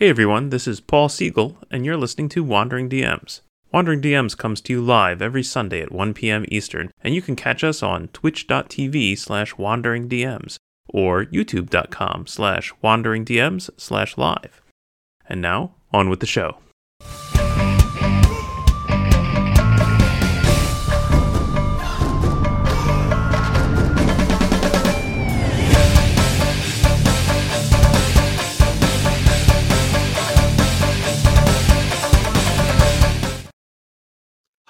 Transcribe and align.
Hey 0.00 0.08
everyone, 0.08 0.48
this 0.48 0.66
is 0.66 0.80
Paul 0.80 1.10
Siegel, 1.10 1.58
and 1.70 1.84
you're 1.84 1.98
listening 1.98 2.30
to 2.30 2.42
Wandering 2.42 2.88
DMs. 2.88 3.42
Wandering 3.70 4.00
DMs 4.00 4.34
comes 4.34 4.62
to 4.62 4.72
you 4.72 4.80
live 4.80 5.20
every 5.20 5.42
Sunday 5.42 5.82
at 5.82 5.92
1 5.92 6.14
p.m. 6.14 6.46
Eastern, 6.48 6.90
and 7.04 7.14
you 7.14 7.20
can 7.20 7.36
catch 7.36 7.62
us 7.62 7.82
on 7.82 8.08
twitch.tv 8.08 9.18
slash 9.18 9.56
wanderingdms 9.56 10.56
or 10.88 11.26
youtube.com 11.26 12.26
slash 12.26 12.72
wanderingdms 12.82 13.68
slash 13.76 14.16
live. 14.16 14.62
And 15.28 15.42
now, 15.42 15.74
on 15.92 16.08
with 16.08 16.20
the 16.20 16.26
show. 16.26 16.56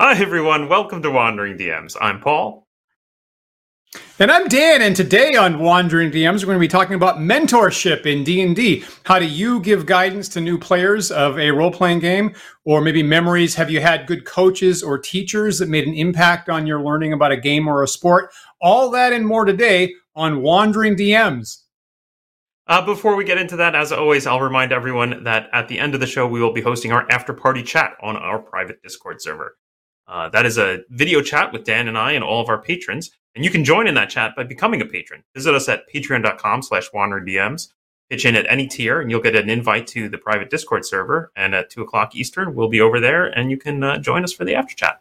Hi 0.03 0.19
everyone, 0.19 0.67
welcome 0.67 1.03
to 1.03 1.11
Wandering 1.11 1.59
DMs. 1.59 1.95
I'm 2.01 2.21
Paul. 2.21 2.67
And 4.19 4.33
I'm 4.33 4.49
Dan, 4.49 4.81
and 4.81 4.97
today 4.97 5.35
on 5.35 5.59
Wandering 5.59 6.11
DMs, 6.11 6.41
we're 6.41 6.47
going 6.47 6.57
to 6.57 6.59
be 6.59 6.69
talking 6.69 6.95
about 6.95 7.19
mentorship 7.19 8.07
in 8.07 8.25
D&D. 8.25 8.83
How 9.05 9.19
do 9.19 9.27
you 9.27 9.61
give 9.61 9.85
guidance 9.85 10.27
to 10.31 10.41
new 10.41 10.57
players 10.57 11.11
of 11.11 11.39
a 11.39 11.51
role-playing 11.51 11.99
game? 11.99 12.35
Or 12.65 12.81
maybe 12.81 13.03
memories, 13.03 13.55
have 13.57 13.71
you 13.71 13.83
had 13.83 14.07
good 14.07 14.25
coaches 14.25 14.83
or 14.83 14.97
teachers 14.97 15.59
that 15.59 15.69
made 15.69 15.87
an 15.87 15.93
impact 15.93 16.49
on 16.49 16.67
your 16.67 16.81
learning 16.81 17.13
about 17.13 17.33
a 17.33 17.37
game 17.37 17.69
or 17.69 17.83
a 17.83 17.87
sport? 17.87 18.33
All 18.63 18.91
that 18.93 19.13
and 19.13 19.27
more 19.27 19.45
today 19.45 19.93
on 20.17 20.41
Wandering 20.41 20.97
DMs. 20.97 21.59
Uh, 22.67 22.81
before 22.81 23.17
we 23.17 23.25
get 23.25 23.37
into 23.37 23.57
that, 23.57 23.75
as 23.75 23.93
always, 23.93 24.27
I'll 24.27 24.41
remind 24.41 24.73
everyone 24.73 25.25
that 25.25 25.51
at 25.53 25.69
the 25.69 25.79
end 25.79 25.93
of 25.93 26.01
the 26.01 26.07
show, 26.07 26.27
we 26.27 26.41
will 26.41 26.55
be 26.55 26.63
hosting 26.63 26.91
our 26.91 27.07
after-party 27.13 27.65
chat 27.65 27.99
on 28.03 28.17
our 28.17 28.39
private 28.39 28.83
Discord 28.83 29.21
server. 29.21 29.59
Uh, 30.11 30.29
that 30.29 30.45
is 30.45 30.59
a 30.59 30.81
video 30.91 31.23
chat 31.23 31.53
with 31.53 31.65
Dan 31.65 31.87
and 31.87 31.97
I 31.97 32.13
and 32.13 32.25
all 32.25 32.43
of 32.43 32.49
our 32.49 32.61
patrons. 32.61 33.13
And 33.37 33.45
you 33.45 33.51
can 33.51 33.65
join 33.65 33.87
in 33.87 33.95
that 33.95 34.11
chat 34.11 34.35
by 34.35 34.43
becoming 34.43 34.83
a 34.83 34.85
patron. 34.87 35.23
Visit 35.35 35.55
us 35.55 35.69
at 35.69 35.89
patreon.com 35.89 36.63
slash 36.63 36.91
wanderingdms. 36.91 37.69
Pitch 38.11 38.27
in 38.27 38.35
at 38.35 38.51
any 38.51 38.67
tier 38.67 39.01
and 39.01 39.09
you'll 39.09 39.21
get 39.21 39.37
an 39.37 39.49
invite 39.49 39.87
to 39.87 40.09
the 40.09 40.19
private 40.19 40.51
Discord 40.51 40.85
server. 40.85 41.31
And 41.37 41.55
at 41.55 41.71
2 41.71 41.83
o'clock 41.83 42.17
Eastern, 42.17 42.57
we'll 42.57 42.69
be 42.69 42.81
over 42.81 42.99
there 42.99 43.27
and 43.27 43.53
you 43.53 43.57
can 43.57 43.85
uh, 43.85 43.99
join 43.99 44.25
us 44.25 44.33
for 44.33 44.45
the 44.45 44.57
after 44.57 44.75
chat. 44.75 45.01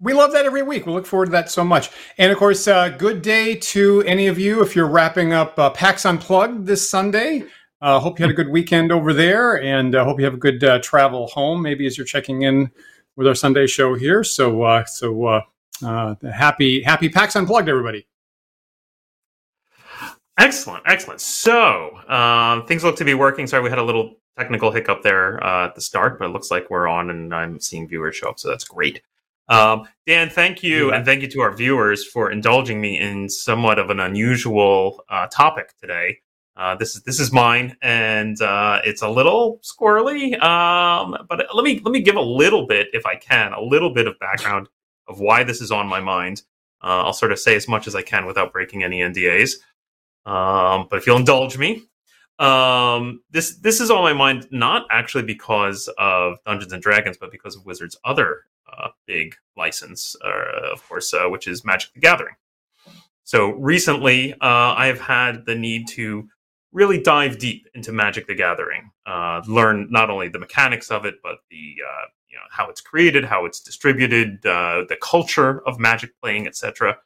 We 0.00 0.14
love 0.14 0.32
that 0.32 0.44
every 0.44 0.62
week. 0.62 0.86
We 0.86 0.92
look 0.92 1.06
forward 1.06 1.26
to 1.26 1.32
that 1.32 1.48
so 1.48 1.62
much. 1.62 1.90
And 2.18 2.32
of 2.32 2.38
course, 2.38 2.66
uh, 2.66 2.88
good 2.88 3.22
day 3.22 3.54
to 3.54 4.02
any 4.02 4.26
of 4.26 4.38
you 4.38 4.62
if 4.62 4.74
you're 4.74 4.88
wrapping 4.88 5.32
up 5.32 5.56
uh, 5.58 5.70
PAX 5.70 6.04
Unplugged 6.04 6.66
this 6.66 6.88
Sunday. 6.88 7.44
Uh, 7.80 8.00
hope 8.00 8.18
you 8.18 8.24
had 8.24 8.30
a 8.32 8.34
good 8.34 8.48
weekend 8.48 8.90
over 8.90 9.12
there 9.12 9.62
and 9.62 9.94
uh, 9.94 10.04
hope 10.04 10.18
you 10.18 10.24
have 10.24 10.34
a 10.34 10.38
good 10.38 10.62
uh, 10.64 10.80
travel 10.80 11.28
home, 11.28 11.62
maybe 11.62 11.86
as 11.86 11.96
you're 11.96 12.04
checking 12.06 12.42
in 12.42 12.68
with 13.18 13.26
our 13.26 13.34
Sunday 13.34 13.66
show 13.66 13.94
here. 13.94 14.22
So, 14.22 14.62
uh, 14.62 14.84
so 14.84 15.24
uh, 15.26 15.40
uh, 15.84 16.14
happy 16.32 16.82
happy 16.82 17.08
PAX 17.08 17.34
Unplugged, 17.34 17.68
everybody. 17.68 18.06
Excellent, 20.38 20.84
excellent. 20.86 21.20
So 21.20 21.98
um, 22.08 22.64
things 22.66 22.84
look 22.84 22.96
to 22.96 23.04
be 23.04 23.14
working. 23.14 23.48
Sorry, 23.48 23.60
we 23.60 23.70
had 23.70 23.80
a 23.80 23.84
little 23.84 24.14
technical 24.38 24.70
hiccup 24.70 25.02
there 25.02 25.42
uh, 25.44 25.66
at 25.66 25.74
the 25.74 25.80
start, 25.80 26.20
but 26.20 26.26
it 26.26 26.28
looks 26.28 26.48
like 26.52 26.70
we're 26.70 26.86
on, 26.86 27.10
and 27.10 27.34
I'm 27.34 27.58
seeing 27.58 27.88
viewers 27.88 28.14
show 28.14 28.28
up, 28.30 28.38
so 28.38 28.48
that's 28.48 28.62
great. 28.62 29.02
Um, 29.48 29.88
Dan, 30.06 30.30
thank 30.30 30.62
you, 30.62 30.90
yeah. 30.90 30.96
and 30.96 31.04
thank 31.04 31.22
you 31.22 31.28
to 31.28 31.40
our 31.40 31.52
viewers 31.52 32.06
for 32.06 32.30
indulging 32.30 32.80
me 32.80 33.00
in 33.00 33.28
somewhat 33.28 33.80
of 33.80 33.90
an 33.90 33.98
unusual 33.98 35.02
uh, 35.08 35.26
topic 35.26 35.76
today. 35.80 36.20
Uh, 36.58 36.74
this 36.74 36.96
is 36.96 37.02
this 37.04 37.20
is 37.20 37.32
mine, 37.32 37.76
and 37.82 38.42
uh, 38.42 38.80
it's 38.84 39.02
a 39.02 39.08
little 39.08 39.60
squirrely. 39.62 40.42
Um, 40.42 41.16
but 41.28 41.46
let 41.54 41.64
me 41.64 41.80
let 41.84 41.92
me 41.92 42.00
give 42.00 42.16
a 42.16 42.20
little 42.20 42.66
bit, 42.66 42.88
if 42.92 43.06
I 43.06 43.14
can, 43.14 43.52
a 43.52 43.60
little 43.60 43.94
bit 43.94 44.08
of 44.08 44.18
background 44.18 44.68
of 45.06 45.20
why 45.20 45.44
this 45.44 45.60
is 45.60 45.70
on 45.70 45.86
my 45.86 46.00
mind. 46.00 46.42
Uh, 46.82 47.04
I'll 47.04 47.12
sort 47.12 47.30
of 47.30 47.38
say 47.38 47.54
as 47.54 47.68
much 47.68 47.86
as 47.86 47.94
I 47.94 48.02
can 48.02 48.26
without 48.26 48.52
breaking 48.52 48.82
any 48.82 48.98
NDAs. 48.98 49.52
Um, 50.26 50.88
but 50.90 50.98
if 50.98 51.06
you'll 51.06 51.16
indulge 51.16 51.56
me, 51.56 51.84
um, 52.40 53.22
this 53.30 53.56
this 53.58 53.80
is 53.80 53.88
on 53.88 54.02
my 54.02 54.12
mind 54.12 54.48
not 54.50 54.84
actually 54.90 55.22
because 55.22 55.88
of 55.96 56.38
Dungeons 56.44 56.72
and 56.72 56.82
Dragons, 56.82 57.16
but 57.16 57.30
because 57.30 57.54
of 57.54 57.64
Wizards' 57.66 57.96
other 58.04 58.46
uh, 58.76 58.88
big 59.06 59.36
license, 59.56 60.16
uh, 60.24 60.72
of 60.72 60.86
course, 60.88 61.14
uh, 61.14 61.28
which 61.28 61.46
is 61.46 61.64
Magic: 61.64 61.92
The 61.94 62.00
Gathering. 62.00 62.34
So 63.22 63.50
recently, 63.50 64.34
I 64.40 64.86
have 64.86 65.00
had 65.00 65.46
the 65.46 65.54
need 65.54 65.86
to 65.88 66.28
really 66.72 67.00
dive 67.00 67.38
deep 67.38 67.66
into 67.74 67.92
Magic 67.92 68.26
the 68.26 68.34
Gathering, 68.34 68.90
uh, 69.06 69.42
learn 69.46 69.88
not 69.90 70.10
only 70.10 70.28
the 70.28 70.38
mechanics 70.38 70.90
of 70.90 71.04
it, 71.04 71.16
but 71.22 71.38
the 71.50 71.76
uh, 71.86 72.06
you 72.28 72.36
know 72.36 72.42
how 72.50 72.68
it's 72.68 72.80
created, 72.80 73.24
how 73.24 73.44
it's 73.44 73.60
distributed, 73.60 74.44
uh, 74.46 74.84
the 74.88 74.96
culture 75.00 75.66
of 75.66 75.78
Magic 75.78 76.10
playing, 76.20 76.46
etc. 76.46 76.96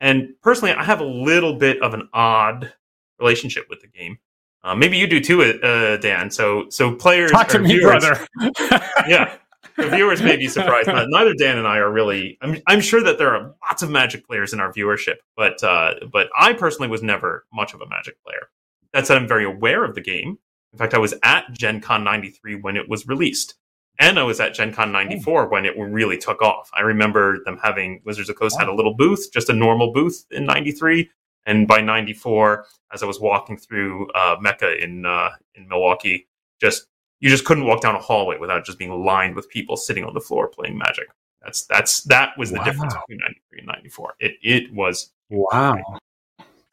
And 0.00 0.34
personally, 0.42 0.72
I 0.72 0.84
have 0.84 1.00
a 1.00 1.04
little 1.04 1.54
bit 1.54 1.80
of 1.82 1.94
an 1.94 2.08
odd 2.12 2.72
relationship 3.18 3.66
with 3.70 3.80
the 3.80 3.86
game. 3.86 4.18
Uh, 4.62 4.74
maybe 4.74 4.96
you 4.96 5.06
do 5.06 5.20
too, 5.20 5.42
uh, 5.42 5.98
Dan. 5.98 6.30
So, 6.30 6.68
so 6.70 6.94
players 6.94 7.30
talk 7.30 7.48
to 7.48 7.58
me, 7.58 7.76
viewers, 7.76 8.04
brother. 8.04 8.26
yeah, 9.06 9.36
the 9.76 9.90
viewers 9.90 10.22
may 10.22 10.36
be 10.36 10.48
surprised. 10.48 10.88
Neither 10.88 11.34
Dan 11.34 11.58
and 11.58 11.66
I 11.66 11.78
are 11.78 11.90
really. 11.90 12.38
I'm, 12.40 12.56
I'm, 12.66 12.80
sure 12.80 13.02
that 13.02 13.18
there 13.18 13.34
are 13.34 13.54
lots 13.68 13.82
of 13.82 13.90
Magic 13.90 14.26
players 14.26 14.54
in 14.54 14.60
our 14.60 14.72
viewership, 14.72 15.16
but 15.36 15.62
uh, 15.62 15.94
but 16.10 16.28
I 16.38 16.54
personally 16.54 16.88
was 16.88 17.02
never 17.02 17.44
much 17.52 17.74
of 17.74 17.82
a 17.82 17.86
Magic 17.86 18.16
player. 18.24 18.48
That 18.94 19.08
said, 19.08 19.16
I'm 19.16 19.28
very 19.28 19.44
aware 19.44 19.84
of 19.84 19.96
the 19.96 20.00
game. 20.00 20.38
In 20.72 20.78
fact, 20.78 20.94
I 20.94 20.98
was 20.98 21.14
at 21.24 21.52
Gen 21.52 21.80
Con 21.80 22.04
93 22.04 22.54
when 22.54 22.76
it 22.76 22.88
was 22.88 23.06
released. 23.08 23.54
And 23.98 24.18
I 24.18 24.22
was 24.22 24.38
at 24.40 24.54
Gen 24.54 24.72
Con 24.72 24.92
94 24.92 25.48
when 25.48 25.66
it 25.66 25.76
really 25.76 26.16
took 26.16 26.40
off. 26.40 26.70
I 26.74 26.80
remember 26.80 27.42
them 27.44 27.58
having 27.62 28.00
Wizards 28.04 28.28
of 28.28 28.36
Coast 28.36 28.56
had 28.58 28.68
a 28.68 28.74
little 28.74 28.94
booth, 28.94 29.32
just 29.32 29.50
a 29.50 29.52
normal 29.52 29.92
booth 29.92 30.24
in 30.30 30.44
93. 30.44 31.10
And 31.44 31.66
by 31.66 31.80
94, 31.80 32.66
as 32.92 33.02
I 33.02 33.06
was 33.06 33.20
walking 33.20 33.56
through 33.56 34.10
uh, 34.12 34.36
Mecca 34.40 34.82
in, 34.82 35.04
uh, 35.04 35.30
in 35.56 35.68
Milwaukee, 35.68 36.28
just 36.60 36.86
you 37.18 37.30
just 37.30 37.44
couldn't 37.44 37.66
walk 37.66 37.80
down 37.80 37.96
a 37.96 38.00
hallway 38.00 38.38
without 38.38 38.64
just 38.64 38.78
being 38.78 39.04
lined 39.04 39.34
with 39.34 39.48
people 39.48 39.76
sitting 39.76 40.04
on 40.04 40.14
the 40.14 40.20
floor 40.20 40.48
playing 40.48 40.78
Magic. 40.78 41.08
That's 41.42 41.66
that's 41.66 42.02
that 42.04 42.36
was 42.38 42.50
the 42.50 42.58
wow. 42.58 42.64
difference 42.64 42.94
between 42.94 43.18
93 43.18 43.58
and 43.58 43.66
94. 43.66 44.14
It 44.20 44.32
it 44.42 44.72
was 44.72 45.10
wow. 45.30 45.78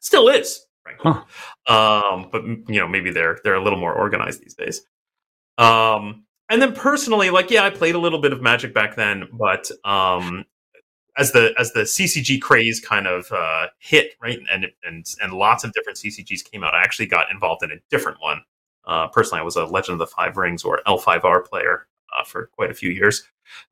Still 0.00 0.28
is 0.28 0.66
frankly. 0.82 1.12
Huh. 1.66 2.14
Um, 2.14 2.28
but 2.30 2.44
you 2.44 2.80
know, 2.80 2.88
maybe 2.88 3.10
they're 3.10 3.38
they're 3.44 3.54
a 3.54 3.62
little 3.62 3.78
more 3.78 3.92
organized 3.92 4.42
these 4.42 4.54
days. 4.54 4.82
Um, 5.58 6.24
and 6.48 6.60
then 6.60 6.74
personally, 6.74 7.30
like, 7.30 7.50
yeah, 7.50 7.64
I 7.64 7.70
played 7.70 7.94
a 7.94 7.98
little 7.98 8.20
bit 8.20 8.32
of 8.32 8.42
Magic 8.42 8.74
back 8.74 8.96
then, 8.96 9.28
but 9.32 9.70
um, 9.84 10.44
as 11.16 11.32
the 11.32 11.54
as 11.58 11.72
the 11.72 11.80
CCG 11.80 12.40
craze 12.40 12.80
kind 12.80 13.06
of 13.06 13.30
uh, 13.32 13.68
hit, 13.78 14.14
right, 14.20 14.38
and 14.52 14.66
and 14.84 15.06
and 15.22 15.32
lots 15.32 15.64
of 15.64 15.72
different 15.72 15.98
CCGs 15.98 16.44
came 16.44 16.64
out, 16.64 16.74
I 16.74 16.82
actually 16.82 17.06
got 17.06 17.30
involved 17.30 17.62
in 17.62 17.70
a 17.70 17.76
different 17.90 18.20
one. 18.20 18.42
Uh, 18.84 19.08
personally, 19.08 19.40
I 19.40 19.44
was 19.44 19.56
a 19.56 19.64
Legend 19.64 19.94
of 19.94 19.98
the 20.00 20.14
Five 20.14 20.36
Rings 20.36 20.64
or 20.64 20.80
L5R 20.86 21.44
player 21.44 21.86
uh, 22.18 22.24
for 22.24 22.50
quite 22.54 22.70
a 22.70 22.74
few 22.74 22.90
years. 22.90 23.22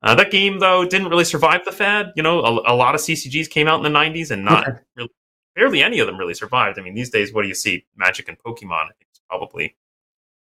Uh, 0.03 0.15
that 0.15 0.31
game, 0.31 0.59
though, 0.59 0.85
didn't 0.85 1.09
really 1.09 1.23
survive 1.23 1.65
the 1.65 1.71
fad. 1.71 2.13
You 2.15 2.23
know, 2.23 2.39
a, 2.39 2.73
a, 2.73 2.75
lot 2.75 2.95
of 2.95 3.01
CCGs 3.01 3.49
came 3.49 3.67
out 3.67 3.83
in 3.83 3.91
the 3.91 3.99
'90s, 3.99 4.31
and 4.31 4.45
not 4.45 4.67
really 4.95 5.11
barely 5.55 5.83
any 5.83 5.99
of 5.99 6.07
them 6.07 6.17
really 6.17 6.33
survived. 6.33 6.79
I 6.79 6.81
mean, 6.81 6.93
these 6.93 7.09
days, 7.09 7.33
what 7.33 7.43
do 7.43 7.47
you 7.47 7.55
see? 7.55 7.85
Magic 7.95 8.27
and 8.27 8.37
Pokemon, 8.39 8.89
is 9.11 9.21
probably 9.29 9.75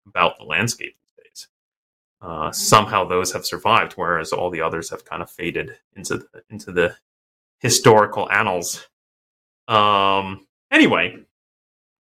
about 0.08 0.38
the 0.38 0.46
landscape 0.46 0.96
these 1.00 1.26
days. 1.26 1.48
Uh, 2.22 2.52
somehow 2.52 3.04
those 3.06 3.32
have 3.34 3.46
survived, 3.46 3.94
whereas 3.94 4.32
all 4.32 4.50
the 4.50 4.62
others 4.62 4.90
have 4.90 5.06
kind 5.06 5.22
of 5.22 5.30
faded 5.30 5.78
into 5.96 6.18
the, 6.18 6.44
into 6.50 6.72
the 6.72 6.96
historical 7.60 8.30
annals. 8.32 8.88
Um, 9.68 10.46
anyway, 10.72 11.18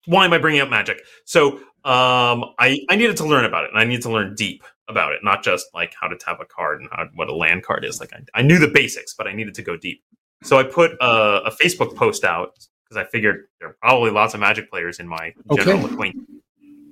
why 0.06 0.26
am 0.26 0.34
I 0.34 0.38
bringing 0.38 0.62
up 0.62 0.70
Magic? 0.70 1.02
So 1.26 1.60
um, 1.84 2.54
I 2.60 2.80
I 2.90 2.96
needed 2.96 3.18
to 3.18 3.26
learn 3.26 3.46
about 3.46 3.64
it, 3.64 3.72
and 3.72 3.80
I 3.80 3.84
needed 3.84 4.04
to 4.04 4.12
learn 4.12 4.36
deep 4.36 4.64
about 4.88 5.14
it, 5.14 5.24
not 5.24 5.44
just 5.44 5.68
like 5.74 5.96
how 6.00 6.08
to 6.08 6.16
tap 6.16 6.40
a 6.42 6.46
card 6.46 6.82
and 6.82 6.90
how, 6.92 7.08
what 7.16 7.30
a 7.30 7.36
land 7.36 7.64
card 7.64 7.86
is. 7.86 8.00
Like 8.00 8.14
I, 8.14 8.40
I 8.40 8.42
knew 8.42 8.60
the 8.60 8.68
basics, 8.68 9.14
but 9.14 9.28
I 9.28 9.34
needed 9.34 9.56
to 9.56 9.62
go 9.64 9.78
deep. 9.78 10.04
So 10.44 10.58
I 10.60 10.64
put 10.64 10.92
a, 11.00 11.44
a 11.46 11.52
Facebook 11.52 11.96
post 11.96 12.24
out 12.24 12.58
because 12.92 13.08
I 13.08 13.10
figured 13.10 13.48
there 13.60 13.70
are 13.70 13.78
probably 13.82 14.12
lots 14.12 14.34
of 14.34 14.40
Magic 14.42 14.70
players 14.70 15.00
in 15.00 15.08
my 15.08 15.34
general 15.56 15.86
okay. 15.86 15.94
acquaintance. 15.94 16.30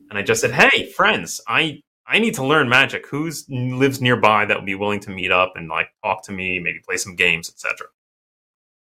And 0.10 0.18
I 0.18 0.22
just 0.22 0.42
said, 0.42 0.52
"Hey, 0.52 0.90
friends, 0.92 1.42
I 1.48 1.82
I 2.08 2.20
need 2.20 2.36
to 2.36 2.46
learn 2.46 2.70
Magic. 2.70 3.06
Who's 3.08 3.46
lives 3.50 4.02
nearby 4.02 4.46
that 4.46 4.56
would 4.56 4.66
be 4.66 4.76
willing 4.76 5.02
to 5.02 5.12
meet 5.12 5.32
up 5.32 5.54
and 5.56 5.68
like 5.68 5.90
talk 6.04 6.24
to 6.24 6.32
me, 6.32 6.60
maybe 6.60 6.80
play 6.80 6.98
some 6.98 7.16
games, 7.16 7.50
etc." 7.50 7.88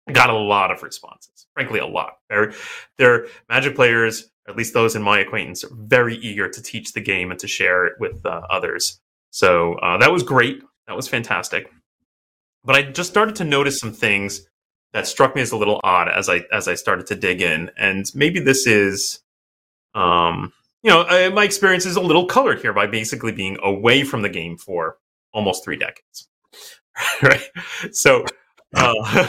I 0.09 0.13
got 0.13 0.31
a 0.31 0.37
lot 0.37 0.71
of 0.71 0.83
responses. 0.83 1.47
Frankly, 1.55 1.79
a 1.79 1.87
lot. 1.87 2.19
They're, 2.29 2.53
they're 2.99 3.27
Magic 3.49 3.77
players, 3.77 4.31
at 4.49 4.57
least 4.57 4.73
those 4.73 4.97
in 4.97 5.03
my 5.03 5.21
acquaintance, 5.21 5.63
are 5.63 5.71
very 5.73 6.17
eager 6.17 6.49
to 6.49 6.63
teach 6.63 6.93
the 6.93 7.01
game 7.01 7.31
and 7.31 7.39
to 7.39 7.47
share 7.47 7.87
it 7.87 7.93
with 8.01 8.25
uh, 8.25 8.43
others. 8.51 9.01
So 9.31 9.75
uh, 9.75 9.99
that 9.99 10.11
was 10.11 10.23
great. 10.23 10.63
That 10.89 10.97
was 10.97 11.07
fantastic. 11.07 11.71
But 12.65 12.75
I 12.75 12.83
just 12.83 13.11
started 13.11 13.37
to 13.37 13.45
notice 13.45 13.79
some 13.79 13.93
things 13.93 14.49
that 14.93 15.07
struck 15.07 15.35
me 15.35 15.43
as 15.43 15.53
a 15.53 15.57
little 15.57 15.81
odd 15.85 16.09
as 16.09 16.29
I 16.29 16.45
as 16.53 16.69
I 16.69 16.75
started 16.75 17.07
to 17.09 17.15
dig 17.15 17.43
in, 17.43 17.71
and 17.77 18.11
maybe 18.15 18.41
this 18.41 18.67
is 18.67 19.21
um, 19.95 20.53
you 20.83 20.91
know, 20.91 21.03
uh, 21.03 21.31
my 21.31 21.45
experience 21.45 21.85
is 21.85 21.97
a 21.97 22.01
little 22.01 22.27
colored 22.27 22.61
here 22.61 22.73
by 22.73 22.87
basically 22.87 23.33
being 23.33 23.59
away 23.63 24.03
from 24.03 24.23
the 24.23 24.29
game 24.29 24.57
for 24.57 24.97
almost 25.33 25.65
three 25.65 25.77
decades. 25.77 26.29
right. 27.23 27.43
So, 27.93 28.25
uh, 28.75 29.29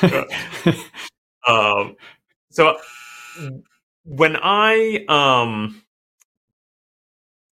um, 1.46 1.96
so 2.50 2.76
when 4.04 4.36
I 4.42 5.04
um 5.08 5.82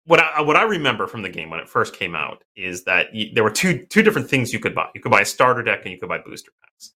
what 0.07 0.21
I 0.21 0.41
what 0.41 0.57
I 0.57 0.63
remember 0.63 1.07
from 1.07 1.23
the 1.23 1.29
game 1.29 1.51
when 1.51 1.61
it 1.61 1.69
first 1.69 1.95
came 1.95 2.15
out 2.15 2.45
is 2.55 2.85
that 2.85 3.09
y- 3.13 3.31
there 3.35 3.45
were 3.45 3.51
two 3.51 3.85
two 3.87 4.03
different 4.03 4.31
things 4.31 4.53
you 4.53 4.61
could 4.61 4.75
buy. 4.75 4.89
You 4.95 5.01
could 5.01 5.13
buy 5.13 5.21
a 5.21 5.27
starter 5.27 5.63
deck 5.63 5.81
and 5.83 5.93
you 5.93 5.99
could 5.99 6.09
buy 6.09 6.19
booster 6.19 6.53
packs. 6.63 6.93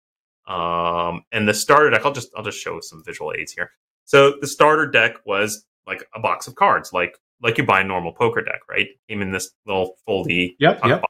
Um, 0.46 1.22
and 1.32 1.46
the 1.46 1.54
starter 1.54 1.90
deck, 1.90 2.04
I'll 2.04 2.12
just 2.12 2.30
I'll 2.36 2.44
just 2.44 2.58
show 2.58 2.80
some 2.80 3.02
visual 3.04 3.32
aids 3.36 3.52
here. 3.52 3.72
So 4.04 4.34
the 4.40 4.46
starter 4.46 4.86
deck 4.86 5.16
was 5.24 5.66
like 5.86 6.08
a 6.14 6.20
box 6.20 6.46
of 6.46 6.54
cards, 6.54 6.92
like 6.92 7.18
like 7.42 7.58
you 7.58 7.64
buy 7.64 7.80
a 7.80 7.84
normal 7.84 8.12
poker 8.12 8.42
deck, 8.42 8.60
right? 8.68 8.88
Came 9.08 9.22
in 9.22 9.32
this 9.32 9.50
little 9.66 9.96
foldy 10.08 10.54
yep, 10.58 10.80
yep. 10.84 11.02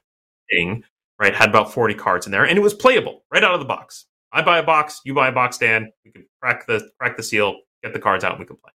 thing, 0.49 0.83
right? 1.19 1.35
Had 1.35 1.49
about 1.49 1.71
forty 1.73 1.93
cards 1.93 2.25
in 2.25 2.31
there, 2.31 2.45
and 2.45 2.57
it 2.57 2.61
was 2.61 2.73
playable 2.73 3.23
right 3.31 3.43
out 3.43 3.53
of 3.53 3.59
the 3.59 3.65
box. 3.65 4.05
I 4.31 4.41
buy 4.41 4.59
a 4.59 4.63
box, 4.63 5.01
you 5.03 5.13
buy 5.13 5.27
a 5.27 5.31
box, 5.31 5.57
Dan. 5.57 5.91
We 6.03 6.11
can 6.11 6.25
crack 6.41 6.65
the 6.65 6.89
crack 6.99 7.17
the 7.17 7.23
seal, 7.23 7.57
get 7.83 7.93
the 7.93 7.99
cards 7.99 8.23
out, 8.23 8.31
and 8.31 8.39
we 8.39 8.45
can 8.45 8.57
play. 8.57 8.71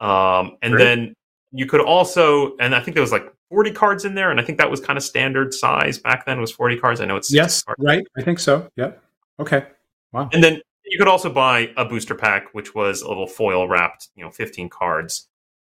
Um, 0.00 0.56
and 0.62 0.72
Great. 0.72 0.84
then 0.84 1.14
you 1.52 1.66
could 1.66 1.80
also, 1.80 2.56
and 2.58 2.74
I 2.74 2.80
think 2.80 2.94
there 2.94 3.02
was 3.02 3.12
like 3.12 3.32
40 3.50 3.72
cards 3.72 4.04
in 4.04 4.14
there, 4.14 4.30
and 4.30 4.40
I 4.40 4.44
think 4.44 4.58
that 4.58 4.70
was 4.70 4.80
kind 4.80 4.96
of 4.96 5.02
standard 5.02 5.52
size 5.52 5.98
back 5.98 6.24
then 6.26 6.40
was 6.40 6.52
40 6.52 6.78
cards. 6.78 7.00
I 7.00 7.04
know 7.04 7.16
it's 7.16 7.32
Yes, 7.32 7.62
cards. 7.62 7.82
right. 7.82 8.06
I 8.16 8.22
think 8.22 8.38
so. 8.38 8.70
Yep. 8.76 9.02
Okay. 9.40 9.66
Wow. 10.12 10.28
And 10.32 10.42
then 10.42 10.60
you 10.84 10.98
could 10.98 11.08
also 11.08 11.32
buy 11.32 11.70
a 11.76 11.84
booster 11.84 12.14
pack, 12.14 12.52
which 12.54 12.74
was 12.74 13.02
a 13.02 13.08
little 13.08 13.26
foil 13.26 13.66
wrapped, 13.68 14.08
you 14.16 14.24
know, 14.24 14.30
15 14.30 14.68
cards. 14.68 15.28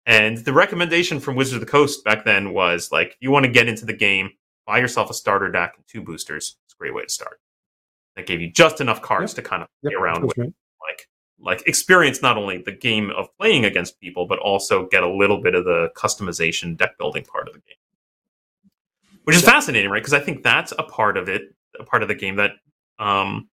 And 0.05 0.37
the 0.37 0.53
recommendation 0.53 1.19
from 1.19 1.35
Wizards 1.35 1.55
of 1.55 1.59
the 1.61 1.71
Coast 1.71 2.03
back 2.03 2.25
then 2.25 2.53
was 2.53 2.91
like, 2.91 3.17
you 3.21 3.31
want 3.31 3.45
to 3.45 3.51
get 3.51 3.67
into 3.67 3.85
the 3.85 3.93
game, 3.93 4.29
buy 4.67 4.77
yourself 4.79 5.09
a 5.09 5.13
starter 5.13 5.51
deck 5.51 5.73
and 5.77 5.85
two 5.87 6.01
boosters. 6.01 6.57
It's 6.65 6.73
a 6.73 6.77
great 6.77 6.93
way 6.93 7.03
to 7.03 7.09
start. 7.09 7.39
That 8.15 8.27
gave 8.27 8.39
you 8.39 8.51
just 8.51 8.79
enough 8.81 9.01
cards 9.01 9.33
to 9.33 9.41
kind 9.41 9.61
of 9.63 9.67
Yep, 9.83 9.91
play 9.91 10.01
around 10.01 10.21
that's 10.21 10.27
with, 10.27 10.37
right. 10.37 10.53
Like 11.45 11.61
experience 11.67 12.21
not 12.21 12.37
only 12.37 12.57
the 12.57 12.71
game 12.71 13.11
of 13.11 13.27
playing 13.37 13.63
against 13.65 13.99
people, 13.99 14.25
but 14.27 14.39
also 14.39 14.87
get 14.87 15.03
a 15.03 15.09
little 15.09 15.41
bit 15.41 15.55
of 15.55 15.63
the 15.63 15.89
customization 15.95 16.75
deck 16.75 16.97
building 16.97 17.23
part 17.23 17.47
of 17.47 17.53
the 17.53 17.59
game. 17.59 17.77
Which 19.23 19.35
is 19.35 19.41
Yeah. 19.43 19.51
fascinating, 19.51 19.89
right? 19.91 20.01
Because 20.01 20.13
I 20.13 20.19
think 20.19 20.43
that's 20.43 20.73
a 20.77 20.83
part 20.83 21.17
of 21.17 21.29
it, 21.29 21.53
a 21.79 21.83
part 21.83 22.01
of 22.01 22.07
the 22.07 22.15
game 22.15 22.35
that 22.37 22.51
um 22.99 23.49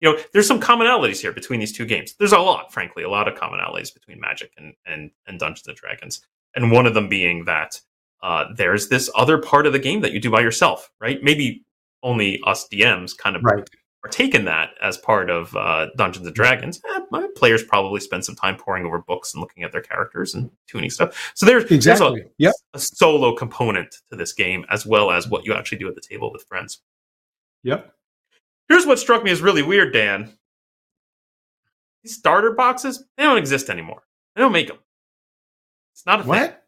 you 0.00 0.08
know, 0.12 0.16
there's 0.32 0.46
some 0.46 0.60
commonalities 0.60 1.20
here 1.20 1.32
between 1.32 1.58
these 1.58 1.72
two 1.76 1.84
games. 1.84 2.14
There's 2.14 2.32
a 2.32 2.38
lot, 2.38 2.72
frankly, 2.72 3.02
a 3.02 3.10
lot 3.10 3.26
of 3.26 3.34
commonalities 3.34 3.92
between 3.92 4.20
Magic 4.20 4.52
and 4.56 4.74
and, 4.86 5.10
and 5.26 5.40
Dungeons 5.40 5.66
and 5.66 5.76
Dragons, 5.76 6.20
and 6.54 6.70
one 6.70 6.86
of 6.86 6.94
them 6.94 7.08
being 7.08 7.44
that 7.46 7.80
uh, 8.22 8.44
there's 8.54 8.88
this 8.88 9.10
other 9.16 9.38
part 9.38 9.66
of 9.66 9.72
the 9.72 9.78
game 9.78 10.00
that 10.02 10.12
you 10.12 10.20
do 10.20 10.30
by 10.30 10.40
yourself, 10.40 10.90
right? 11.00 11.20
Maybe 11.22 11.64
only 12.04 12.40
us 12.46 12.68
DMs 12.68 13.16
kind 13.16 13.34
of 13.36 13.42
Right. 13.42 13.68
Are 14.04 14.10
taking 14.10 14.44
that 14.44 14.70
as 14.82 14.96
part 14.98 15.28
of 15.28 15.54
uh, 15.56 15.88
Dungeons 15.96 16.26
and 16.26 16.34
Dragons. 16.34 16.80
Eh, 16.94 17.00
my 17.10 17.26
players 17.36 17.64
probably 17.64 18.00
spend 18.00 18.24
some 18.24 18.36
time 18.36 18.56
poring 18.56 18.86
over 18.86 19.00
books 19.00 19.34
and 19.34 19.40
looking 19.40 19.64
at 19.64 19.72
their 19.72 19.82
characters 19.82 20.34
and 20.34 20.50
tuning 20.68 20.90
stuff. 20.90 21.32
So 21.34 21.46
there's 21.46 21.64
Exactly. 21.64 22.24
There's 22.38 22.54
a, 22.74 22.76
a 22.76 22.80
solo 22.80 23.34
component 23.34 23.96
to 24.10 24.16
this 24.16 24.32
game 24.32 24.64
as 24.70 24.86
well 24.86 25.10
as 25.10 25.28
what 25.28 25.44
you 25.44 25.54
actually 25.54 25.78
do 25.78 25.88
at 25.88 25.94
the 25.94 26.00
table 26.00 26.32
with 26.32 26.44
friends. 26.44 26.80
Yep. 27.64 27.92
Here's 28.68 28.86
what 28.86 28.98
struck 28.98 29.24
me 29.24 29.30
as 29.30 29.40
really 29.40 29.62
weird, 29.62 29.92
Dan. 29.92 30.32
These 32.04 32.16
starter 32.16 32.52
boxes, 32.52 33.04
they 33.16 33.24
don't 33.24 33.38
exist 33.38 33.68
anymore. 33.68 34.02
They 34.36 34.42
don't 34.42 34.52
make 34.52 34.68
them. 34.68 34.78
It's 35.94 36.06
not 36.06 36.20
a 36.20 36.22
thing. 36.22 36.28
What? 36.28 36.64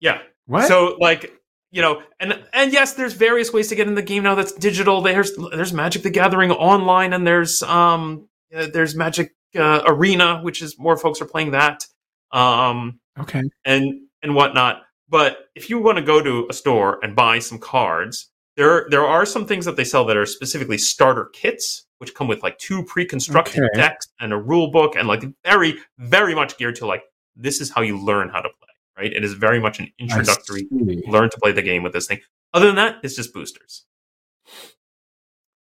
Yeah. 0.00 0.20
What? 0.46 0.68
So 0.68 0.96
like, 1.00 1.32
you 1.74 1.82
know, 1.82 2.02
and 2.20 2.40
and 2.52 2.72
yes, 2.72 2.94
there's 2.94 3.14
various 3.14 3.52
ways 3.52 3.66
to 3.68 3.74
get 3.74 3.88
in 3.88 3.96
the 3.96 4.02
game 4.02 4.22
now 4.22 4.36
that's 4.36 4.52
digital. 4.52 5.00
There's 5.00 5.32
there's 5.50 5.72
Magic 5.72 6.04
the 6.04 6.10
Gathering 6.10 6.52
online 6.52 7.12
and 7.12 7.26
there's 7.26 7.64
um 7.64 8.28
uh, 8.54 8.68
there's 8.72 8.94
Magic 8.94 9.34
uh, 9.58 9.82
Arena, 9.84 10.40
which 10.42 10.62
is 10.62 10.78
more 10.78 10.96
folks 10.96 11.20
are 11.20 11.26
playing 11.26 11.50
that. 11.50 11.84
Um 12.30 13.00
okay. 13.18 13.42
and 13.64 14.02
and 14.22 14.36
whatnot. 14.36 14.82
But 15.08 15.48
if 15.56 15.68
you 15.68 15.80
want 15.80 15.98
to 15.98 16.04
go 16.04 16.22
to 16.22 16.46
a 16.48 16.52
store 16.52 17.00
and 17.02 17.16
buy 17.16 17.40
some 17.40 17.58
cards, 17.58 18.30
there 18.56 18.86
there 18.88 19.04
are 19.04 19.26
some 19.26 19.44
things 19.44 19.64
that 19.64 19.74
they 19.74 19.84
sell 19.84 20.04
that 20.04 20.16
are 20.16 20.26
specifically 20.26 20.78
starter 20.78 21.24
kits, 21.32 21.86
which 21.98 22.14
come 22.14 22.28
with 22.28 22.40
like 22.44 22.56
two 22.58 22.84
pre-constructed 22.84 23.64
Okay. 23.64 23.68
decks 23.74 24.06
and 24.20 24.32
a 24.32 24.36
rule 24.38 24.70
book, 24.70 24.94
and 24.94 25.08
like 25.08 25.24
very 25.44 25.74
very 25.98 26.36
much 26.36 26.56
geared 26.56 26.76
to 26.76 26.86
like 26.86 27.02
this 27.34 27.60
is 27.60 27.72
how 27.72 27.82
you 27.82 27.98
learn 27.98 28.28
how 28.28 28.40
to 28.40 28.48
play. 28.48 28.68
Right? 28.96 29.12
It 29.12 29.24
is 29.24 29.34
very 29.34 29.60
much 29.60 29.80
an 29.80 29.88
introductory 29.98 30.68
learn 30.70 31.28
to 31.30 31.38
play 31.40 31.52
the 31.52 31.62
game 31.62 31.82
with 31.82 31.92
this 31.92 32.06
thing. 32.06 32.20
Other 32.52 32.66
than 32.66 32.76
that, 32.76 32.98
it's 33.02 33.16
just 33.16 33.34
boosters. 33.34 33.86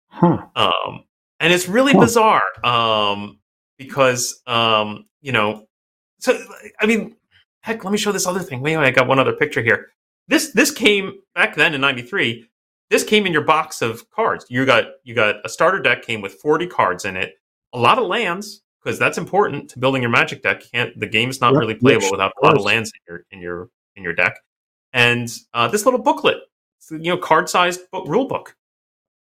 Huh. 0.09 0.47
Um, 0.55 1.05
and 1.41 1.53
it's 1.53 1.69
really 1.69 1.93
Huh. 1.93 2.00
bizarre 2.00 2.43
um, 2.65 3.41
because, 3.79 4.43
um, 4.47 5.06
you 5.23 5.32
know, 5.32 5.67
so, 6.21 6.38
I 6.81 6.87
mean, 6.87 7.17
heck, 7.61 7.85
let 7.85 7.91
me 7.93 7.99
show 7.99 8.12
this 8.12 8.26
other 8.26 8.41
thing. 8.41 8.61
Wait, 8.61 8.76
wait, 8.76 8.87
I 8.87 8.91
got 8.91 9.09
one 9.09 9.19
other 9.19 9.32
picture 9.32 9.62
here. 9.62 9.88
This 10.29 10.53
this 10.53 10.70
came 10.70 11.20
back 11.35 11.55
then 11.55 11.75
in 11.75 11.81
'93. 11.82 12.49
This 12.91 13.05
came 13.05 13.27
in 13.27 13.32
your 13.32 13.44
box 13.44 13.82
of 13.82 14.09
cards. 14.11 14.47
You 14.49 14.65
got 14.65 14.85
you 15.03 15.15
got 15.15 15.37
a 15.44 15.49
starter 15.49 15.81
deck 15.81 16.03
came 16.03 16.23
with 16.23 16.35
40 16.35 16.67
cards 16.67 17.05
in 17.05 17.17
it, 17.17 17.35
a 17.73 17.79
lot 17.79 17.99
of 17.99 18.06
lands 18.06 18.62
because 18.85 18.99
that's 18.99 19.19
important 19.19 19.71
to 19.71 19.79
building 19.79 20.03
your 20.03 20.11
Magic 20.11 20.43
deck. 20.43 20.63
Can't 20.71 20.99
the 20.99 21.07
game's 21.07 21.41
not 21.41 21.53
Yep, 21.55 21.61
really 21.61 21.75
playable 21.75 22.11
without 22.11 22.33
a 22.41 22.45
lot 22.45 22.57
of 22.57 22.63
lands 22.63 22.93
in 22.95 23.01
your 23.09 23.25
in 23.31 23.41
your 23.41 23.69
in 23.97 24.03
your 24.03 24.13
deck. 24.13 24.39
And 24.93 25.29
uh, 25.55 25.69
this 25.69 25.85
little 25.85 26.01
booklet, 26.01 26.39
you 26.91 26.99
know, 26.99 27.17
card 27.17 27.49
sized 27.49 27.91
book, 27.91 28.07
rule 28.07 28.27
book 28.27 28.55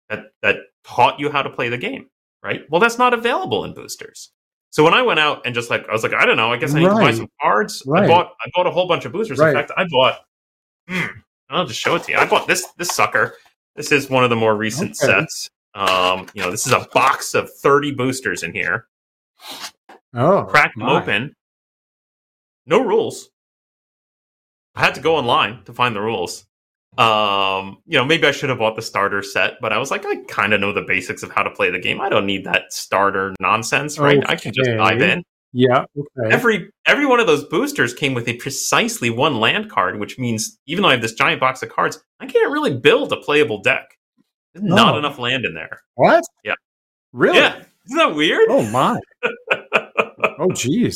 that 0.09 0.31
that 0.42 0.57
taught 0.83 1.19
you 1.19 1.30
how 1.30 1.42
to 1.42 1.50
play 1.50 1.69
the 1.69 1.77
game, 1.77 2.07
right? 2.44 2.62
Well, 2.69 2.80
that's 2.80 2.98
not 2.98 3.13
available 3.13 3.63
in 3.65 3.74
boosters. 3.74 4.31
So 4.69 4.83
when 4.83 4.94
I 4.94 5.01
went 5.01 5.19
out 5.19 5.42
and 5.45 5.56
just 5.56 5.69
like 5.69 5.88
I 5.89 5.92
was 5.92 6.03
like, 6.03 6.13
I 6.13 6.25
don't 6.25 6.38
know, 6.38 6.51
I 6.51 6.57
guess 6.57 6.74
I 6.75 6.80
need 6.80 6.86
to 6.86 6.95
buy 6.95 7.12
some 7.13 7.30
cards. 7.42 7.83
I 7.94 8.07
bought 8.07 8.33
I 8.45 8.50
bought 8.53 8.68
a 8.68 8.71
whole 8.71 8.88
bunch 8.88 9.06
of 9.06 9.12
boosters. 9.12 9.39
Right. 9.39 9.50
In 9.50 9.56
fact, 9.56 9.71
I 9.75 9.86
bought. 9.89 10.19
Hmm, 10.88 11.19
I'll 11.50 11.65
just 11.65 11.80
show 11.80 11.95
it 11.95 12.03
to 12.03 12.12
you. 12.12 12.18
I 12.18 12.25
bought 12.25 12.48
this 12.48 12.65
this 12.77 12.89
sucker. 12.89 13.36
This 13.75 13.92
is 13.92 14.10
one 14.10 14.24
of 14.24 14.30
the 14.30 14.36
more 14.36 14.56
recent 14.56 14.92
Okay. 14.92 15.13
sets. 15.13 15.50
Um, 15.74 16.27
you 16.33 16.42
know, 16.42 16.50
this 16.51 16.65
is 16.65 16.74
a 16.74 16.88
box 16.94 17.33
of 17.33 17.53
thirty 17.57 17.92
boosters 17.92 18.44
in 18.44 18.53
here. 18.53 18.88
Oh. 20.13 20.44
Cracked 20.45 20.78
them 20.78 20.88
open. 20.88 21.34
No 22.66 22.84
rules. 22.84 23.30
I 24.75 24.81
had 24.86 24.95
to 24.95 25.01
go 25.01 25.16
online 25.16 25.63
to 25.65 25.74
find 25.74 25.96
the 25.96 26.01
rules. 26.01 26.46
Um, 26.98 27.77
you 27.86 27.98
know, 27.98 28.06
maybe 28.06 28.25
I 28.27 28.32
should 28.32 28.50
have 28.50 28.58
bought 28.60 28.75
the 28.75 28.82
starter 28.82 29.22
set, 29.22 29.53
but 29.62 29.72
I 29.72 29.77
was 29.77 29.91
like, 29.91 30.06
I 30.06 30.24
kind 30.27 30.53
of 30.53 30.62
know 30.62 30.74
the 30.74 30.82
basics 30.82 31.22
of 31.24 31.32
how 31.32 31.44
to 31.44 31.51
play 31.51 31.70
the 31.70 31.79
game. 31.79 32.01
I 32.01 32.10
don't 32.10 32.25
need 32.25 32.44
that 32.46 32.74
starter 32.74 33.36
nonsense, 33.39 34.00
right? 34.00 34.24
I 34.27 34.36
can 34.36 34.51
just 34.53 34.70
dive 34.70 35.01
in. 35.01 35.24
Yeah. 35.53 35.86
Okay. 35.98 36.34
Every 36.34 36.70
every 36.86 37.06
one 37.06 37.20
of 37.20 37.27
those 37.27 37.44
boosters 37.46 37.94
came 37.94 38.13
with 38.13 38.27
a 38.27 38.34
precisely 38.38 39.10
one 39.10 39.39
land 39.39 39.70
card, 39.72 40.00
which 40.00 40.17
means 40.20 40.58
even 40.67 40.82
though 40.82 40.89
I 40.89 40.94
have 40.94 41.01
this 41.01 41.13
giant 41.13 41.39
box 41.39 41.62
of 41.63 41.70
cards, 41.70 42.00
I 42.20 42.25
can't 42.25 42.51
really 42.51 42.75
build 42.75 43.13
a 43.13 43.17
playable 43.17 43.62
deck. 43.62 43.86
There's 44.53 44.65
not 44.65 44.96
Oh. 44.96 44.98
enough 44.98 45.20
land 45.20 45.46
in 45.46 45.53
there. 45.53 45.82
what? 45.96 46.24
Yeah. 46.44 46.56
Really? 47.13 47.38
Yeah, 47.39 47.63
isn't 47.88 47.98
that 47.98 48.15
weird? 48.15 48.48
Oh 48.50 48.63
my. 48.70 49.00
Oh 50.39 50.51
geez. 50.51 50.96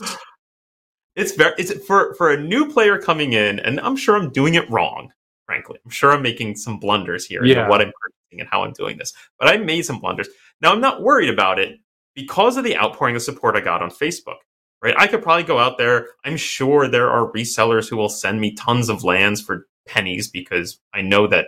it's 1.15 1.31
very 1.33 1.53
it's 1.57 1.74
for 1.86 2.13
for 2.15 2.31
a 2.31 2.39
new 2.41 2.71
player 2.71 2.98
coming 3.00 3.33
in, 3.33 3.60
and 3.60 3.79
I'm 3.79 3.95
sure 3.95 4.15
I'm 4.15 4.31
doing 4.31 4.53
it 4.55 4.69
wrong. 4.69 5.12
Frankly, 5.45 5.79
I'm 5.83 5.91
sure 5.91 6.12
I'm 6.12 6.21
making 6.21 6.55
some 6.55 6.79
blunders 6.79 7.25
here 7.25 7.43
Yeah. 7.43 7.63
in 7.63 7.69
what 7.69 7.81
I'm 7.81 7.91
purchasing 8.01 8.39
and 8.41 8.50
how 8.50 8.63
I'm 8.63 8.74
doing 8.74 8.98
this. 8.98 9.13
But 9.39 9.48
I 9.50 9.57
made 9.57 9.83
some 9.83 10.00
blunders. 10.00 10.27
Now 10.62 10.71
I'm 10.71 10.81
not 10.81 11.01
worried 11.01 11.29
about 11.29 11.60
it 11.60 11.79
because 12.15 12.55
of 12.57 12.63
the 12.63 12.77
outpouring 12.77 13.15
of 13.15 13.21
support 13.24 13.55
I 13.55 13.62
got 13.62 13.81
on 13.81 13.89
Facebook. 13.89 14.38
Right, 14.83 14.95
I 14.98 15.05
could 15.07 15.21
probably 15.21 15.43
go 15.43 15.60
out 15.60 15.77
there. 15.77 16.07
I'm 16.25 16.38
sure 16.38 16.88
there 16.88 17.10
are 17.10 17.31
resellers 17.31 17.88
who 17.89 17.98
will 17.98 18.10
send 18.10 18.41
me 18.41 18.53
tons 18.55 18.89
of 18.89 19.03
lands 19.03 19.39
for 19.41 19.67
pennies 19.88 20.27
because 20.29 20.79
I 20.93 21.01
know 21.01 21.27
that 21.27 21.48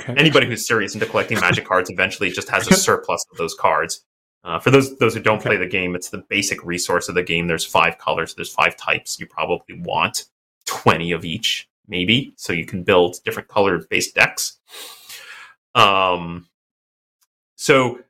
Okay. 0.00 0.14
anybody 0.16 0.46
who's 0.46 0.66
serious 0.66 0.94
into 0.94 1.04
collecting 1.06 1.38
magic 1.38 1.66
cards 1.66 1.90
eventually 1.90 2.30
just 2.30 2.48
has 2.48 2.66
a 2.66 2.74
surplus 2.88 3.24
of 3.30 3.36
those 3.36 3.54
cards. 3.54 4.02
Uh, 4.44 4.58
for 4.58 4.70
those 4.70 4.98
those 4.98 5.14
who 5.14 5.20
don't 5.20 5.38
Okay. 5.38 5.50
play 5.50 5.56
the 5.56 5.66
game, 5.66 5.94
it's 5.94 6.08
the 6.10 6.24
basic 6.28 6.64
resource 6.64 7.08
of 7.08 7.14
the 7.14 7.22
game. 7.22 7.46
There's 7.46 7.64
five 7.64 7.98
colors, 7.98 8.34
there's 8.34 8.52
five 8.52 8.76
types. 8.76 9.20
You 9.20 9.26
probably 9.26 9.80
want 9.80 10.24
twenty 10.66 11.12
of 11.12 11.24
each, 11.24 11.68
maybe, 11.86 12.34
so 12.36 12.52
you 12.52 12.66
can 12.66 12.82
build 12.82 13.22
different 13.24 13.48
color 13.48 13.78
based 13.88 14.14
decks. 14.14 14.58
Um, 15.74 16.48
so 17.56 18.00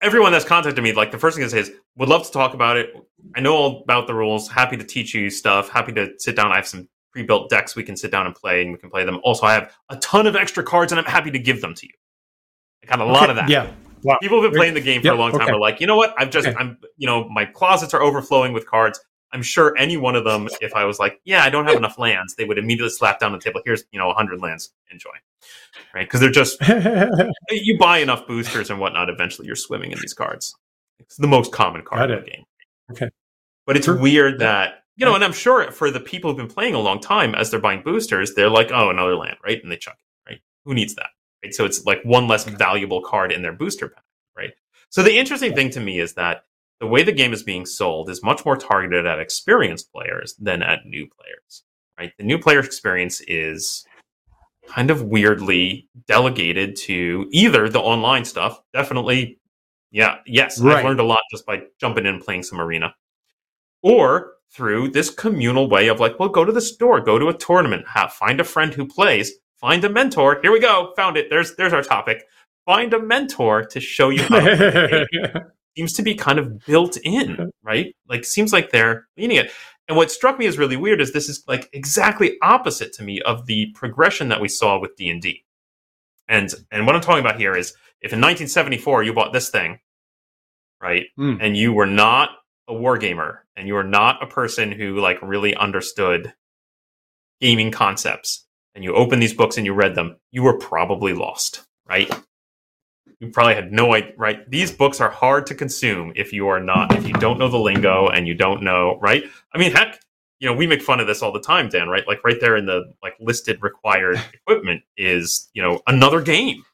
everyone 0.00 0.32
that's 0.32 0.44
contacted 0.44 0.82
me, 0.82 0.92
like 0.92 1.10
the 1.12 1.18
first 1.18 1.36
thing 1.36 1.44
I 1.44 1.48
say 1.48 1.60
is, 1.60 1.72
would 1.96 2.08
love 2.08 2.24
to 2.24 2.32
talk 2.32 2.54
about 2.54 2.76
it. 2.76 2.94
I 3.36 3.40
know 3.40 3.54
all 3.54 3.82
about 3.82 4.06
the 4.06 4.14
rules. 4.14 4.48
Happy 4.48 4.76
to 4.76 4.84
teach 4.84 5.14
you 5.14 5.28
stuff. 5.30 5.68
Happy 5.68 5.92
to 5.92 6.12
sit 6.18 6.36
down. 6.36 6.50
I 6.50 6.56
have 6.56 6.66
some 6.66 6.88
pre-built 7.12 7.50
decks 7.50 7.76
we 7.76 7.84
can 7.84 7.96
sit 7.96 8.10
down 8.10 8.24
and 8.24 8.34
play, 8.34 8.62
and 8.62 8.72
we 8.72 8.78
can 8.78 8.88
play 8.90 9.04
them. 9.04 9.20
Also, 9.22 9.44
I 9.44 9.52
have 9.52 9.72
a 9.90 9.96
ton 9.98 10.26
of 10.26 10.34
extra 10.34 10.64
cards, 10.64 10.90
and 10.90 10.98
I'm 10.98 11.04
happy 11.04 11.30
to 11.30 11.38
give 11.38 11.60
them 11.60 11.74
to 11.74 11.86
you. 11.86 11.92
I 12.82 12.86
got 12.86 13.00
a 13.00 13.04
lot 13.04 13.28
of 13.28 13.36
that. 13.36 13.50
Yeah. 13.50 13.70
Wow. 14.02 14.18
People 14.20 14.42
have 14.42 14.52
been 14.52 14.58
playing 14.58 14.74
the 14.74 14.80
game 14.80 15.00
for 15.00 15.08
Yep, 15.08 15.14
a 15.14 15.18
long 15.18 15.32
time. 15.32 15.42
okay. 15.42 15.52
Are 15.52 15.58
like, 15.58 15.80
you 15.80 15.86
know 15.86 15.96
what? 15.96 16.14
I'm 16.18 16.30
just, 16.30 16.48
Okay. 16.48 16.56
I'm, 16.58 16.78
you 16.96 17.06
know, 17.06 17.28
my 17.28 17.44
closets 17.44 17.94
are 17.94 18.02
overflowing 18.02 18.52
with 18.52 18.66
cards. 18.66 19.00
I'm 19.32 19.42
sure 19.42 19.74
any 19.78 19.96
one 19.96 20.14
of 20.14 20.24
them, 20.24 20.48
if 20.60 20.74
I 20.74 20.84
was 20.84 20.98
like, 20.98 21.20
yeah, 21.24 21.42
I 21.42 21.48
don't 21.50 21.64
have 21.66 21.76
enough 21.76 21.98
lands, 21.98 22.34
they 22.34 22.44
would 22.44 22.58
immediately 22.58 22.90
slap 22.90 23.18
down 23.18 23.32
the 23.32 23.38
table. 23.38 23.62
Here's, 23.64 23.84
you 23.90 23.98
know, 23.98 24.08
100 24.08 24.40
lands. 24.40 24.74
Enjoy. 24.90 25.10
Right? 25.94 26.06
Because 26.06 26.20
they're 26.20 26.30
just, 26.30 26.58
you 27.50 27.78
buy 27.78 27.98
enough 27.98 28.26
boosters 28.26 28.68
and 28.70 28.78
whatnot, 28.78 29.08
eventually 29.08 29.46
you're 29.46 29.56
swimming 29.56 29.92
in 29.92 29.98
these 30.00 30.12
cards. 30.14 30.54
It's 30.98 31.16
the 31.16 31.26
most 31.26 31.52
common 31.52 31.82
card 31.82 32.10
in 32.10 32.20
the 32.22 32.30
game. 32.30 32.44
Okay. 32.90 33.08
But 33.66 33.76
it's 33.76 33.88
weird 33.88 34.40
that, 34.40 34.84
you 34.96 35.06
know, 35.06 35.14
and 35.14 35.24
I'm 35.24 35.32
sure 35.32 35.70
for 35.72 35.90
the 35.90 36.00
people 36.00 36.30
who've 36.30 36.36
been 36.36 36.48
playing 36.48 36.74
a 36.74 36.78
long 36.80 37.00
time, 37.00 37.34
as 37.34 37.50
they're 37.50 37.60
buying 37.60 37.82
boosters, 37.82 38.34
they're 38.34 38.50
like, 38.50 38.70
oh, 38.70 38.90
another 38.90 39.16
land, 39.16 39.36
right? 39.44 39.62
And 39.62 39.72
they 39.72 39.76
chuck 39.78 39.96
it, 39.98 40.30
right? 40.30 40.40
Who 40.66 40.74
needs 40.74 40.94
that? 40.96 41.08
Right? 41.44 41.54
So 41.54 41.64
it's 41.64 41.84
like 41.84 42.02
one 42.04 42.28
less 42.28 42.44
valuable 42.44 43.02
card 43.02 43.32
in 43.32 43.42
their 43.42 43.52
booster 43.52 43.88
pack, 43.88 44.04
right? 44.36 44.52
So 44.90 45.02
the 45.02 45.16
interesting 45.16 45.54
thing 45.54 45.70
to 45.70 45.80
me 45.80 46.00
is 46.00 46.14
that 46.14 46.44
the 46.80 46.86
way 46.86 47.02
the 47.02 47.12
game 47.12 47.32
is 47.32 47.42
being 47.42 47.66
sold 47.66 48.10
is 48.10 48.22
much 48.22 48.44
more 48.44 48.56
targeted 48.56 49.06
at 49.06 49.20
experienced 49.20 49.92
players 49.92 50.34
than 50.38 50.62
at 50.62 50.84
new 50.84 51.06
players, 51.06 51.64
right? 51.98 52.12
The 52.18 52.24
new 52.24 52.38
player 52.38 52.60
experience 52.60 53.20
is 53.26 53.84
kind 54.68 54.90
of 54.90 55.02
weirdly 55.02 55.88
delegated 56.06 56.76
to 56.76 57.28
either 57.30 57.68
the 57.68 57.80
online 57.80 58.24
stuff, 58.24 58.60
definitely, 58.72 59.38
yeah, 59.90 60.18
yes, 60.26 60.60
right. 60.60 60.78
I've 60.78 60.84
learned 60.84 61.00
a 61.00 61.04
lot 61.04 61.20
just 61.30 61.46
by 61.46 61.62
jumping 61.80 62.06
in 62.06 62.14
and 62.14 62.24
playing 62.24 62.42
some 62.42 62.60
arena, 62.60 62.94
or 63.82 64.32
through 64.52 64.88
this 64.90 65.10
communal 65.10 65.68
way 65.68 65.88
of 65.88 66.00
like, 66.00 66.18
well, 66.18 66.28
go 66.28 66.44
to 66.44 66.52
the 66.52 66.60
store, 66.60 67.00
go 67.00 67.18
to 67.18 67.28
a 67.28 67.34
tournament, 67.34 67.86
have, 67.88 68.12
find 68.12 68.40
a 68.40 68.44
friend 68.44 68.74
who 68.74 68.86
plays, 68.86 69.32
find 69.62 69.82
a 69.84 69.88
mentor. 69.88 70.40
Here 70.42 70.52
we 70.52 70.60
go, 70.60 70.92
found 70.94 71.16
it. 71.16 71.30
There's 71.30 71.56
there's 71.56 71.72
our 71.72 71.82
topic. 71.82 72.26
Find 72.66 72.92
a 72.92 73.00
mentor 73.00 73.64
to 73.64 73.80
show 73.80 74.10
you 74.10 74.22
how 74.24 74.40
to 74.40 75.06
seems 75.76 75.94
to 75.94 76.02
be 76.02 76.14
kind 76.14 76.38
of 76.38 76.64
built 76.66 76.98
in, 77.02 77.50
right? 77.62 77.96
Like 78.06 78.26
seems 78.26 78.52
like 78.52 78.70
they're 78.70 79.06
leaning 79.16 79.38
it. 79.38 79.50
And 79.88 79.96
what 79.96 80.10
struck 80.10 80.38
me 80.38 80.46
as 80.46 80.58
really 80.58 80.76
weird 80.76 81.00
is 81.00 81.12
this 81.12 81.28
is 81.28 81.42
like 81.48 81.68
exactly 81.72 82.36
opposite 82.42 82.92
to 82.94 83.02
me 83.02 83.20
of 83.22 83.46
the 83.46 83.72
progression 83.74 84.28
that 84.28 84.40
we 84.40 84.48
saw 84.48 84.78
with 84.78 84.94
D 84.96 85.08
and 85.08 85.22
D. 85.22 85.44
And 86.28 86.52
and 86.70 86.86
what 86.86 86.94
I'm 86.94 87.00
talking 87.00 87.24
about 87.24 87.40
here 87.40 87.56
is 87.56 87.70
if 88.00 88.12
in 88.12 88.20
1974 88.20 89.04
you 89.04 89.14
bought 89.14 89.32
this 89.32 89.48
thing, 89.48 89.78
right, 90.80 91.06
mm. 91.18 91.38
and 91.40 91.56
you 91.56 91.72
were 91.72 91.86
not 91.86 92.30
a 92.68 92.74
war 92.74 92.96
gamer 92.98 93.44
and 93.56 93.66
you 93.66 93.74
were 93.74 93.84
not 93.84 94.22
a 94.22 94.26
person 94.26 94.72
who 94.72 95.00
like 95.00 95.20
really 95.20 95.54
understood 95.54 96.32
gaming 97.40 97.70
concepts, 97.70 98.46
and 98.74 98.84
you 98.84 98.94
opened 98.94 99.22
these 99.22 99.34
books 99.34 99.56
and 99.56 99.66
you 99.66 99.74
read 99.74 99.94
them, 99.94 100.16
you 100.30 100.42
were 100.42 100.58
probably 100.58 101.12
lost, 101.12 101.64
right? 101.88 102.10
you 103.22 103.28
probably 103.28 103.54
had 103.54 103.72
no 103.72 103.94
idea, 103.94 104.12
right? 104.16 104.50
These 104.50 104.72
books 104.72 105.00
are 105.00 105.08
hard 105.08 105.46
to 105.46 105.54
consume 105.54 106.12
if 106.16 106.32
you 106.32 106.48
are 106.48 106.58
not, 106.58 106.92
if 106.96 107.06
you 107.06 107.14
don't 107.14 107.38
know 107.38 107.46
the 107.46 107.56
lingo 107.56 108.08
and 108.08 108.26
you 108.26 108.34
don't 108.34 108.64
know, 108.64 108.98
right? 109.00 109.22
I 109.54 109.58
mean, 109.58 109.70
heck, 109.70 110.00
you 110.40 110.48
know, 110.48 110.54
we 110.54 110.66
make 110.66 110.82
fun 110.82 110.98
of 110.98 111.06
this 111.06 111.22
all 111.22 111.30
the 111.30 111.40
time, 111.40 111.68
Dan, 111.68 111.88
right? 111.88 112.02
Like 112.08 112.24
right 112.24 112.40
there 112.40 112.56
in 112.56 112.66
the 112.66 112.92
like 113.00 113.14
listed 113.20 113.62
required 113.62 114.20
equipment 114.34 114.82
is, 114.96 115.48
you 115.54 115.62
know, 115.62 115.80
another 115.86 116.20
game. 116.20 116.64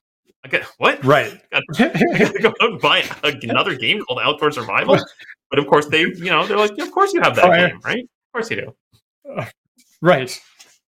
I 0.42 0.48
get 0.48 0.64
what? 0.78 1.04
Right. 1.04 1.38
I 1.52 1.60
gotta, 1.76 2.38
go 2.40 2.48
out 2.62 2.70
and 2.70 2.80
buy 2.80 3.04
another 3.42 3.76
game 3.76 4.00
called 4.00 4.20
Outdoor 4.22 4.50
Survival. 4.50 4.96
But 5.50 5.58
of 5.58 5.66
course, 5.66 5.86
they, 5.88 6.00
you 6.00 6.30
know, 6.30 6.46
they're 6.46 6.56
like, 6.56 6.72
yeah, 6.78 6.84
of 6.84 6.92
course 6.92 7.12
you 7.12 7.20
have 7.20 7.36
that 7.36 7.44
oh, 7.44 7.54
game, 7.54 7.78
right? 7.84 8.04
Of 8.04 8.32
course 8.32 8.50
you 8.50 8.56
do. 8.56 8.74
Uh, 9.30 9.44
right. 10.00 10.40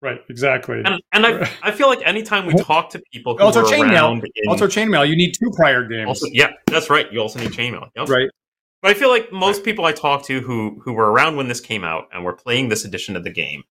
Right, 0.00 0.20
exactly. 0.28 0.80
And, 0.84 1.02
and 1.12 1.26
I, 1.26 1.50
I 1.62 1.70
feel 1.72 1.88
like 1.88 2.00
anytime 2.06 2.46
we 2.46 2.54
talk 2.54 2.90
to 2.90 3.02
people 3.12 3.36
who 3.36 3.44
also 3.44 3.64
chainmail, 3.64 4.22
in, 4.22 4.48
also 4.48 4.66
chainmail, 4.66 5.08
you 5.08 5.16
need 5.16 5.32
two 5.32 5.50
prior 5.50 5.86
games. 5.86 6.06
Also, 6.06 6.26
yeah, 6.30 6.52
that's 6.66 6.88
right. 6.88 7.12
You 7.12 7.20
also 7.20 7.40
need 7.40 7.50
chainmail. 7.50 7.90
Yep. 7.96 8.08
Right. 8.08 8.30
But 8.80 8.92
I 8.92 8.94
feel 8.94 9.08
like 9.08 9.32
most 9.32 9.64
people 9.64 9.84
I 9.84 9.92
talk 9.92 10.24
to 10.26 10.40
who 10.40 10.80
who 10.84 10.92
were 10.92 11.10
around 11.10 11.36
when 11.36 11.48
this 11.48 11.60
came 11.60 11.82
out 11.82 12.08
and 12.12 12.24
were 12.24 12.32
playing 12.32 12.68
this 12.68 12.84
edition 12.84 13.16
of 13.16 13.24
the 13.24 13.30
game, 13.30 13.64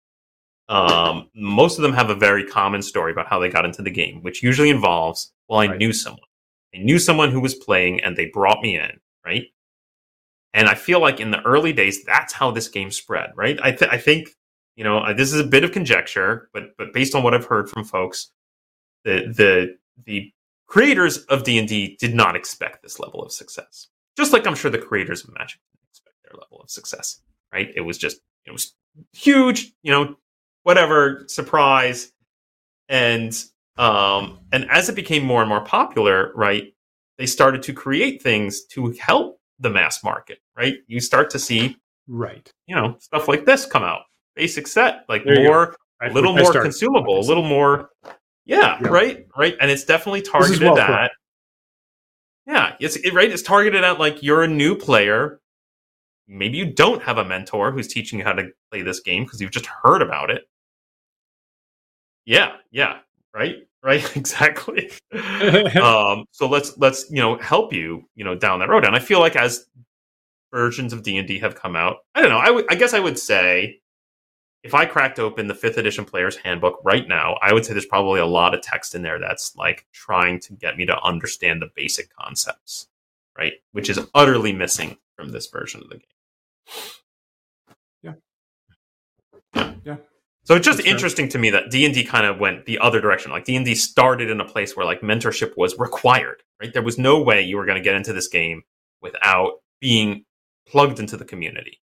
um, 0.67 1.29
most 1.35 1.77
of 1.77 1.83
them 1.83 1.93
have 1.93 2.09
a 2.09 2.15
very 2.15 2.43
common 2.43 2.81
story 2.81 3.11
about 3.11 3.27
how 3.27 3.39
they 3.39 3.49
got 3.49 3.65
into 3.65 3.83
the 3.83 3.91
game, 3.91 4.23
which 4.23 4.41
usually 4.41 4.71
involves, 4.71 5.31
well, 5.47 5.59
I 5.59 5.67
right. 5.67 5.77
knew 5.77 5.93
someone. 5.93 6.21
I 6.73 6.79
knew 6.79 6.97
someone 6.97 7.31
who 7.31 7.39
was 7.39 7.53
playing, 7.53 8.01
and 8.01 8.17
they 8.17 8.25
brought 8.25 8.61
me 8.61 8.77
in, 8.77 8.99
right? 9.23 9.45
And 10.53 10.67
I 10.67 10.73
feel 10.73 10.99
like 10.99 11.19
in 11.19 11.31
the 11.31 11.41
early 11.43 11.71
days, 11.71 12.03
that's 12.03 12.33
how 12.33 12.49
this 12.49 12.67
game 12.67 12.89
spread, 12.89 13.31
right? 13.35 13.59
I, 13.61 13.71
th- 13.73 13.91
I 13.91 13.97
think 13.97 14.29
you 14.75 14.83
know, 14.83 15.13
this 15.13 15.33
is 15.33 15.39
a 15.39 15.45
bit 15.45 15.63
of 15.63 15.71
conjecture, 15.71 16.49
but 16.53 16.75
but 16.77 16.93
based 16.93 17.15
on 17.15 17.23
what 17.23 17.33
I've 17.33 17.45
heard 17.45 17.69
from 17.69 17.83
folks, 17.83 18.31
the 19.03 19.33
the 19.35 19.77
the 20.05 20.31
creators 20.67 21.19
of 21.25 21.43
D 21.43 21.57
and 21.57 21.67
D 21.67 21.95
did 21.99 22.13
not 22.13 22.35
expect 22.35 22.83
this 22.83 22.99
level 22.99 23.23
of 23.23 23.31
success. 23.31 23.87
Just 24.17 24.33
like 24.33 24.45
I'm 24.45 24.55
sure 24.55 24.69
the 24.69 24.77
creators 24.77 25.23
of 25.23 25.33
Magic 25.33 25.59
didn't 25.71 25.89
expect 25.89 26.15
their 26.23 26.39
level 26.39 26.61
of 26.61 26.69
success. 26.69 27.21
Right? 27.53 27.71
It 27.75 27.81
was 27.81 27.97
just 27.97 28.19
it 28.45 28.51
was 28.51 28.75
huge. 29.13 29.71
You 29.81 29.91
know, 29.91 30.15
whatever 30.63 31.23
surprise, 31.27 32.11
and 32.89 33.33
um 33.77 34.39
and 34.51 34.69
as 34.69 34.89
it 34.89 34.95
became 34.95 35.23
more 35.23 35.41
and 35.41 35.49
more 35.49 35.63
popular, 35.63 36.33
right, 36.35 36.73
they 37.17 37.27
started 37.27 37.63
to 37.63 37.73
create 37.73 38.21
things 38.21 38.65
to 38.71 38.91
help 38.99 39.39
the 39.57 39.69
mass 39.69 40.03
market. 40.03 40.39
Right? 40.57 40.75
You 40.87 40.99
start 40.99 41.29
to 41.29 41.39
see 41.39 41.77
right, 42.09 42.51
you 42.67 42.75
know, 42.75 42.97
stuff 42.99 43.29
like 43.29 43.45
this 43.45 43.65
come 43.65 43.83
out 43.83 44.01
basic 44.35 44.67
set, 44.67 45.05
like 45.09 45.23
there 45.23 45.43
more, 45.43 45.75
a 46.01 46.11
little 46.11 46.35
more 46.35 46.51
consumable, 46.51 47.19
a 47.19 47.27
little 47.27 47.43
more. 47.43 47.89
Yeah, 48.45 48.77
yeah, 48.81 48.87
right, 48.89 49.25
right, 49.37 49.55
and 49.59 49.71
it's 49.71 49.85
definitely 49.85 50.21
targeted 50.21 50.61
well 50.61 50.77
at. 50.77 51.11
Yeah, 52.45 52.75
it's 52.79 52.95
it, 52.97 53.13
right. 53.13 53.31
It's 53.31 53.41
targeted 53.41 53.83
at 53.83 53.99
like 53.99 54.21
you're 54.21 54.43
a 54.43 54.47
new 54.47 54.75
player. 54.75 55.39
Maybe 56.27 56.57
you 56.57 56.71
don't 56.71 57.01
have 57.03 57.17
a 57.17 57.25
mentor 57.25 57.71
who's 57.71 57.87
teaching 57.87 58.19
you 58.19 58.25
how 58.25 58.33
to 58.33 58.49
play 58.71 58.81
this 58.81 58.99
game 58.99 59.23
because 59.23 59.41
you've 59.41 59.51
just 59.51 59.65
heard 59.65 60.01
about 60.01 60.29
it. 60.29 60.43
Yeah, 62.25 62.53
yeah, 62.71 62.99
right, 63.33 63.67
right, 63.83 64.03
exactly. 64.17 64.91
um, 65.81 66.25
so 66.31 66.47
let's 66.47 66.77
let's 66.77 67.09
you 67.09 67.17
know 67.17 67.37
help 67.37 67.73
you 67.73 68.07
you 68.15 68.23
know 68.23 68.35
down 68.35 68.59
that 68.59 68.69
road, 68.69 68.85
and 68.85 68.95
I 68.95 68.99
feel 68.99 69.19
like 69.19 69.35
as 69.35 69.65
versions 70.51 70.93
of 70.93 71.03
D 71.03 71.17
and 71.17 71.27
D 71.27 71.39
have 71.39 71.55
come 71.55 71.75
out, 71.75 71.97
I 72.13 72.21
don't 72.21 72.29
know. 72.29 72.37
I, 72.37 72.47
w- 72.47 72.67
I 72.69 72.75
guess 72.75 72.93
I 72.93 72.99
would 72.99 73.17
say 73.17 73.79
if 74.65 74.73
I 74.73 74.87
cracked 74.87 75.19
open 75.19 75.47
the 75.47 75.53
fifth 75.53 75.77
edition 75.77 76.05
player's 76.05 76.37
handbook 76.37 76.79
right 76.83 77.07
now, 77.07 77.37
I 77.39 77.53
would 77.53 77.63
say 77.63 77.73
there's 77.73 77.85
probably 77.85 78.19
a 78.19 78.25
lot 78.25 78.55
of 78.55 78.61
text 78.61 78.95
in 78.95 79.03
there 79.03 79.19
that's 79.19 79.55
like 79.55 79.85
trying 79.93 80.39
to 80.39 80.53
get 80.53 80.75
me 80.75 80.87
to 80.87 80.99
understand 81.03 81.61
the 81.61 81.69
basic 81.75 82.09
concepts, 82.15 82.87
right? 83.37 83.53
Which 83.73 83.91
is 83.91 83.99
utterly 84.15 84.53
missing 84.53 84.97
from 85.15 85.29
this 85.29 85.45
version 85.47 85.83
of 85.83 85.89
the 85.89 85.97
game. 85.97 86.07
Yeah. 89.53 89.73
Yeah. 89.85 89.97
So 90.45 90.55
it's 90.55 90.65
just 90.65 90.79
that's 90.79 90.89
interesting 90.89 91.25
fair. 91.25 91.33
to 91.33 91.37
me 91.37 91.51
that 91.51 91.69
D 91.69 91.85
and 91.85 91.93
D 91.93 92.03
kind 92.03 92.25
of 92.25 92.39
went 92.39 92.65
the 92.65 92.79
other 92.79 92.99
direction. 92.99 93.31
Like 93.31 93.45
D 93.45 93.55
and 93.55 93.65
D 93.65 93.75
started 93.75 94.31
in 94.31 94.41
a 94.41 94.45
place 94.45 94.75
where 94.75 94.85
like 94.85 95.01
mentorship 95.01 95.55
was 95.55 95.77
required, 95.77 96.41
right? 96.59 96.73
There 96.73 96.81
was 96.81 96.97
no 96.97 97.21
way 97.21 97.43
you 97.43 97.57
were 97.57 97.67
going 97.67 97.77
to 97.77 97.83
get 97.83 97.95
into 97.95 98.13
this 98.13 98.27
game 98.27 98.63
without 98.99 99.61
being 99.79 100.25
plugged 100.67 100.99
into 100.99 101.17
the 101.17 101.25
community. 101.25 101.81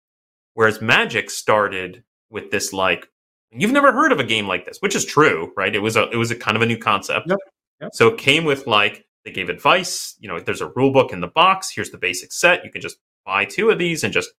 Whereas 0.52 0.82
Magic 0.82 1.30
started 1.30 2.04
with 2.30 2.50
this 2.50 2.72
like 2.72 3.08
you've 3.52 3.72
never 3.72 3.92
heard 3.92 4.12
of 4.12 4.20
a 4.20 4.24
game 4.24 4.46
like 4.46 4.64
this, 4.64 4.78
which 4.78 4.94
is 4.94 5.04
true, 5.04 5.52
right? 5.56 5.74
It 5.74 5.80
was 5.80 5.96
a 5.96 6.08
it 6.10 6.16
was 6.16 6.30
a 6.30 6.36
kind 6.36 6.56
of 6.56 6.62
a 6.62 6.66
new 6.66 6.78
concept. 6.78 7.28
Yep. 7.28 7.38
Yep. 7.80 7.90
So 7.94 8.08
it 8.08 8.18
came 8.18 8.44
with 8.44 8.66
like 8.66 9.06
they 9.24 9.32
gave 9.32 9.48
advice. 9.48 10.16
You 10.18 10.28
know, 10.28 10.40
there's 10.40 10.60
a 10.60 10.72
rule 10.76 10.92
book 10.92 11.12
in 11.12 11.20
the 11.20 11.28
box. 11.28 11.70
Here's 11.70 11.90
the 11.90 11.98
basic 11.98 12.32
set. 12.32 12.64
You 12.64 12.70
can 12.70 12.80
just 12.80 12.98
buy 13.24 13.44
two 13.44 13.70
of 13.70 13.78
these 13.78 14.04
and 14.04 14.12
just 14.12 14.30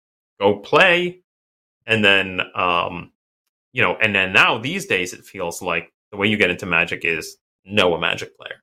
go 0.41 0.59
play. 0.59 1.21
And 1.87 2.05
then, 2.05 2.41
um, 2.55 3.13
you 3.73 3.83
know, 3.83 3.97
and 3.97 4.15
then 4.15 4.33
now 4.33 4.59
these 4.59 4.87
days 4.87 5.13
it 5.13 5.25
feels 5.25 5.63
like 5.63 5.93
the 6.11 6.17
way 6.17 6.27
you 6.27 6.37
get 6.37 6.51
into 6.51 6.67
Magic 6.67 7.05
is 7.05 7.37
know 7.65 7.95
a 7.95 8.01
Magic 8.01 8.37
player, 8.39 8.63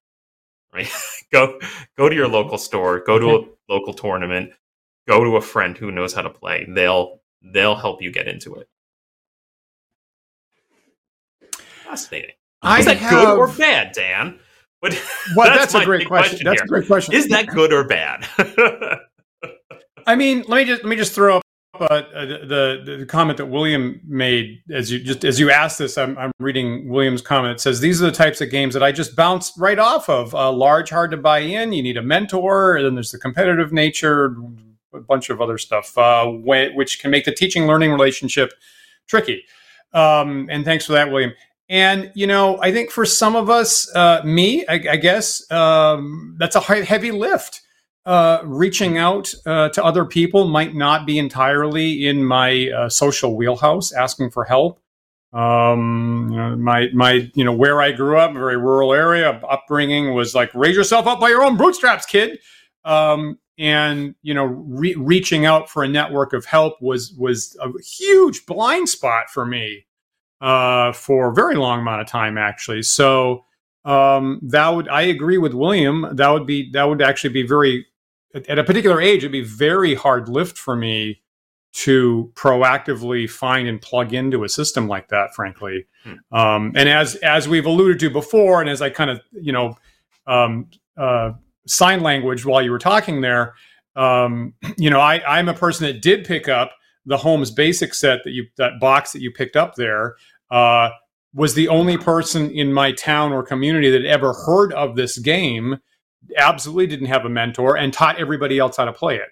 right? 0.74 0.90
go 1.32 1.60
go 1.98 2.10
to 2.10 2.16
your 2.16 2.28
local 2.28 2.58
store, 2.58 3.04
go 3.04 3.20
to 3.20 3.30
a 3.36 3.74
local 3.74 3.94
tournament, 3.94 4.52
go 5.08 5.24
to 5.24 5.38
a 5.38 5.42
friend 5.42 5.78
who 5.78 5.92
knows 5.92 6.14
how 6.14 6.22
to 6.22 6.30
play. 6.30 6.68
They'll 6.70 7.22
they'll 7.42 7.76
help 7.76 8.02
you 8.02 8.12
get 8.12 8.28
into 8.28 8.56
it. 8.56 8.68
Fascinating. 11.94 12.36
I 12.62 12.80
is 12.80 12.86
that 12.86 12.98
have... 12.98 13.12
good 13.12 13.38
or 13.38 13.48
bad, 13.50 13.92
Dan? 13.94 14.40
But 14.82 14.94
well, 15.36 15.48
that's, 15.48 15.74
that's 15.74 15.84
a 15.84 15.86
great 15.86 16.08
question. 16.08 16.40
question 16.40 16.46
that's 16.46 16.62
a 16.62 16.66
great 16.66 16.88
question. 16.88 17.14
Is 17.14 17.28
that 17.30 17.48
good 17.48 17.74
or 17.74 17.88
bad? 17.88 18.28
I 20.08 20.16
mean, 20.16 20.44
let 20.48 20.58
me 20.58 20.66
just 20.66 20.84
let 20.84 20.90
me 20.90 20.96
just 20.96 21.14
throw 21.14 21.38
up 21.38 21.44
uh, 21.80 21.86
uh 21.86 22.26
the, 22.26 22.98
the 23.00 23.06
comment 23.06 23.38
that 23.38 23.46
William 23.46 24.02
made 24.06 24.62
as 24.72 24.92
you 24.92 25.00
just 25.00 25.24
as 25.24 25.40
you 25.40 25.50
asked 25.52 25.80
this. 25.80 25.98
I'm, 25.98 26.18
I'm 26.18 26.32
reading 26.40 26.90
William's 26.90 27.22
comment. 27.22 27.54
It 27.54 27.62
says 27.62 27.80
these 27.80 28.02
are 28.02 28.06
the 28.06 28.12
types 28.12 28.42
of 28.42 28.50
games 28.50 28.74
that 28.74 28.84
I 28.84 28.92
just 28.92 29.16
bounced 29.16 29.54
right 29.58 29.80
off 29.80 30.10
of. 30.10 30.36
Uh, 30.36 30.52
large, 30.52 30.90
hard 30.90 31.12
to 31.12 31.18
buy 31.18 31.40
in. 31.40 31.74
You 31.74 31.84
need 31.84 31.98
a 31.98 32.02
mentor. 32.02 32.76
And 32.76 32.86
then 32.86 32.96
there's 32.96 33.12
the 33.12 33.20
competitive 33.20 33.72
nature, 33.72 34.36
a 34.94 35.00
bunch 35.00 35.30
of 35.30 35.42
other 35.42 35.58
stuff, 35.58 35.98
uh, 35.98 36.26
which 36.26 37.00
can 37.00 37.12
make 37.12 37.26
the 37.26 37.34
teaching 37.34 37.66
learning 37.68 37.92
relationship 37.92 38.54
tricky. 39.08 39.46
Um, 39.94 40.48
and 40.50 40.66
thanks 40.66 40.86
for 40.86 40.94
that, 40.94 41.12
William. 41.12 41.34
And 41.70 42.12
you 42.16 42.28
know, 42.28 42.60
I 42.62 42.72
think 42.72 42.92
for 42.92 43.06
some 43.06 43.36
of 43.36 43.50
us, 43.50 43.94
uh, 43.96 44.22
me, 44.26 44.66
I, 44.68 44.74
I 44.92 44.98
guess, 44.98 45.50
um, 45.52 46.36
that's 46.40 46.56
a 46.56 46.62
heavy 46.62 47.12
lift. 47.12 47.62
uh, 48.06 48.42
reaching 48.44 48.98
out 48.98 49.34
uh, 49.46 49.70
to 49.70 49.84
other 49.84 50.06
people 50.06 50.48
might 50.48 50.76
not 50.76 51.08
be 51.08 51.18
entirely 51.20 52.08
in 52.08 52.24
my 52.26 52.70
uh, 52.70 52.90
social 52.90 53.36
wheelhouse. 53.38 53.94
Asking 53.94 54.32
for 54.32 54.46
help. 54.46 54.82
Um, 55.34 56.30
you 56.32 56.38
know, 56.38 56.56
my 56.58 56.90
my 56.94 57.32
you 57.36 57.44
know 57.46 57.54
where 57.54 57.82
I 57.82 57.92
grew 57.94 58.18
up, 58.20 58.32
a 58.32 58.34
very 58.36 58.58
rural 58.58 58.94
area, 58.94 59.32
upbringing 59.50 60.14
was 60.14 60.36
like 60.36 60.54
raise 60.54 60.76
yourself 60.76 61.08
up 61.08 61.20
by 61.20 61.30
your 61.30 61.44
own 61.44 61.58
bootstraps, 61.58 62.06
kid. 62.06 62.40
Um, 62.86 63.40
and 63.58 64.16
you 64.24 64.34
know, 64.34 64.46
re- 64.46 64.96
reaching 64.96 65.46
out 65.46 65.70
for 65.70 65.84
a 65.84 65.88
network 65.88 66.34
of 66.34 66.46
help 66.46 66.82
was 66.82 67.14
was 67.18 67.58
a 67.62 67.70
huge 67.82 68.46
blind 68.46 68.90
spot 68.90 69.30
for 69.30 69.46
me 69.46 69.86
uh, 70.44 70.92
for 70.92 71.30
a 71.30 71.34
very 71.34 71.56
long 71.56 71.80
amount 71.80 72.02
of 72.02 72.08
time, 72.08 72.38
actually. 72.38 72.84
So 72.84 73.46
um, 73.86 74.42
that 74.44 74.68
would 74.70 74.90
I 74.90 75.04
agree 75.04 75.38
with 75.38 75.54
William. 75.54 76.06
That 76.12 76.30
would 76.30 76.46
be 76.46 76.70
that 76.72 76.84
would 76.84 77.02
actually 77.02 77.34
be 77.34 77.48
very 77.48 77.88
at 78.36 78.60
a 78.60 78.64
particular 78.64 79.00
age. 79.00 79.20
It'd 79.20 79.32
be 79.32 79.42
very 79.42 79.96
hard 79.96 80.28
lift 80.28 80.58
for 80.58 80.76
me 80.76 81.22
to 81.72 82.32
proactively 82.36 83.28
find 83.28 83.68
and 83.68 83.82
plug 83.82 84.14
into 84.14 84.44
a 84.44 84.50
system 84.50 84.88
like 84.88 85.08
that. 85.08 85.34
Frankly, 85.34 85.88
hmm. 86.04 86.38
um, 86.38 86.74
and 86.76 86.90
as 86.90 87.16
as 87.16 87.48
we've 87.48 87.66
alluded 87.66 88.00
to 88.02 88.10
before, 88.10 88.60
and 88.60 88.70
as 88.70 88.82
I 88.82 88.90
kind 88.90 89.10
of 89.10 89.22
you 89.32 89.54
know 89.54 89.78
um, 90.28 90.68
uh, 90.98 91.32
sign 91.66 92.02
language 92.02 92.46
while 92.46 92.62
you 92.62 92.72
were 92.72 92.80
talking 92.80 93.22
there, 93.22 93.56
um, 93.96 94.54
you 94.78 94.90
know, 94.90 95.00
I, 95.00 95.24
I'm 95.26 95.48
a 95.48 95.54
person 95.54 95.88
that 95.88 96.02
did 96.02 96.26
pick 96.26 96.50
up 96.50 96.74
the 97.06 97.18
Holmes 97.18 97.52
Basic 97.52 97.94
set 97.94 98.24
that 98.24 98.32
you 98.32 98.46
that 98.58 98.80
box 98.80 99.12
that 99.14 99.22
you 99.22 99.32
picked 99.32 99.56
up 99.56 99.76
there. 99.76 100.16
Uh, 100.54 100.92
was 101.34 101.56
the 101.56 101.68
only 101.68 101.98
person 101.98 102.52
in 102.52 102.72
my 102.72 102.92
town 102.92 103.34
or 103.34 103.42
community 103.42 103.90
that 103.90 104.06
ever 104.06 104.34
heard 104.34 104.72
of 104.74 104.96
this 104.96 105.18
game 105.18 105.80
absolutely 106.38 106.86
didn't 106.88 107.08
have 107.08 107.26
a 107.26 107.30
mentor 107.30 107.76
and 107.76 107.92
taught 107.92 108.20
everybody 108.20 108.60
else 108.60 108.78
how 108.78 108.86
to 108.86 108.94
play 108.94 109.16
it. 109.16 109.30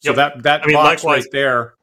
So 0.00 0.10
yep. 0.10 0.16
that 0.16 0.42
that 0.42 0.62
I 0.62 0.66
mean, 0.66 0.76
box 0.76 1.02
likewise, 1.02 1.24
right 1.24 1.32
there. 1.32 1.74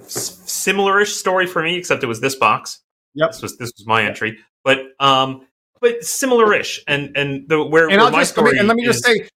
similarish 0.00 1.12
story 1.12 1.46
for 1.46 1.62
me 1.62 1.76
except 1.76 2.02
it 2.02 2.06
was 2.06 2.20
this 2.20 2.34
box. 2.34 2.80
Yep. 3.14 3.32
This 3.32 3.42
was 3.42 3.58
this 3.58 3.72
was 3.76 3.86
my 3.86 4.04
entry. 4.04 4.38
But 4.64 4.86
um 4.98 5.46
but 5.80 6.00
similarish 6.00 6.78
and 6.88 7.16
and 7.16 7.46
the 7.48 7.62
where, 7.62 7.88
and 7.88 7.98
where 7.98 8.06
I'll 8.06 8.10
just, 8.10 8.36
and 8.36 8.68
let 8.68 8.76
me 8.76 8.84
just 8.84 9.04
say 9.04 9.28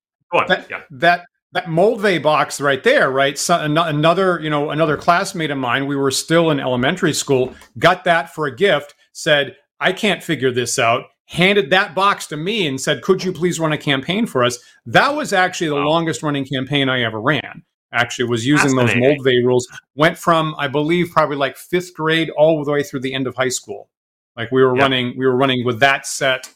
that, 0.48 0.66
yeah. 0.70 0.80
that 0.90 1.26
that 1.54 1.66
Moldvay 1.66 2.20
box 2.20 2.60
right 2.60 2.82
there, 2.82 3.10
right? 3.10 3.38
So, 3.38 3.58
another, 3.58 4.40
you 4.40 4.50
know, 4.50 4.70
another 4.70 4.96
classmate 4.96 5.52
of 5.52 5.58
mine. 5.58 5.86
We 5.86 5.96
were 5.96 6.10
still 6.10 6.50
in 6.50 6.60
elementary 6.60 7.14
school. 7.14 7.54
Got 7.78 8.04
that 8.04 8.34
for 8.34 8.46
a 8.46 8.54
gift. 8.54 8.94
Said, 9.12 9.56
"I 9.80 9.92
can't 9.92 10.22
figure 10.22 10.50
this 10.50 10.78
out." 10.78 11.04
Handed 11.26 11.70
that 11.70 11.94
box 11.94 12.26
to 12.26 12.36
me 12.36 12.66
and 12.66 12.80
said, 12.80 13.02
"Could 13.02 13.24
you 13.24 13.32
please 13.32 13.58
run 13.58 13.72
a 13.72 13.78
campaign 13.78 14.26
for 14.26 14.44
us?" 14.44 14.58
That 14.84 15.14
was 15.14 15.32
actually 15.32 15.68
the 15.68 15.76
wow. 15.76 15.88
longest 15.88 16.22
running 16.22 16.44
campaign 16.44 16.88
I 16.88 17.02
ever 17.02 17.20
ran. 17.20 17.62
Actually, 17.92 18.28
was 18.28 18.44
using 18.44 18.74
those 18.74 18.90
Moldvay 18.90 19.44
rules. 19.44 19.68
Went 19.94 20.18
from, 20.18 20.56
I 20.58 20.66
believe, 20.66 21.10
probably 21.12 21.36
like 21.36 21.56
fifth 21.56 21.94
grade 21.94 22.30
all 22.30 22.64
the 22.64 22.72
way 22.72 22.82
through 22.82 23.00
the 23.00 23.14
end 23.14 23.28
of 23.28 23.36
high 23.36 23.48
school. 23.48 23.88
Like 24.36 24.50
we 24.50 24.64
were 24.64 24.74
yep. 24.74 24.82
running, 24.82 25.14
we 25.16 25.24
were 25.24 25.36
running 25.36 25.64
with 25.64 25.78
that 25.78 26.04
set 26.04 26.52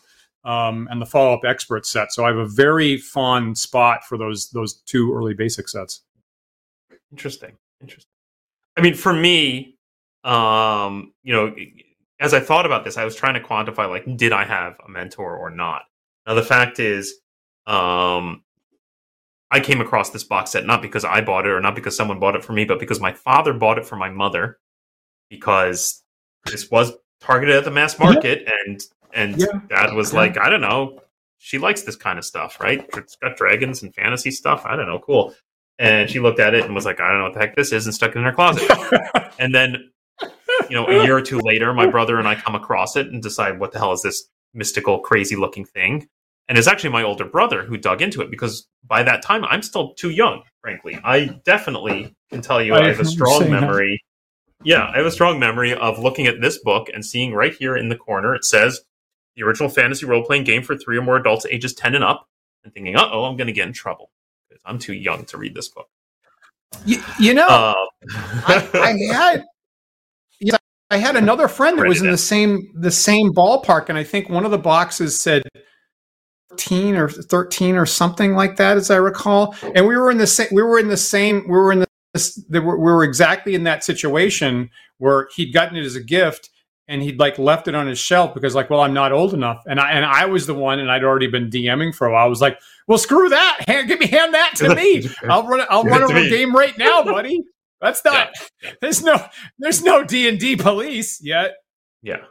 um, 0.49 0.89
and 0.91 1.01
the 1.01 1.07
follow 1.07 1.35
up 1.35 1.45
expert 1.45 1.85
set. 1.85 2.11
So 2.11 2.25
I 2.25 2.29
have 2.29 2.39
a 2.39 2.47
very 2.47 2.97
fond 2.97 3.59
spot 3.59 4.03
for 4.09 4.17
those 4.17 4.49
those 4.51 4.81
two 4.87 5.15
early 5.15 5.35
basic 5.35 5.69
sets. 5.69 6.03
Interesting, 7.13 7.53
interesting. 7.83 8.11
I 8.77 8.81
mean, 8.81 8.95
for 8.95 9.13
me, 9.13 9.77
um, 10.25 11.13
you 11.23 11.35
know, 11.35 11.55
as 12.19 12.33
I 12.33 12.41
thought 12.41 12.65
about 12.65 12.85
this, 12.85 12.97
I 12.97 13.05
was 13.05 13.15
trying 13.15 13.35
to 13.35 13.41
quantify 13.41 13.91
like, 13.91 14.17
did 14.17 14.33
I 14.33 14.45
have 14.45 14.77
a 14.85 14.89
mentor 14.89 15.37
or 15.37 15.51
not? 15.51 15.83
Now 16.27 16.33
the 16.33 16.43
fact 16.43 16.81
is, 16.81 17.21
um, 17.67 18.43
I 19.51 19.61
came 19.61 19.83
across 19.83 20.11
this 20.11 20.25
box 20.25 20.53
set 20.53 20.65
not 20.65 20.81
because 20.81 21.05
I 21.05 21.21
bought 21.21 21.47
it 21.47 21.51
or 21.51 21.61
not 21.61 21.75
because 21.75 21.95
someone 21.95 22.19
bought 22.19 22.37
it 22.37 22.45
for 22.45 22.55
me, 22.55 22.65
but 22.65 22.81
because 22.81 23.01
my 23.01 23.13
father 23.13 23.53
bought 23.53 23.77
it 23.77 23.85
for 23.85 23.97
my 23.97 24.09
mother 24.09 24.59
because 25.29 26.03
this 26.47 26.71
was 26.71 26.93
targeted 27.21 27.57
at 27.57 27.65
the 27.65 27.71
mass 27.71 27.99
market 27.99 28.49
and 28.65 28.81
and 29.13 29.39
yeah. 29.39 29.47
dad 29.69 29.95
was 29.95 30.13
yeah. 30.13 30.21
like, 30.21 30.39
I 30.39 30.49
don't 30.49 30.61
know, 30.61 31.01
she 31.39 31.59
likes 31.59 31.83
this 31.83 31.97
kind 31.97 32.19
of 32.19 32.25
stuff, 32.25 32.59
right? 32.61 32.85
It's 32.97 33.17
got 33.17 33.37
dragons 33.37 33.83
and 33.83 33.95
fantasy 33.95 34.31
stuff. 34.31 34.63
I 34.67 34.77
don't 34.77 34.87
know, 34.87 34.99
cool. 34.99 35.35
And 35.79 36.11
she 36.11 36.19
looked 36.19 36.41
at 36.41 36.55
it 36.55 36.65
and 36.65 36.75
was 36.75 36.85
like, 36.85 37.01
I 37.01 37.09
don't 37.09 37.19
know 37.19 37.25
what 37.25 37.35
the 37.35 37.41
heck 37.41 37.55
this 37.55 37.73
is, 37.73 37.87
and 37.87 37.95
stuck 37.95 38.11
it 38.11 38.19
in 38.19 38.25
her 38.25 38.33
closet. 38.33 38.69
and 39.39 39.55
then, 39.55 39.91
you 40.69 40.75
know, 40.75 40.87
a 40.89 41.05
year 41.05 41.17
or 41.17 41.23
two 41.23 41.39
later, 41.39 41.73
my 41.73 41.87
brother 41.87 42.19
and 42.19 42.27
I 42.27 42.35
come 42.35 42.57
across 42.57 42.97
it 42.97 43.07
and 43.07 43.23
decide, 43.23 43.61
what 43.61 43.73
the 43.73 43.79
hell 43.79 43.93
is 43.93 44.03
this 44.03 44.29
mystical, 44.53 44.99
crazy 44.99 45.37
looking 45.37 45.65
thing? 45.65 46.09
And 46.49 46.57
it's 46.57 46.67
actually 46.67 46.91
my 46.91 47.03
older 47.03 47.27
brother 47.27 47.65
who 47.65 47.77
dug 47.77 48.03
into 48.03 48.23
it 48.23 48.31
because 48.31 48.67
by 48.87 49.03
that 49.03 49.23
time 49.23 49.45
I'm 49.45 49.63
still 49.63 49.95
too 49.95 50.11
young, 50.11 50.43
frankly. 50.63 50.99
I 51.05 51.27
definitely 51.45 52.17
can 52.31 52.41
tell 52.41 52.63
you 52.63 52.75
I, 52.75 52.85
I 52.85 52.89
have 52.89 53.01
a 53.01 53.05
strong 53.05 53.51
memory. 53.51 54.03
That. 54.61 54.67
Yeah, 54.67 54.91
I 54.93 54.97
have 54.97 55.07
a 55.07 55.11
strong 55.11 55.39
memory 55.39 55.75
of 55.75 55.99
looking 55.99 56.27
at 56.27 56.41
this 56.41 56.59
book 56.59 56.89
and 56.93 57.05
seeing 57.05 57.35
right 57.35 57.55
here 57.55 57.77
in 57.77 57.91
the 57.91 57.97
corner 57.97 58.35
it 58.35 58.45
says 58.45 58.81
the 59.39 59.45
original 59.45 59.69
fantasy 59.69 60.05
role 60.05 60.25
playing 60.25 60.45
game 60.45 60.63
for 60.63 60.77
three 60.77 60.99
or 60.99 61.03
more 61.03 61.17
adults 61.17 61.47
ages 61.47 61.73
10 61.75 61.95
and 61.95 62.05
up, 62.05 62.29
and 62.65 62.75
thinking, 62.75 62.97
uh 62.97 63.09
oh, 63.11 63.25
I'm 63.25 63.37
going 63.37 63.47
to 63.47 63.53
get 63.53 63.67
in 63.67 63.73
trouble 63.73 64.11
because 64.49 64.63
I'm 64.67 64.79
too 64.79 64.95
young 64.95 65.25
to 65.27 65.39
read 65.39 65.55
this 65.55 65.69
book. 65.69 65.89
You, 66.85 67.03
you 67.19 67.35
know, 67.35 67.47
uh, 67.47 67.75
I, 68.15 68.69
I, 68.75 69.15
had. 69.15 69.45
Know, 70.43 70.59
I 70.91 70.99
had 70.99 71.17
another 71.17 71.49
friend 71.49 71.79
that 71.79 71.87
was 71.87 72.03
in 72.03 72.11
the 72.11 72.19
same 72.19 72.71
the 72.75 72.91
same 72.91 73.33
ballpark, 73.33 73.89
and 73.89 73.97
I 73.97 74.05
think 74.05 74.29
one 74.29 74.45
of 74.45 74.51
the 74.51 74.59
boxes 74.59 75.19
said 75.19 75.43
13 76.51 76.97
or 76.97 77.09
13 77.09 77.77
or 77.77 77.87
something 77.87 78.35
like 78.35 78.57
that, 78.57 78.77
as 78.77 78.91
I 78.91 78.97
recall. 78.97 79.55
And 79.75 79.87
we 79.87 79.97
were 79.97 80.11
in 80.11 80.19
the 80.19 80.27
same. 80.27 80.49
We 80.51 80.63
were 80.63 80.79
in 80.79 80.89
the 80.89 80.97
same. 80.97 81.45
We 81.45 81.57
were 81.57 81.73
in 81.73 81.81
the. 81.81 81.89
We 82.51 82.61
were 82.61 83.05
exactly 83.05 83.55
in 83.55 83.65
that 83.65 83.85
situation 83.85 84.71
where 84.99 85.29
he'd 85.37 85.53
gotten 85.53 85.77
it 85.77 85.85
as 85.85 85.95
a 85.95 86.03
gift, 86.03 86.51
and 86.89 87.03
he'd 87.03 87.21
like 87.21 87.39
left 87.39 87.69
it 87.69 87.75
on 87.75 87.87
his 87.87 87.99
shelf 87.99 88.35
because 88.35 88.55
like, 88.55 88.71
well, 88.71 88.81
I'm 88.81 88.95
not 88.95 89.13
old 89.13 89.35
enough. 89.35 89.63
And 89.67 89.79
I 89.79 89.93
and 89.93 90.05
I 90.05 90.25
was 90.25 90.47
the 90.47 90.55
one, 90.55 90.79
and 90.81 90.91
I'd 90.91 91.05
already 91.05 91.29
been 91.29 91.51
DMing 91.51 91.95
for 91.95 92.07
a 92.07 92.13
while. 92.13 92.25
I 92.25 92.29
was 92.29 92.41
like, 92.41 92.59
well, 92.89 92.99
screw 92.99 93.29
that. 93.29 93.65
Hand, 93.69 93.89
give 93.89 94.01
me 94.01 94.07
hand 94.07 94.35
that 94.35 94.55
to 94.57 94.75
me. 94.75 95.09
I'll 95.29 95.47
run. 95.47 95.65
I'll 95.69 95.85
run 95.85 96.03
a 96.11 96.29
game 96.29 96.55
right 96.57 96.77
now, 96.79 97.05
buddy. 97.05 97.45
That's 97.81 98.05
not. 98.05 98.31
Yeah. 98.63 98.71
There's 98.81 99.03
no. 99.05 99.25
There's 99.59 99.85
no 99.85 100.03
D 100.03 100.29
and 100.29 100.41
D 100.41 100.57
police 100.57 101.23
yet. 101.23 101.57
Yeah. 102.03 102.25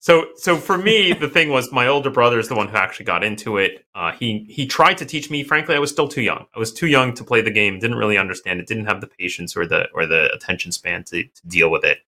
So 0.00 0.28
so 0.36 0.56
for 0.56 0.76
me, 0.76 1.12
the 1.12 1.28
thing 1.28 1.50
was 1.50 1.70
my 1.72 1.86
older 1.86 2.10
brother 2.10 2.38
is 2.38 2.48
the 2.48 2.54
one 2.56 2.68
who 2.68 2.76
actually 2.76 3.04
got 3.04 3.22
into 3.22 3.58
it. 3.58 3.84
Uh, 3.94 4.12
he 4.12 4.46
he 4.48 4.66
tried 4.66 4.98
to 4.98 5.04
teach 5.04 5.30
me. 5.30 5.44
Frankly, 5.44 5.76
I 5.76 5.78
was 5.78 5.90
still 5.90 6.08
too 6.08 6.22
young. 6.22 6.46
I 6.54 6.58
was 6.58 6.72
too 6.72 6.86
young 6.86 7.14
to 7.14 7.24
play 7.24 7.42
the 7.42 7.50
game. 7.50 7.78
Didn't 7.78 7.98
really 7.98 8.18
understand 8.18 8.60
it. 8.60 8.66
Didn't 8.66 8.86
have 8.86 9.00
the 9.00 9.06
patience 9.06 9.56
or 9.56 9.66
the 9.66 9.88
or 9.94 10.06
the 10.06 10.32
attention 10.32 10.72
span 10.72 11.04
to, 11.04 11.22
to 11.22 11.46
deal 11.46 11.70
with 11.70 11.84
it. 11.84 11.98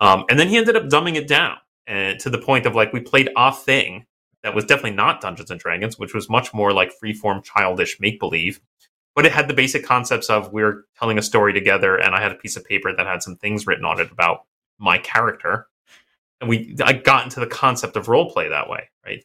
Um, 0.00 0.24
and 0.28 0.38
then 0.38 0.48
he 0.48 0.56
ended 0.56 0.76
up 0.76 0.84
dumbing 0.84 1.16
it 1.16 1.26
down 1.26 1.56
and 1.86 2.20
to 2.20 2.30
the 2.30 2.38
point 2.38 2.66
of 2.66 2.74
like 2.74 2.92
we 2.92 3.00
played 3.00 3.30
a 3.36 3.52
thing 3.52 4.06
that 4.42 4.54
was 4.54 4.64
definitely 4.64 4.92
not 4.92 5.20
Dungeons 5.20 5.50
and 5.50 5.58
Dragons, 5.58 5.98
which 5.98 6.14
was 6.14 6.28
much 6.28 6.54
more 6.54 6.72
like 6.72 6.92
freeform, 7.02 7.42
childish 7.42 7.98
make 7.98 8.20
believe. 8.20 8.60
But 9.16 9.26
it 9.26 9.32
had 9.32 9.48
the 9.48 9.54
basic 9.54 9.84
concepts 9.84 10.30
of 10.30 10.52
we're 10.52 10.84
telling 10.96 11.18
a 11.18 11.22
story 11.22 11.52
together, 11.52 11.96
and 11.96 12.14
I 12.14 12.20
had 12.20 12.30
a 12.30 12.36
piece 12.36 12.56
of 12.56 12.64
paper 12.64 12.94
that 12.94 13.06
had 13.06 13.22
some 13.22 13.34
things 13.36 13.66
written 13.66 13.84
on 13.84 13.98
it 13.98 14.12
about 14.12 14.44
my 14.78 14.98
character, 14.98 15.66
and 16.40 16.48
we 16.48 16.76
I 16.84 16.92
got 16.92 17.24
into 17.24 17.40
the 17.40 17.48
concept 17.48 17.96
of 17.96 18.06
role 18.06 18.30
play 18.30 18.48
that 18.48 18.68
way, 18.68 18.90
right? 19.04 19.24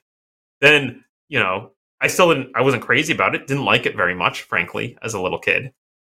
Then 0.61 1.03
you 1.29 1.37
know 1.37 1.73
I 2.01 2.07
still 2.07 2.33
didn't 2.33 2.55
I 2.55 2.61
wasn't 2.61 2.83
crazy 2.83 3.13
about 3.13 3.35
it, 3.35 3.45
didn't 3.45 3.65
like 3.65 3.85
it 3.85 3.95
very 3.95 4.15
much, 4.15 4.43
frankly, 4.43 4.97
as 5.03 5.13
a 5.13 5.21
little 5.21 5.37
kid 5.37 5.73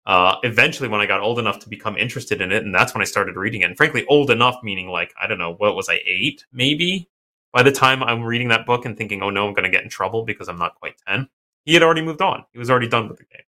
uh, 0.06 0.36
eventually 0.44 0.88
when 0.88 1.00
I 1.00 1.06
got 1.06 1.20
old 1.20 1.38
enough 1.38 1.58
to 1.60 1.68
become 1.68 1.96
interested 1.96 2.40
in 2.40 2.52
it, 2.52 2.62
and 2.62 2.74
that's 2.74 2.94
when 2.94 3.02
I 3.02 3.06
started 3.06 3.36
reading 3.36 3.62
it. 3.62 3.64
And 3.66 3.76
frankly, 3.76 4.06
old 4.06 4.30
enough 4.30 4.62
meaning 4.62 4.88
like 4.88 5.12
I 5.20 5.26
don't 5.26 5.38
know 5.38 5.54
what 5.54 5.76
was 5.76 5.88
I 5.88 6.00
eight 6.06 6.44
maybe. 6.52 7.08
By 7.52 7.62
the 7.62 7.72
time 7.72 8.02
I'm 8.02 8.22
reading 8.22 8.48
that 8.48 8.66
book 8.66 8.84
and 8.84 8.96
thinking, 8.96 9.22
oh 9.22 9.30
no, 9.30 9.46
I'm 9.46 9.54
going 9.54 9.64
to 9.64 9.70
get 9.70 9.82
in 9.82 9.88
trouble 9.88 10.24
because 10.24 10.48
I'm 10.48 10.58
not 10.58 10.74
quite 10.74 10.96
ten, 11.06 11.28
he 11.64 11.74
had 11.74 11.82
already 11.82 12.02
moved 12.02 12.22
on. 12.22 12.44
He 12.52 12.58
was 12.58 12.70
already 12.70 12.88
done 12.88 13.08
with 13.08 13.18
the 13.18 13.24
game. 13.24 13.42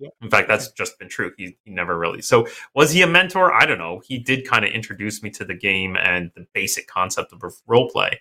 Yeah. 0.00 0.08
In 0.22 0.30
fact, 0.30 0.48
that's 0.48 0.72
just 0.72 0.98
been 0.98 1.08
true. 1.08 1.32
He, 1.36 1.56
he 1.64 1.70
never 1.70 1.96
really. 1.96 2.20
So, 2.20 2.48
was 2.74 2.90
he 2.90 3.02
a 3.02 3.06
mentor? 3.06 3.52
I 3.52 3.64
don't 3.64 3.78
know. 3.78 4.02
He 4.04 4.18
did 4.18 4.46
kind 4.46 4.64
of 4.64 4.72
introduce 4.72 5.22
me 5.22 5.30
to 5.30 5.44
the 5.44 5.54
game 5.54 5.96
and 5.96 6.32
the 6.34 6.46
basic 6.52 6.88
concept 6.88 7.32
of 7.32 7.42
role 7.66 7.88
play. 7.88 8.20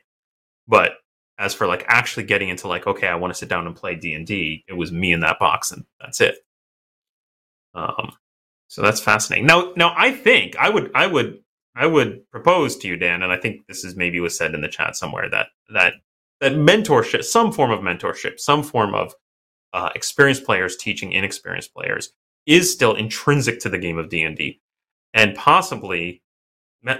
But 0.68 0.94
as 1.40 1.54
for 1.54 1.66
like 1.66 1.84
actually 1.88 2.24
getting 2.24 2.50
into 2.50 2.68
like, 2.68 2.86
okay, 2.86 3.08
I 3.08 3.16
want 3.16 3.34
to 3.34 3.38
sit 3.38 3.50
down 3.50 3.66
and 3.66 3.76
play 3.76 3.96
D 3.96 4.14
and 4.14 4.26
D, 4.26 4.64
it 4.68 4.74
was 4.74 4.92
me 4.92 5.12
in 5.12 5.22
that 5.22 5.40
box, 5.40 5.72
and 5.72 5.86
that's 6.00 6.22
it. 6.22 6.38
Um, 7.74 8.12
so 8.68 8.82
that's 8.82 9.02
fascinating. 9.02 9.46
Now, 9.46 9.72
now 9.76 9.94
I 9.96 10.12
think 10.12 10.56
I 10.58 10.70
would, 10.70 10.92
I 10.96 11.08
would, 11.08 11.40
I 11.76 11.86
would 11.88 12.30
propose 12.32 12.78
to 12.78 12.88
you, 12.88 12.98
Dan, 12.98 13.24
and 13.24 13.32
I 13.32 13.38
think 13.38 13.66
this 13.68 13.84
is 13.84 13.96
maybe 13.96 14.20
was 14.20 14.38
said 14.38 14.54
in 14.54 14.62
the 14.62 14.68
chat 14.68 14.96
somewhere 14.96 15.30
that 15.30 15.48
that 15.74 15.94
that 16.40 16.54
mentorship, 16.54 17.24
some 17.24 17.52
form 17.52 17.72
of 17.72 17.80
mentorship, 17.80 18.40
some 18.40 18.64
form 18.64 18.94
of 18.94 19.14
uh, 19.74 19.90
experienced 19.96 20.44
players 20.44 20.76
teaching 20.76 21.12
inexperienced 21.12 21.74
players, 21.74 22.12
is 22.46 22.72
still 22.72 22.96
intrinsic 22.96 23.60
to 23.62 23.70
the 23.70 23.78
game 23.78 23.98
of 23.98 24.10
D 24.10 24.24
and 24.24 24.36
D, 24.38 24.62
and 25.14 25.36
possibly, 25.36 26.22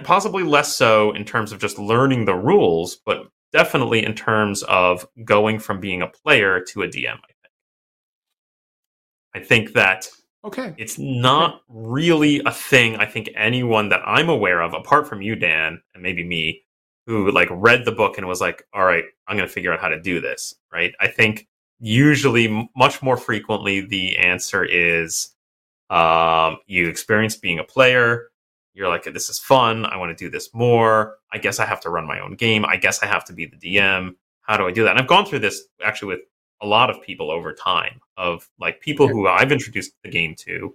possibly 0.02 0.42
less 0.42 0.74
so 0.74 1.12
in 1.12 1.24
terms 1.24 1.52
of 1.52 1.60
just 1.60 1.78
learning 1.78 2.24
the 2.24 2.34
rules, 2.34 2.96
but 3.04 3.28
definitely 3.52 4.04
in 4.04 4.14
terms 4.14 4.62
of 4.64 5.06
going 5.24 5.58
from 5.58 5.78
being 5.78 6.02
a 6.02 6.08
player 6.08 6.60
to 6.60 6.82
a 6.82 6.88
DM. 6.88 7.14
I 7.14 7.32
think 7.42 7.52
I 9.34 9.40
think 9.40 9.72
that 9.74 10.08
okay, 10.44 10.74
it's 10.76 10.98
not 10.98 11.62
really 11.68 12.40
a 12.46 12.52
thing. 12.52 12.96
I 12.96 13.06
think 13.06 13.30
anyone 13.34 13.88
that 13.88 14.02
I'm 14.06 14.28
aware 14.28 14.60
of, 14.60 14.74
apart 14.74 15.08
from 15.08 15.22
you, 15.22 15.34
Dan, 15.34 15.80
and 15.94 16.02
maybe 16.02 16.24
me, 16.24 16.62
who 17.06 17.30
like 17.30 17.48
read 17.50 17.84
the 17.84 17.92
book 17.92 18.18
and 18.18 18.26
was 18.26 18.40
like, 18.40 18.66
"All 18.72 18.84
right, 18.84 19.04
I'm 19.26 19.36
going 19.36 19.48
to 19.48 19.52
figure 19.52 19.72
out 19.72 19.80
how 19.80 19.88
to 19.88 20.00
do 20.00 20.20
this." 20.20 20.54
Right? 20.72 20.94
I 21.00 21.08
think 21.08 21.48
usually, 21.80 22.68
much 22.76 23.02
more 23.02 23.16
frequently, 23.16 23.80
the 23.80 24.18
answer 24.18 24.64
is 24.64 25.30
um, 25.90 26.58
you 26.66 26.88
experience 26.88 27.36
being 27.36 27.58
a 27.58 27.64
player. 27.64 28.30
You're 28.74 28.88
like, 28.88 29.04
"This 29.04 29.28
is 29.30 29.38
fun. 29.38 29.86
I 29.86 29.96
want 29.96 30.16
to 30.16 30.24
do 30.24 30.30
this 30.30 30.52
more. 30.54 31.16
I 31.32 31.38
guess 31.38 31.58
I 31.60 31.66
have 31.66 31.80
to 31.82 31.90
run 31.90 32.06
my 32.06 32.20
own 32.20 32.34
game. 32.36 32.64
I 32.64 32.76
guess 32.76 33.02
I 33.02 33.06
have 33.06 33.24
to 33.26 33.32
be 33.32 33.46
the 33.46 33.56
DM. 33.56 34.14
How 34.42 34.56
do 34.56 34.66
I 34.66 34.72
do 34.72 34.84
that?" 34.84 34.90
And 34.90 35.00
I've 35.00 35.08
gone 35.08 35.26
through 35.26 35.40
this 35.40 35.62
actually 35.82 36.08
with 36.08 36.20
a 36.64 36.66
lot 36.66 36.90
of 36.90 37.02
people 37.02 37.30
over 37.30 37.52
time 37.52 38.00
of 38.16 38.48
like 38.58 38.80
people 38.80 39.06
who 39.06 39.28
I've 39.28 39.52
introduced 39.52 39.92
the 40.02 40.10
game 40.10 40.34
to, 40.40 40.74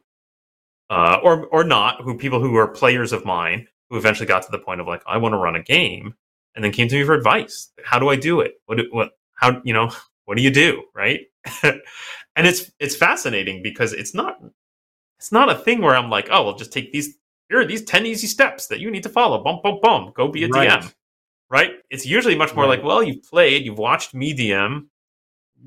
uh, 0.89 1.17
or 1.23 1.47
or 1.47 1.63
not, 1.63 2.02
who 2.02 2.17
people 2.17 2.39
who 2.39 2.56
are 2.56 2.67
players 2.67 3.12
of 3.12 3.25
mine 3.25 3.67
who 3.89 3.97
eventually 3.97 4.28
got 4.28 4.43
to 4.43 4.52
the 4.52 4.60
point 4.60 4.80
of 4.80 4.88
like, 4.88 5.02
I 5.08 5.17
want 5.17 5.34
to 5.34 5.38
run 5.38 5.56
a 5.56 5.63
game, 5.63 6.13
and 6.56 6.63
then 6.63 6.71
came 6.71 6.88
to 6.88 6.95
me 6.95 7.04
for 7.04 7.13
advice. 7.13 7.71
How 7.84 7.99
do 7.99 8.10
I 8.10 8.15
do 8.15 8.39
it? 8.39 8.54
What 8.67 8.80
what 8.91 9.12
how 9.36 9.62
you 9.63 9.73
know 9.73 9.91
what 10.25 10.38
do 10.38 10.43
you 10.43 10.52
do 10.52 10.84
right? 10.95 11.21
and 11.63 11.82
it's 12.47 12.71
it's 12.80 12.95
fascinating 12.95 13.63
because 13.63 13.93
it's 13.93 14.13
not 14.13 14.38
it's 15.19 15.32
not 15.32 15.52
a 15.52 15.56
thing 15.56 15.82
where 15.82 15.95
I'm 15.95 16.10
like, 16.10 16.30
oh, 16.32 16.43
well, 16.45 16.56
just 16.56 16.71
take 16.71 16.91
these. 16.93 17.17
Here 17.49 17.60
are 17.60 17.65
these 17.65 17.84
ten 17.84 18.06
easy 18.06 18.28
steps 18.28 18.67
that 18.67 18.80
you 18.80 18.89
need 18.89 19.04
to 19.04 19.10
follow. 19.10 19.43
Bump, 19.43 19.63
bump, 19.63 19.82
bump. 19.82 20.15
Go 20.15 20.30
be 20.30 20.45
a 20.45 20.47
right. 20.47 20.69
DM. 20.69 20.93
Right? 21.49 21.71
It's 21.89 22.06
usually 22.06 22.36
much 22.36 22.54
more 22.56 22.65
right. 22.65 22.78
like, 22.78 22.84
well, 22.84 23.02
you've 23.02 23.23
played, 23.23 23.65
you've 23.65 23.80
watched 23.80 24.13
me 24.13 24.36
DM. 24.36 24.86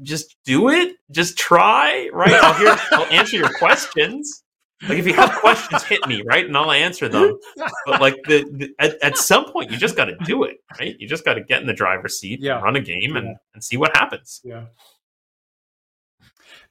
Just 0.02 0.36
do 0.44 0.68
it. 0.68 0.96
Just 1.10 1.36
try. 1.36 2.08
Right? 2.12 2.32
I'll 2.32 2.54
hear. 2.54 2.76
I'll 2.92 3.12
answer 3.12 3.36
your 3.36 3.52
questions. 3.52 4.42
Like 4.88 4.98
if 4.98 5.06
you 5.06 5.14
have 5.14 5.32
questions, 5.36 5.84
hit 5.84 6.04
me, 6.08 6.22
right, 6.26 6.44
and 6.44 6.56
I'll 6.56 6.72
answer 6.72 7.08
them. 7.08 7.38
But 7.86 8.00
like 8.00 8.16
the, 8.26 8.44
the 8.50 8.74
at, 8.80 9.00
at, 9.02 9.16
some 9.16 9.44
point, 9.52 9.70
you 9.70 9.76
just 9.76 9.96
got 9.96 10.06
to 10.06 10.16
do 10.24 10.42
it, 10.42 10.56
right? 10.78 10.96
You 10.98 11.06
just 11.06 11.24
got 11.24 11.34
to 11.34 11.40
get 11.40 11.60
in 11.60 11.68
the 11.68 11.72
driver's 11.72 12.18
seat, 12.18 12.40
yeah. 12.42 12.60
run 12.60 12.74
a 12.74 12.80
game, 12.80 13.14
and, 13.14 13.28
yeah. 13.28 13.34
and 13.54 13.62
see 13.62 13.76
what 13.76 13.96
happens. 13.96 14.40
Yeah. 14.42 14.64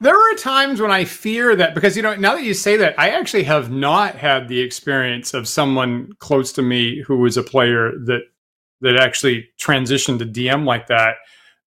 There 0.01 0.15
are 0.15 0.35
times 0.35 0.81
when 0.81 0.91
I 0.91 1.05
fear 1.05 1.55
that 1.55 1.73
because 1.73 1.95
you 1.95 2.01
know 2.01 2.15
now 2.15 2.35
that 2.35 2.43
you 2.43 2.53
say 2.53 2.75
that, 2.77 2.99
I 2.99 3.11
actually 3.11 3.43
have 3.43 3.71
not 3.71 4.15
had 4.15 4.47
the 4.49 4.59
experience 4.59 5.33
of 5.33 5.47
someone 5.47 6.11
close 6.19 6.51
to 6.53 6.61
me 6.61 7.01
who 7.01 7.17
was 7.17 7.37
a 7.37 7.43
player 7.43 7.91
that 8.05 8.23
that 8.81 8.99
actually 8.99 9.47
transitioned 9.59 10.19
to 10.19 10.25
DM 10.25 10.65
like 10.65 10.87
that 10.87 11.15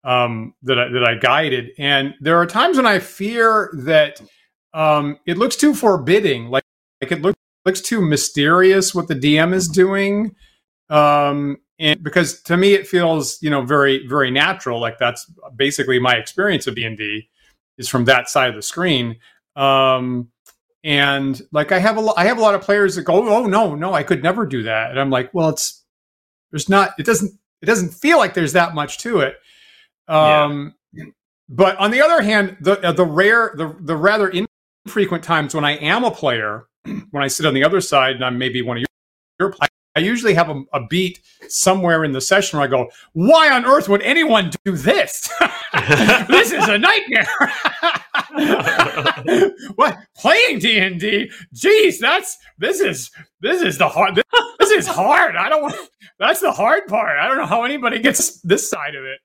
um, 0.04 0.54
that 0.64 0.80
I, 0.80 0.90
that 0.90 1.04
I 1.04 1.16
guided, 1.16 1.72
and 1.78 2.16
there 2.20 2.38
are 2.38 2.46
times 2.46 2.78
when 2.78 2.86
I 2.86 3.00
fear 3.00 3.70
that 3.74 4.22
um, 4.74 5.18
it 5.26 5.38
looks 5.38 5.56
too 5.56 5.74
forbidding. 5.74 6.50
Like, 6.50 6.64
like 7.02 7.12
it 7.12 7.22
looks 7.22 7.38
looks 7.66 7.82
too 7.82 8.02
mysterious 8.02 8.96
what 8.96 9.08
the 9.08 9.16
DM 9.16 9.54
is 9.54 9.68
doing. 9.68 10.36
Um, 10.90 11.58
and 11.80 12.04
because 12.04 12.42
to 12.44 12.58
me 12.58 12.74
it 12.74 12.88
feels 12.88 13.42
you 13.42 13.50
know 13.50 13.64
very 13.64 14.06
very 14.08 14.32
natural. 14.32 14.80
Like 14.80 14.98
that's 15.00 15.32
basically 15.56 16.00
my 16.00 16.14
experience 16.14 16.68
of 16.68 16.76
D 16.76 16.84
and 16.84 16.98
D 16.98 17.30
is 17.78 17.88
from 17.88 18.06
that 18.06 18.30
side 18.30 18.50
of 18.50 18.56
the 18.56 18.62
screen. 18.62 19.18
Um, 19.56 20.30
and 20.84 21.42
like 21.52 21.72
I 21.72 21.80
have 21.80 21.98
a 21.98 22.12
I 22.18 22.26
have 22.26 22.38
a 22.38 22.42
lot 22.42 22.56
of 22.56 22.62
players 22.62 22.96
that 22.96 23.04
go, 23.04 23.28
oh 23.28 23.46
no 23.46 23.76
no 23.76 23.94
I 23.94 24.04
could 24.04 24.24
never 24.24 24.46
do 24.46 24.64
that, 24.64 24.92
and 24.92 25.00
I'm 25.00 25.10
like, 25.10 25.34
well 25.34 25.50
it's 25.50 25.84
there's 26.52 26.70
not 26.70 26.94
it 27.00 27.06
doesn't 27.06 27.32
it 27.62 27.66
doesn't 27.66 27.94
feel 27.94 28.18
like 28.18 28.34
there's 28.34 28.54
that 28.54 28.76
much 28.76 28.98
to 29.00 29.20
it. 29.20 29.36
Um, 30.12 30.76
yeah. 30.93 31.06
But 31.50 31.78
on 31.78 31.91
the 31.91 32.02
other 32.02 32.21
hand, 32.21 32.58
the 32.62 32.80
uh, 32.82 32.91
the 32.91 33.06
rare 33.06 33.54
the 33.56 33.76
the 33.80 33.95
rather 33.95 34.32
infrequent 34.86 35.24
times 35.24 35.54
when 35.54 35.65
I 35.65 35.78
am 35.78 36.04
a 36.04 36.12
player, 36.12 36.67
when 37.12 37.24
I 37.24 37.28
sit 37.28 37.45
on 37.45 37.54
the 37.54 37.63
other 37.63 37.82
side 37.82 38.15
and 38.15 38.26
I'm 38.26 38.38
maybe 38.38 38.62
one 38.62 38.78
of 38.78 38.86
your, 39.39 39.50
your 39.50 39.56
I 39.95 40.00
usually 40.00 40.34
have 40.34 40.50
a, 40.50 40.63
a, 40.71 40.88
beat 40.88 41.19
somewhere 41.50 42.06
in 42.06 42.13
the 42.13 42.21
session 42.21 42.58
where 42.58 42.65
I 42.65 42.69
go, 42.69 42.89
"Why 43.12 43.52
on 43.52 43.65
earth 43.65 43.89
would 43.89 44.02
anyone 44.04 44.52
do 44.63 44.78
this? 44.78 45.30
this 46.30 46.54
is 46.54 46.67
a 46.69 46.78
nightmare." 46.78 47.28
what 49.76 49.97
playing 50.15 50.60
D 50.60 50.80
and 50.80 51.00
D? 51.00 51.30
Jeez, 51.54 52.00
that's 52.00 52.38
this 52.58 52.80
is 52.80 53.12
this 53.41 53.62
is 53.62 53.78
the 53.78 53.89
hard. 53.89 54.15
This, 54.15 54.24
this 54.60 54.71
is 54.71 54.88
hard. 54.88 55.36
I 55.36 55.50
don't. 55.50 55.76
That's 56.19 56.39
the 56.39 56.54
hard 56.54 56.88
part. 56.88 57.17
I 57.19 57.28
don't 57.28 57.38
know 57.38 57.45
how 57.45 57.63
anybody 57.63 58.00
gets 58.00 58.39
this 58.41 58.69
side 58.69 58.95
of 58.95 59.04
it. 59.04 59.19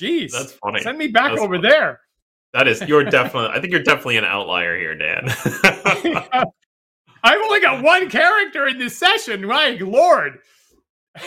Jeez, 0.00 0.32
that's 0.32 0.52
funny. 0.52 0.80
Send 0.80 0.98
me 0.98 1.08
back 1.08 1.30
that's 1.30 1.40
over 1.40 1.56
funny. 1.56 1.68
there. 1.68 2.00
That 2.52 2.68
is, 2.68 2.80
you're 2.82 3.04
definitely. 3.10 3.56
I 3.56 3.60
think 3.60 3.72
you're 3.72 3.82
definitely 3.82 4.16
an 4.18 4.24
outlier 4.24 4.78
here, 4.78 4.94
Dan. 4.94 5.28
I've 7.24 7.42
only 7.42 7.60
got 7.60 7.82
one 7.82 8.08
character 8.08 8.66
in 8.66 8.78
this 8.78 8.96
session. 8.96 9.44
My 9.46 9.70
lord. 9.80 10.38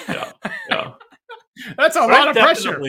Yeah, 0.07 0.31
yeah. 0.69 0.91
That's 1.77 1.95
a 1.95 1.99
but 1.99 2.09
lot 2.09 2.27
I've 2.29 2.37
of 2.37 2.41
pressure. 2.41 2.81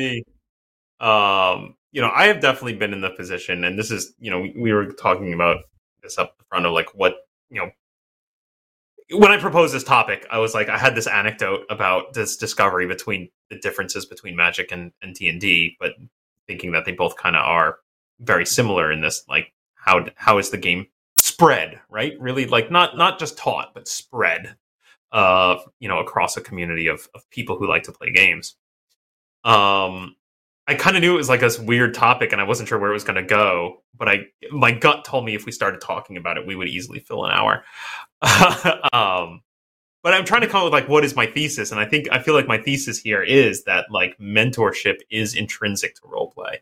Um, 1.01 1.75
you 1.91 2.01
know, 2.01 2.11
I 2.15 2.27
have 2.27 2.41
definitely 2.41 2.75
been 2.75 2.93
in 2.93 3.01
the 3.01 3.11
position, 3.11 3.65
and 3.65 3.77
this 3.79 3.91
is, 3.91 4.15
you 4.19 4.31
know, 4.31 4.47
we 4.57 4.73
were 4.73 4.87
talking 4.93 5.35
about 5.35 5.59
this 6.03 6.17
up 6.17 6.37
front 6.49 6.65
of 6.65 6.73
like 6.73 6.95
what, 6.95 7.17
you 7.51 7.61
know, 7.61 7.71
when 9.11 9.31
I 9.31 9.39
proposed 9.39 9.75
this 9.75 9.85
topic, 9.85 10.27
I 10.31 10.39
was 10.39 10.55
like, 10.55 10.69
I 10.69 10.79
had 10.79 10.95
this 10.95 11.07
anecdote 11.07 11.65
about 11.71 12.15
this 12.15 12.37
discovery 12.37 12.87
between 12.87 13.29
the 13.51 13.59
differences 13.59 14.07
between 14.07 14.37
Magic 14.37 14.73
and 14.73 14.93
and 15.03 15.15
D 15.15 15.29
and 15.29 15.41
D, 15.41 15.77
but 15.81 15.93
thinking 16.47 16.73
that 16.73 16.85
they 16.85 16.93
both 16.93 17.17
kind 17.17 17.37
of 17.37 17.43
are 17.43 17.79
very 18.21 18.47
similar 18.47 18.93
in 18.93 19.01
this 19.01 19.25
like 19.29 19.53
how 19.75 20.07
how 20.17 20.39
is 20.39 20.51
the 20.51 20.59
game 20.59 20.87
spread 21.19 21.81
right? 21.89 22.15
Really 22.21 22.47
like 22.47 22.71
not 22.71 22.97
not 22.97 23.19
just 23.19 23.37
taught 23.37 23.75
but 23.75 23.89
spread 23.89 24.57
uh 25.13 25.57
you 25.79 25.89
know 25.89 25.99
across 25.99 26.37
a 26.37 26.41
community 26.41 26.87
of, 26.87 27.09
of 27.15 27.29
people 27.31 27.57
who 27.57 27.69
like 27.69 27.85
to 27.85 27.93
play 27.93 28.11
games. 28.11 28.57
Um 29.45 30.17
i 30.67 30.75
kind 30.75 30.97
of 30.97 31.03
knew 31.03 31.15
it 31.15 31.19
was 31.19 31.29
like 31.29 31.41
this 31.41 31.59
weird 31.59 31.95
topic 31.95 32.33
and 32.33 32.41
i 32.41 32.45
wasn't 32.45 32.69
sure 32.69 32.79
where 32.79 32.91
it 32.91 32.95
was 32.95 33.05
going 33.05 33.17
to 33.17 33.23
go 33.23 33.83
but 33.97 34.09
i 34.09 34.21
my 34.51 34.73
gut 34.73 35.05
told 35.05 35.25
me 35.25 35.35
if 35.35 35.45
we 35.47 35.53
started 35.53 35.81
talking 35.81 36.17
about 36.17 36.37
it 36.37 36.47
we 36.47 36.55
would 36.55 36.69
easily 36.69 37.01
fill 37.01 37.25
an 37.25 37.33
hour 37.33 37.65
um 38.93 39.41
but 40.03 40.15
i'm 40.15 40.25
trying 40.25 40.43
to 40.43 40.49
come 40.49 40.59
up 40.61 40.65
with 40.65 40.73
like 40.73 40.89
what 40.89 41.05
is 41.05 41.17
my 41.17 41.27
thesis 41.27 41.71
and 41.71 41.81
i 41.81 41.85
think 41.85 42.09
i 42.13 42.19
feel 42.19 42.35
like 42.35 42.47
my 42.47 42.59
thesis 42.59 42.99
here 42.99 43.23
is 43.23 43.65
that 43.65 43.87
like 43.91 44.17
mentorship 44.19 44.99
is 45.11 45.35
intrinsic 45.35 45.95
to 45.95 46.03
role 46.07 46.31
play 46.31 46.61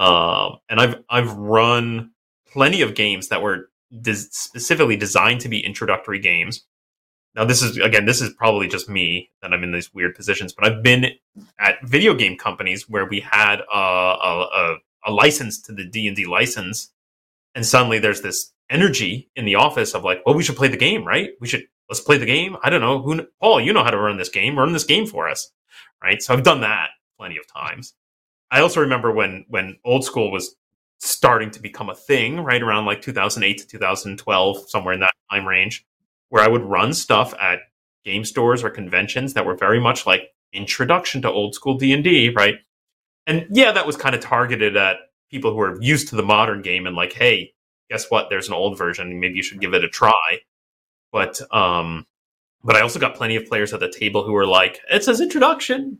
um, 0.00 0.56
and 0.70 0.80
I've 0.80 0.96
I've 1.10 1.32
run 1.34 2.12
plenty 2.50 2.80
of 2.80 2.94
games 2.94 3.28
that 3.28 3.42
were 3.42 3.68
des- 4.00 4.14
specifically 4.30 4.96
designed 4.96 5.42
to 5.42 5.48
be 5.48 5.64
introductory 5.64 6.18
games. 6.18 6.64
Now, 7.34 7.44
this 7.44 7.62
is 7.62 7.76
again, 7.78 8.06
this 8.06 8.20
is 8.20 8.32
probably 8.34 8.66
just 8.66 8.88
me 8.88 9.30
that 9.40 9.52
I'm 9.52 9.62
in 9.62 9.72
these 9.72 9.94
weird 9.94 10.14
positions, 10.14 10.52
but 10.52 10.66
I've 10.66 10.82
been 10.82 11.12
at 11.58 11.76
video 11.84 12.14
game 12.14 12.36
companies 12.36 12.88
where 12.88 13.06
we 13.06 13.20
had 13.20 13.60
a, 13.72 13.78
a, 13.78 14.76
a 15.06 15.12
license 15.12 15.60
to 15.62 15.72
the 15.72 15.84
D 15.84 16.08
and 16.08 16.16
D 16.16 16.26
license, 16.26 16.92
and 17.54 17.64
suddenly 17.64 17.98
there's 17.98 18.22
this 18.22 18.52
energy 18.68 19.30
in 19.36 19.44
the 19.44 19.54
office 19.54 19.94
of 19.94 20.04
like, 20.04 20.22
well, 20.26 20.34
we 20.34 20.42
should 20.42 20.56
play 20.56 20.68
the 20.68 20.76
game, 20.76 21.04
right? 21.04 21.30
We 21.40 21.46
should 21.46 21.64
let's 21.88 22.00
play 22.00 22.18
the 22.18 22.26
game. 22.26 22.56
I 22.62 22.70
don't 22.70 22.80
know 22.80 23.00
who, 23.00 23.26
Paul, 23.40 23.60
you 23.60 23.72
know 23.72 23.84
how 23.84 23.90
to 23.90 23.98
run 23.98 24.16
this 24.18 24.28
game. 24.28 24.58
Run 24.58 24.72
this 24.72 24.84
game 24.84 25.06
for 25.06 25.28
us, 25.28 25.52
right? 26.02 26.20
So 26.22 26.34
I've 26.34 26.42
done 26.42 26.62
that 26.62 26.90
plenty 27.18 27.36
of 27.36 27.46
times. 27.52 27.94
I 28.50 28.60
also 28.60 28.80
remember 28.80 29.12
when 29.12 29.44
when 29.48 29.78
old 29.84 30.04
school 30.04 30.32
was 30.32 30.56
starting 30.98 31.50
to 31.50 31.62
become 31.62 31.90
a 31.90 31.94
thing, 31.94 32.40
right 32.40 32.62
around 32.62 32.86
like 32.86 33.02
2008 33.02 33.58
to 33.58 33.66
2012, 33.66 34.68
somewhere 34.68 34.94
in 34.94 35.00
that 35.00 35.14
time 35.30 35.46
range, 35.46 35.86
where 36.30 36.42
I 36.42 36.48
would 36.48 36.62
run 36.62 36.94
stuff 36.94 37.34
at 37.40 37.60
game 38.04 38.24
stores 38.24 38.64
or 38.64 38.70
conventions 38.70 39.34
that 39.34 39.44
were 39.44 39.54
very 39.54 39.78
much 39.78 40.06
like 40.06 40.30
introduction 40.52 41.22
to 41.22 41.30
old 41.30 41.54
school 41.54 41.76
D&D, 41.76 42.30
right? 42.30 42.56
And 43.26 43.46
yeah, 43.50 43.72
that 43.72 43.86
was 43.86 43.96
kind 43.96 44.14
of 44.14 44.20
targeted 44.20 44.76
at 44.76 44.96
people 45.30 45.52
who 45.52 45.60
are 45.60 45.80
used 45.80 46.08
to 46.08 46.16
the 46.16 46.22
modern 46.22 46.62
game 46.62 46.86
and 46.86 46.96
like, 46.96 47.12
hey, 47.12 47.52
guess 47.90 48.10
what? 48.10 48.30
There's 48.30 48.48
an 48.48 48.54
old 48.54 48.78
version, 48.78 49.20
maybe 49.20 49.34
you 49.34 49.42
should 49.42 49.60
give 49.60 49.74
it 49.74 49.84
a 49.84 49.88
try. 49.88 50.38
But 51.12 51.40
um 51.54 52.06
but 52.62 52.76
I 52.76 52.80
also 52.82 52.98
got 52.98 53.14
plenty 53.14 53.36
of 53.36 53.46
players 53.46 53.72
at 53.72 53.80
the 53.80 53.90
table 53.90 54.24
who 54.24 54.32
were 54.32 54.46
like, 54.46 54.80
it 54.90 55.04
says 55.04 55.20
introduction. 55.20 55.98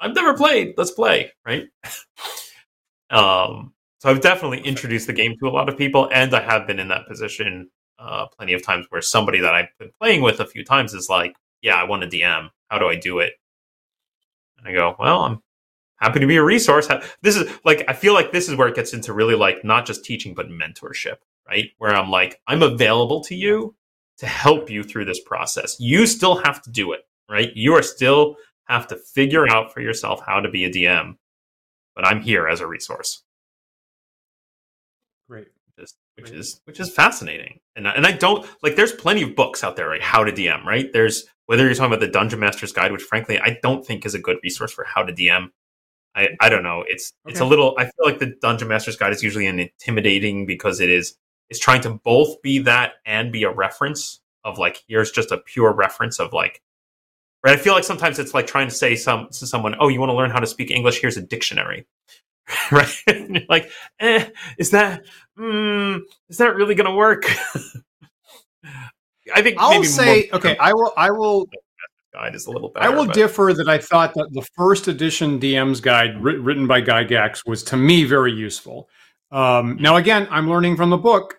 I've 0.00 0.14
never 0.14 0.34
played. 0.34 0.74
Let's 0.76 0.90
play, 0.90 1.32
right? 1.46 1.68
um, 3.10 3.72
so 3.98 4.10
I've 4.10 4.20
definitely 4.20 4.60
introduced 4.60 5.06
the 5.06 5.12
game 5.12 5.36
to 5.38 5.48
a 5.48 5.50
lot 5.50 5.68
of 5.68 5.78
people, 5.78 6.10
and 6.12 6.34
I 6.34 6.42
have 6.42 6.66
been 6.66 6.80
in 6.80 6.88
that 6.88 7.06
position 7.06 7.70
uh, 8.02 8.26
plenty 8.26 8.52
of 8.52 8.64
times 8.64 8.86
where 8.90 9.00
somebody 9.00 9.40
that 9.40 9.54
I've 9.54 9.68
been 9.78 9.92
playing 10.00 10.22
with 10.22 10.40
a 10.40 10.46
few 10.46 10.64
times 10.64 10.94
is 10.94 11.08
like, 11.08 11.36
"Yeah, 11.60 11.76
I 11.76 11.84
want 11.84 12.04
a 12.04 12.06
DM. 12.06 12.50
How 12.68 12.78
do 12.78 12.86
I 12.88 12.96
do 12.96 13.20
it?" 13.20 13.34
And 14.58 14.66
I 14.68 14.72
go, 14.72 14.96
"Well, 14.98 15.20
I'm 15.22 15.42
happy 16.00 16.20
to 16.20 16.26
be 16.26 16.36
a 16.36 16.44
resource." 16.44 16.88
This 17.22 17.36
is 17.36 17.50
like 17.64 17.84
I 17.88 17.92
feel 17.92 18.14
like 18.14 18.32
this 18.32 18.48
is 18.48 18.56
where 18.56 18.68
it 18.68 18.74
gets 18.74 18.92
into 18.92 19.12
really 19.12 19.36
like 19.36 19.64
not 19.64 19.86
just 19.86 20.04
teaching 20.04 20.34
but 20.34 20.48
mentorship, 20.48 21.18
right? 21.48 21.70
Where 21.78 21.94
I'm 21.94 22.10
like, 22.10 22.40
I'm 22.46 22.62
available 22.62 23.22
to 23.24 23.34
you 23.34 23.76
to 24.18 24.26
help 24.26 24.70
you 24.70 24.82
through 24.82 25.04
this 25.04 25.20
process. 25.20 25.76
You 25.78 26.06
still 26.06 26.36
have 26.36 26.62
to 26.62 26.70
do 26.70 26.92
it, 26.92 27.00
right? 27.30 27.50
You 27.54 27.74
are 27.74 27.82
still 27.82 28.36
have 28.64 28.86
to 28.88 28.96
figure 28.96 29.48
out 29.48 29.72
for 29.72 29.80
yourself 29.80 30.20
how 30.26 30.40
to 30.40 30.50
be 30.50 30.64
a 30.64 30.70
DM. 30.70 31.16
But 31.94 32.06
I'm 32.06 32.20
here 32.20 32.48
as 32.48 32.60
a 32.60 32.66
resource. 32.66 33.22
Which 35.76 35.84
is 35.84 35.94
which 36.16 36.30
is 36.30 36.60
which 36.64 36.80
is 36.80 36.90
fascinating. 36.90 37.60
And 37.76 37.86
and 37.86 38.06
I 38.06 38.12
don't 38.12 38.46
like. 38.62 38.76
There's 38.76 38.92
plenty 38.92 39.22
of 39.22 39.34
books 39.34 39.64
out 39.64 39.76
there, 39.76 39.88
right? 39.88 40.02
How 40.02 40.24
to 40.24 40.32
DM, 40.32 40.64
right? 40.64 40.92
There's 40.92 41.24
whether 41.46 41.64
you're 41.64 41.74
talking 41.74 41.92
about 41.92 42.00
the 42.00 42.12
Dungeon 42.12 42.40
Master's 42.40 42.72
Guide, 42.72 42.92
which 42.92 43.02
frankly 43.02 43.38
I 43.38 43.58
don't 43.62 43.84
think 43.84 44.04
is 44.04 44.14
a 44.14 44.18
good 44.18 44.38
resource 44.42 44.72
for 44.72 44.84
how 44.84 45.02
to 45.02 45.12
DM. 45.12 45.48
I, 46.14 46.28
I 46.40 46.48
don't 46.50 46.62
know. 46.62 46.84
It's 46.86 47.12
okay. 47.26 47.32
it's 47.32 47.40
a 47.40 47.44
little. 47.44 47.74
I 47.78 47.84
feel 47.84 48.04
like 48.04 48.18
the 48.18 48.34
Dungeon 48.40 48.68
Master's 48.68 48.96
Guide 48.96 49.12
is 49.12 49.22
usually 49.22 49.46
an 49.46 49.58
intimidating 49.58 50.44
because 50.46 50.80
it 50.80 50.90
is 50.90 51.16
it's 51.48 51.58
trying 51.58 51.80
to 51.82 51.90
both 52.04 52.40
be 52.42 52.58
that 52.60 52.94
and 53.06 53.32
be 53.32 53.44
a 53.44 53.50
reference 53.50 54.20
of 54.44 54.58
like 54.58 54.82
here's 54.88 55.10
just 55.10 55.30
a 55.30 55.38
pure 55.38 55.72
reference 55.72 56.18
of 56.20 56.32
like 56.32 56.60
right. 57.44 57.58
I 57.58 57.60
feel 57.60 57.72
like 57.72 57.84
sometimes 57.84 58.18
it's 58.18 58.34
like 58.34 58.46
trying 58.46 58.68
to 58.68 58.74
say 58.74 58.96
some 58.96 59.28
to 59.32 59.46
someone, 59.46 59.74
oh, 59.80 59.88
you 59.88 60.00
want 60.00 60.10
to 60.10 60.16
learn 60.16 60.30
how 60.30 60.40
to 60.40 60.46
speak 60.46 60.70
English? 60.70 61.00
Here's 61.00 61.16
a 61.16 61.22
dictionary, 61.22 61.86
right? 62.72 63.46
like, 63.48 63.70
eh, 64.00 64.28
is 64.58 64.70
that 64.70 65.04
mm, 65.38 66.00
is 66.28 66.38
that 66.38 66.56
really 66.56 66.74
going 66.74 66.90
to 66.90 66.96
work? 66.96 67.24
I 69.34 69.42
think 69.42 69.56
I'll 69.58 69.84
say 69.84 70.28
more, 70.30 70.38
okay. 70.38 70.56
I 70.58 70.72
will. 70.72 70.92
I 70.96 71.10
will. 71.10 71.46
Guide 72.12 72.34
is 72.34 72.46
a 72.46 72.50
little 72.50 72.68
better. 72.68 72.86
I 72.86 72.90
will 72.90 73.06
but. 73.06 73.14
differ 73.14 73.54
that 73.54 73.68
I 73.70 73.78
thought 73.78 74.12
that 74.14 74.28
the 74.32 74.42
first 74.54 74.86
edition 74.86 75.40
DM's 75.40 75.80
guide 75.80 76.22
written 76.22 76.66
by 76.66 76.82
Gygax 76.82 77.46
was 77.46 77.62
to 77.64 77.76
me 77.78 78.04
very 78.04 78.32
useful. 78.32 78.90
Um, 79.30 79.78
now, 79.80 79.96
again, 79.96 80.28
I'm 80.30 80.46
learning 80.46 80.76
from 80.76 80.90
the 80.90 80.98
book, 80.98 81.36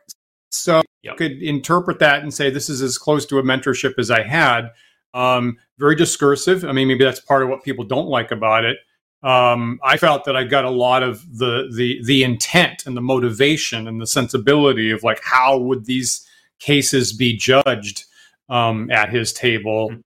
so 0.49 0.81
yep. 1.03 1.17
could 1.17 1.43
interpret 1.43 1.99
that 1.99 2.23
and 2.23 2.33
say 2.33 2.49
this 2.49 2.69
is 2.69 2.81
as 2.81 2.97
close 2.97 3.23
to 3.27 3.37
a 3.37 3.43
mentorship 3.43 3.99
as 3.99 4.09
I 4.09 4.23
had. 4.23 4.71
Um, 5.13 5.57
very 5.77 5.95
discursive. 5.95 6.65
I 6.65 6.71
mean, 6.71 6.87
maybe 6.87 7.03
that's 7.03 7.19
part 7.19 7.43
of 7.43 7.49
what 7.49 7.63
people 7.63 7.85
don't 7.85 8.07
like 8.07 8.31
about 8.31 8.65
it. 8.65 8.77
Um, 9.23 9.79
I 9.83 9.95
felt 9.97 10.25
that 10.25 10.35
I 10.35 10.43
got 10.43 10.65
a 10.65 10.69
lot 10.69 11.01
of 11.01 11.37
the 11.37 11.69
the 11.73 12.03
the 12.03 12.23
intent 12.23 12.83
and 12.85 12.95
the 12.95 13.01
motivation 13.01 13.87
and 13.87 14.01
the 14.01 14.07
sensibility 14.07 14.91
of 14.91 15.03
like 15.03 15.21
how 15.23 15.57
would 15.57 15.85
these 15.85 16.27
cases 16.59 17.13
be 17.13 17.35
judged 17.35 18.05
um, 18.49 18.89
at 18.91 19.09
his 19.09 19.33
table. 19.33 19.89
Hmm. 19.89 19.99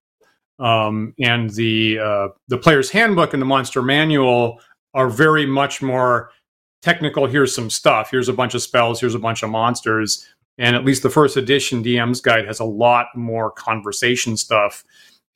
Um, 0.64 1.14
and 1.20 1.50
the 1.50 1.98
uh, 2.00 2.28
the 2.48 2.58
player's 2.58 2.90
handbook 2.90 3.32
and 3.32 3.40
the 3.40 3.46
monster 3.46 3.80
manual 3.80 4.60
are 4.94 5.08
very 5.08 5.46
much 5.46 5.80
more 5.82 6.30
technical. 6.82 7.26
Here's 7.26 7.54
some 7.54 7.70
stuff. 7.70 8.10
Here's 8.10 8.28
a 8.28 8.32
bunch 8.32 8.54
of 8.54 8.62
spells. 8.62 9.00
Here's 9.00 9.14
a 9.14 9.20
bunch 9.20 9.42
of 9.42 9.50
monsters. 9.50 10.26
And 10.58 10.74
at 10.74 10.84
least 10.84 11.04
the 11.04 11.10
first 11.10 11.36
edition 11.36 11.84
DM's 11.84 12.20
guide 12.20 12.46
has 12.46 12.58
a 12.58 12.64
lot 12.64 13.06
more 13.14 13.52
conversation 13.52 14.36
stuff. 14.36 14.84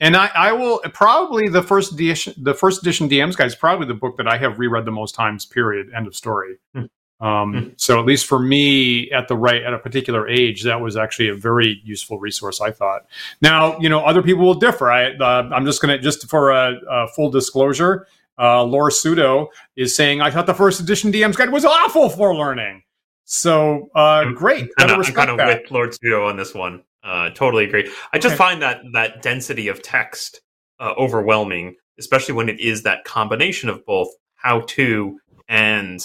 And 0.03 0.17
I, 0.17 0.31
I 0.35 0.53
will 0.53 0.81
probably 0.93 1.49
the 1.49 1.62
first 1.62 1.93
edition, 1.93 2.35
the 2.37 2.55
first 2.55 2.83
edition 2.83 3.09
DM's 3.09 3.37
guide 3.37 3.47
is 3.47 3.55
probably 3.55 3.87
the 3.87 3.95
book 3.95 4.17
that 4.17 4.27
I 4.27 4.37
have 4.37 4.59
reread 4.59 4.85
the 4.85 4.91
most 4.91 5.15
times. 5.15 5.47
Period. 5.47 5.91
End 5.97 6.09
of 6.09 6.17
story. 6.17 6.57
Hmm. 6.75 7.25
Um, 7.25 7.55
hmm. 7.55 7.69
So 7.77 8.01
at 8.01 8.05
least 8.05 8.27
for 8.27 8.41
me, 8.41 9.12
at 9.12 9.29
the 9.29 9.37
right 9.37 9.62
at 9.62 9.73
a 9.73 9.79
particular 9.79 10.29
age, 10.29 10.65
that 10.65 10.81
was 10.81 10.97
actually 10.97 11.29
a 11.29 11.37
very 11.37 11.81
useful 11.85 12.19
resource. 12.19 12.61
I 12.61 12.73
thought. 12.73 13.03
Now, 13.41 13.79
you 13.79 13.88
know, 13.88 14.01
other 14.01 14.25
people 14.25 14.45
will 14.45 14.55
differ. 14.55 14.91
I, 14.91 15.12
uh, 15.12 15.49
I'm 15.55 15.65
just 15.65 15.81
going 15.81 15.97
to 15.97 16.03
just 16.03 16.29
for 16.29 16.51
a, 16.51 16.81
a, 16.91 17.07
full 17.07 17.31
disclosure, 17.31 18.09
uh, 18.41 18.65
Laura 18.65 18.91
Sudo 18.91 19.51
is 19.77 19.95
saying 19.95 20.21
I 20.21 20.33
thought 20.33 20.47
the 20.47 20.55
first 20.55 20.81
edition 20.81 21.12
DM's 21.12 21.37
guide 21.37 21.53
was 21.53 21.65
awful 21.65 22.09
for 22.09 22.35
learning. 22.35 22.83
So 23.25 23.88
uh, 23.95 24.25
great. 24.33 24.69
I'm, 24.79 24.91
I'm 24.91 25.05
kind 25.05 25.31
of 25.31 25.37
with 25.37 25.71
Lord 25.71 25.91
Sudo 25.93 26.29
on 26.29 26.37
this 26.37 26.53
one. 26.55 26.83
Uh, 27.03 27.31
totally 27.31 27.65
agree. 27.65 27.91
I 28.12 28.19
just 28.19 28.35
okay. 28.35 28.37
find 28.37 28.62
that 28.62 28.83
that 28.93 29.23
density 29.23 29.69
of 29.69 29.83
text 29.83 30.41
uh, 30.79 30.95
overwhelming, 30.97 31.75
especially 31.99 32.35
when 32.35 32.49
it 32.49 32.61
is 32.61 32.85
that 32.85 33.05
combination 33.05 33.69
of 33.69 33.85
both 33.85 34.09
how 34.37 34.61
to 34.61 35.19
and 35.49 36.01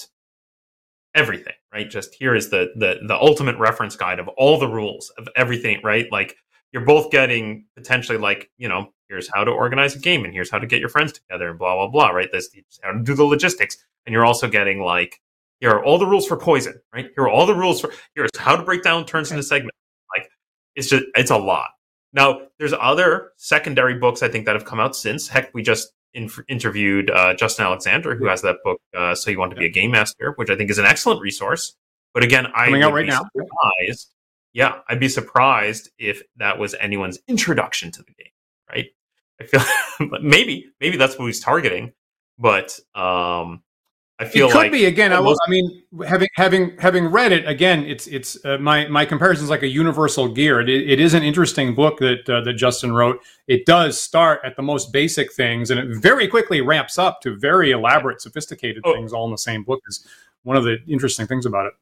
everything. 1.13 1.53
Right? 1.71 1.89
Just 1.89 2.15
here 2.15 2.33
is 2.33 2.49
the 2.49 2.71
the 2.75 2.99
the 3.07 3.15
ultimate 3.15 3.57
reference 3.57 3.95
guide 3.95 4.19
of 4.19 4.27
all 4.29 4.57
the 4.57 4.67
rules 4.67 5.11
of 5.17 5.27
everything. 5.35 5.81
Right? 5.83 6.07
Like 6.11 6.35
you're 6.73 6.85
both 6.85 7.11
getting 7.11 7.65
potentially 7.75 8.17
like 8.17 8.49
you 8.57 8.67
know 8.67 8.91
here's 9.07 9.29
how 9.33 9.43
to 9.43 9.51
organize 9.51 9.95
a 9.95 9.99
game 9.99 10.25
and 10.25 10.33
here's 10.33 10.49
how 10.49 10.59
to 10.59 10.67
get 10.67 10.79
your 10.79 10.89
friends 10.89 11.13
together 11.13 11.49
and 11.49 11.59
blah 11.59 11.75
blah 11.75 11.89
blah. 11.89 12.09
Right? 12.09 12.29
This 12.31 12.49
how 12.81 12.91
to 12.91 13.03
do 13.03 13.13
the 13.13 13.23
logistics, 13.23 13.77
and 14.05 14.13
you're 14.13 14.25
also 14.25 14.47
getting 14.49 14.81
like 14.81 15.21
here 15.59 15.71
are 15.71 15.83
all 15.83 15.99
the 15.99 16.07
rules 16.07 16.25
for 16.25 16.37
poison. 16.37 16.81
Right? 16.91 17.11
Here 17.15 17.25
are 17.25 17.29
all 17.29 17.45
the 17.45 17.55
rules 17.55 17.81
for 17.81 17.91
here's 18.15 18.31
how 18.35 18.55
to 18.55 18.63
break 18.63 18.81
down 18.81 19.05
turns 19.05 19.29
into 19.29 19.43
segments 19.43 19.77
it's 20.77 20.87
just 20.87 21.03
it's 21.15 21.31
a 21.31 21.37
lot. 21.37 21.71
Now, 22.13 22.41
there's 22.57 22.73
other 22.79 23.33
secondary 23.35 23.95
books 23.95 24.23
I 24.23 24.29
think 24.29 24.45
that 24.45 24.55
have 24.55 24.63
come 24.63 24.79
out 24.79 24.95
since. 24.95 25.27
Heck, 25.27 25.53
we 25.53 25.61
just 25.61 25.89
in- 26.13 26.29
interviewed 26.47 27.11
uh, 27.11 27.33
Justin 27.33 27.65
Alexander, 27.65 28.15
who 28.15 28.27
has 28.27 28.43
that 28.43 28.57
book, 28.63 28.79
uh, 28.95 29.13
"So 29.13 29.29
You 29.29 29.39
Want 29.39 29.51
to 29.51 29.57
Be 29.57 29.65
a 29.65 29.69
Game 29.69 29.91
Master," 29.91 30.33
which 30.37 30.49
I 30.49 30.55
think 30.55 30.69
is 30.69 30.77
an 30.77 30.85
excellent 30.85 31.19
resource. 31.19 31.75
But 32.13 32.23
again, 32.23 32.47
I 32.55 32.65
coming 32.65 32.83
out 32.83 32.93
right 32.93 33.07
now. 33.07 33.21
Surprised, 33.35 34.13
yeah, 34.53 34.79
I'd 34.87 34.99
be 34.99 35.09
surprised 35.09 35.89
if 35.97 36.21
that 36.37 36.59
was 36.59 36.75
anyone's 36.79 37.19
introduction 37.27 37.91
to 37.91 38.03
the 38.03 38.13
game. 38.13 38.31
Right? 38.69 38.87
I 39.41 39.45
feel 39.45 40.07
but 40.09 40.23
maybe 40.23 40.67
maybe 40.79 40.97
that's 40.97 41.17
what 41.17 41.25
he's 41.25 41.39
targeting, 41.39 41.93
but 42.37 42.79
um, 42.95 43.63
I 44.19 44.25
feel 44.25 44.47
it 44.47 44.51
could 44.51 44.57
like 44.57 44.71
be 44.71 44.85
again. 44.85 45.13
I, 45.13 45.19
I, 45.19 45.49
mean, 45.49 45.83
having 46.07 46.27
having 46.35 46.75
having 46.79 47.05
read 47.05 47.31
it 47.31 47.47
again, 47.47 47.85
it's 47.85 48.07
it's 48.07 48.43
uh, 48.45 48.57
my 48.57 48.87
my 48.87 49.05
comparison 49.05 49.43
is 49.43 49.49
like 49.51 49.61
a 49.61 49.67
universal 49.67 50.27
gear. 50.27 50.59
It, 50.59 50.69
it 50.69 50.99
is 50.99 51.13
an 51.13 51.21
interesting 51.21 51.75
book 51.75 51.99
that 51.99 52.27
uh, 52.27 52.41
that 52.41 52.53
Justin 52.53 52.93
wrote. 52.93 53.19
It 53.47 53.67
does 53.67 54.01
start 54.01 54.41
at 54.43 54.55
the 54.55 54.63
most 54.63 54.91
basic 54.91 55.31
things, 55.31 55.69
and 55.69 55.79
it 55.79 56.01
very 56.01 56.27
quickly 56.27 56.61
ramps 56.61 56.97
up 56.97 57.21
to 57.21 57.37
very 57.37 57.69
elaborate, 57.69 58.19
sophisticated 58.19 58.81
oh. 58.85 58.93
things, 58.93 59.13
all 59.13 59.25
in 59.25 59.31
the 59.31 59.37
same 59.37 59.63
book. 59.63 59.81
Is 59.87 60.07
one 60.41 60.57
of 60.57 60.63
the 60.63 60.77
interesting 60.87 61.27
things 61.27 61.45
about 61.45 61.67
it. 61.67 61.73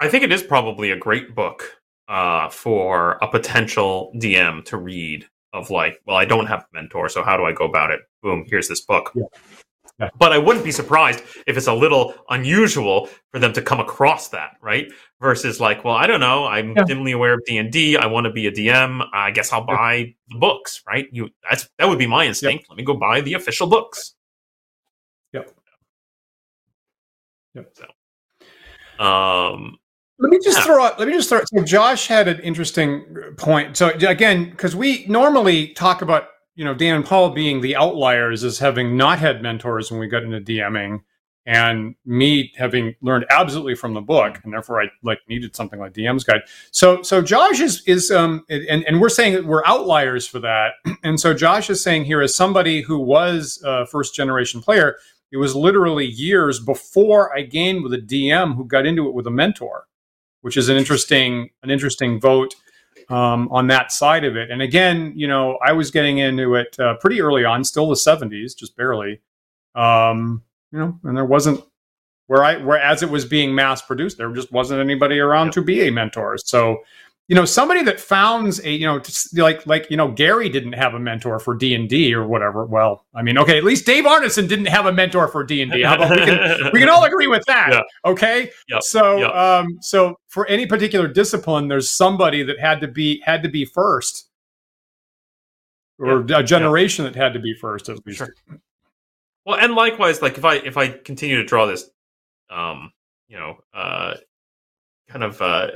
I 0.00 0.08
think 0.08 0.24
it 0.24 0.32
is 0.32 0.42
probably 0.42 0.90
a 0.90 0.96
great 0.96 1.36
book 1.36 1.80
uh, 2.08 2.48
for 2.48 3.12
a 3.22 3.28
potential 3.28 4.12
DM 4.16 4.64
to 4.66 4.76
read. 4.76 5.26
Of 5.52 5.70
like, 5.70 6.00
well, 6.04 6.16
I 6.16 6.24
don't 6.24 6.46
have 6.46 6.62
a 6.62 6.66
mentor, 6.72 7.08
so 7.08 7.22
how 7.22 7.36
do 7.36 7.44
I 7.44 7.52
go 7.52 7.64
about 7.64 7.92
it? 7.92 8.00
Boom, 8.24 8.44
here's 8.48 8.66
this 8.66 8.80
book. 8.80 9.12
Yeah. 9.14 9.26
But 9.98 10.32
I 10.32 10.38
wouldn't 10.38 10.64
be 10.64 10.72
surprised 10.72 11.22
if 11.46 11.56
it's 11.56 11.68
a 11.68 11.72
little 11.72 12.14
unusual 12.28 13.08
for 13.30 13.38
them 13.38 13.52
to 13.52 13.62
come 13.62 13.78
across 13.78 14.28
that, 14.30 14.56
right? 14.60 14.90
Versus 15.20 15.60
like, 15.60 15.84
well, 15.84 15.94
I 15.94 16.06
don't 16.06 16.20
know, 16.20 16.46
I'm 16.46 16.74
yeah. 16.76 16.84
dimly 16.84 17.12
aware 17.12 17.34
of 17.34 17.44
D 17.46 17.58
and 17.58 17.70
D. 17.70 17.96
I 17.96 18.06
want 18.06 18.24
to 18.24 18.32
be 18.32 18.46
a 18.46 18.52
DM. 18.52 19.06
I 19.12 19.30
guess 19.30 19.52
I'll 19.52 19.64
buy 19.64 19.94
yeah. 19.94 20.06
the 20.30 20.38
books, 20.38 20.82
right? 20.86 21.06
You 21.12 21.30
that's 21.48 21.68
that 21.78 21.88
would 21.88 21.98
be 21.98 22.08
my 22.08 22.26
instinct. 22.26 22.66
Let 22.68 22.76
me 22.76 22.84
go 22.84 22.94
buy 22.94 23.20
the 23.20 23.34
official 23.34 23.68
books. 23.68 24.14
Yep. 25.32 25.54
Yep. 27.54 27.72
So, 27.76 29.04
um, 29.04 29.78
let 30.18 30.30
me 30.30 30.38
just 30.42 30.58
yeah. 30.58 30.64
throw 30.64 30.84
out. 30.84 30.98
Let 30.98 31.08
me 31.08 31.14
just 31.14 31.28
throw. 31.28 31.40
So 31.44 31.62
Josh 31.62 32.06
had 32.08 32.28
an 32.28 32.40
interesting 32.40 33.04
point. 33.36 33.76
So 33.76 33.90
again, 33.90 34.50
because 34.50 34.74
we 34.74 35.06
normally 35.06 35.68
talk 35.68 36.02
about 36.02 36.28
you 36.54 36.64
know, 36.64 36.74
Dan 36.74 36.96
and 36.96 37.04
Paul 37.04 37.30
being 37.30 37.60
the 37.60 37.76
outliers 37.76 38.44
as 38.44 38.58
having 38.58 38.96
not 38.96 39.18
had 39.18 39.42
mentors 39.42 39.90
when 39.90 40.00
we 40.00 40.06
got 40.06 40.22
into 40.22 40.40
DMing, 40.40 41.00
and 41.46 41.94
me 42.06 42.52
having 42.56 42.94
learned 43.02 43.26
absolutely 43.30 43.74
from 43.74 43.92
the 43.92 44.00
book, 44.00 44.40
and 44.42 44.52
therefore 44.52 44.82
I 44.82 44.86
like 45.02 45.18
needed 45.28 45.54
something 45.54 45.78
like 45.78 45.92
DM's 45.92 46.24
guide. 46.24 46.42
So, 46.70 47.02
so 47.02 47.20
Josh 47.20 47.60
is 47.60 47.82
is 47.86 48.10
um, 48.10 48.44
and 48.48 48.84
and 48.84 49.00
we're 49.00 49.08
saying 49.08 49.34
that 49.34 49.44
we're 49.44 49.64
outliers 49.66 50.26
for 50.26 50.38
that, 50.40 50.72
and 51.02 51.20
so 51.20 51.34
Josh 51.34 51.68
is 51.68 51.82
saying 51.82 52.04
here 52.04 52.22
as 52.22 52.34
somebody 52.34 52.82
who 52.82 52.98
was 52.98 53.62
a 53.64 53.86
first 53.86 54.14
generation 54.14 54.62
player, 54.62 54.96
it 55.32 55.36
was 55.36 55.54
literally 55.54 56.06
years 56.06 56.60
before 56.60 57.36
I 57.36 57.42
gained 57.42 57.82
with 57.82 57.92
a 57.92 57.98
DM 57.98 58.54
who 58.56 58.64
got 58.64 58.86
into 58.86 59.06
it 59.08 59.14
with 59.14 59.26
a 59.26 59.30
mentor, 59.30 59.86
which 60.40 60.56
is 60.56 60.68
an 60.68 60.76
interesting 60.76 61.50
an 61.62 61.70
interesting 61.70 62.20
vote 62.20 62.54
um, 63.08 63.48
on 63.50 63.66
that 63.68 63.92
side 63.92 64.24
of 64.24 64.36
it. 64.36 64.50
And 64.50 64.62
again, 64.62 65.12
you 65.16 65.26
know, 65.28 65.58
I 65.64 65.72
was 65.72 65.90
getting 65.90 66.18
into 66.18 66.54
it 66.54 66.78
uh, 66.78 66.96
pretty 66.96 67.20
early 67.20 67.44
on, 67.44 67.64
still 67.64 67.88
the 67.88 67.94
70s, 67.94 68.56
just 68.56 68.76
barely. 68.76 69.20
Um, 69.74 70.42
you 70.72 70.78
know, 70.78 70.98
and 71.04 71.16
there 71.16 71.24
wasn't 71.24 71.64
where 72.26 72.42
I 72.42 72.56
where 72.56 72.78
as 72.78 73.02
it 73.02 73.10
was 73.10 73.24
being 73.24 73.54
mass 73.54 73.82
produced, 73.82 74.16
there 74.16 74.32
just 74.32 74.50
wasn't 74.50 74.80
anybody 74.80 75.18
around 75.18 75.52
to 75.52 75.62
be 75.62 75.86
a 75.86 75.92
mentor. 75.92 76.38
So 76.38 76.78
you 77.28 77.34
know 77.34 77.44
somebody 77.44 77.82
that 77.82 77.98
founds 77.98 78.60
a 78.64 78.70
you 78.70 78.86
know 78.86 79.00
like 79.34 79.66
like 79.66 79.86
you 79.90 79.96
know 79.96 80.10
gary 80.10 80.48
didn't 80.48 80.74
have 80.74 80.94
a 80.94 80.98
mentor 80.98 81.38
for 81.38 81.54
d&d 81.54 82.14
or 82.14 82.26
whatever 82.26 82.66
well 82.66 83.06
i 83.14 83.22
mean 83.22 83.38
okay 83.38 83.56
at 83.56 83.64
least 83.64 83.86
dave 83.86 84.04
arneson 84.04 84.48
didn't 84.48 84.66
have 84.66 84.86
a 84.86 84.92
mentor 84.92 85.28
for 85.28 85.42
d&d 85.42 85.82
how 85.82 85.94
about 85.94 86.10
we 86.10 86.24
can 86.24 86.70
we 86.72 86.80
can 86.80 86.88
all 86.88 87.04
agree 87.04 87.26
with 87.26 87.44
that 87.46 87.70
yeah. 87.72 88.10
okay 88.10 88.50
yep. 88.68 88.82
so 88.82 89.18
yep. 89.18 89.34
um 89.34 89.78
so 89.80 90.18
for 90.28 90.46
any 90.48 90.66
particular 90.66 91.08
discipline 91.08 91.68
there's 91.68 91.88
somebody 91.88 92.42
that 92.42 92.58
had 92.58 92.80
to 92.80 92.88
be 92.88 93.20
had 93.24 93.42
to 93.42 93.48
be 93.48 93.64
first 93.64 94.28
or 95.98 96.24
yep. 96.28 96.40
a 96.40 96.42
generation 96.42 97.04
that 97.04 97.14
had 97.14 97.32
to 97.32 97.40
be 97.40 97.54
first 97.54 97.88
at 97.88 98.04
least 98.06 98.18
sure. 98.18 98.34
well 99.46 99.58
and 99.58 99.74
likewise 99.74 100.20
like 100.20 100.36
if 100.36 100.44
i 100.44 100.56
if 100.56 100.76
i 100.76 100.88
continue 100.88 101.36
to 101.36 101.44
draw 101.44 101.64
this 101.64 101.88
um 102.50 102.92
you 103.28 103.38
know 103.38 103.56
uh 103.72 104.14
kind 105.08 105.24
of 105.24 105.40
uh, 105.40 105.68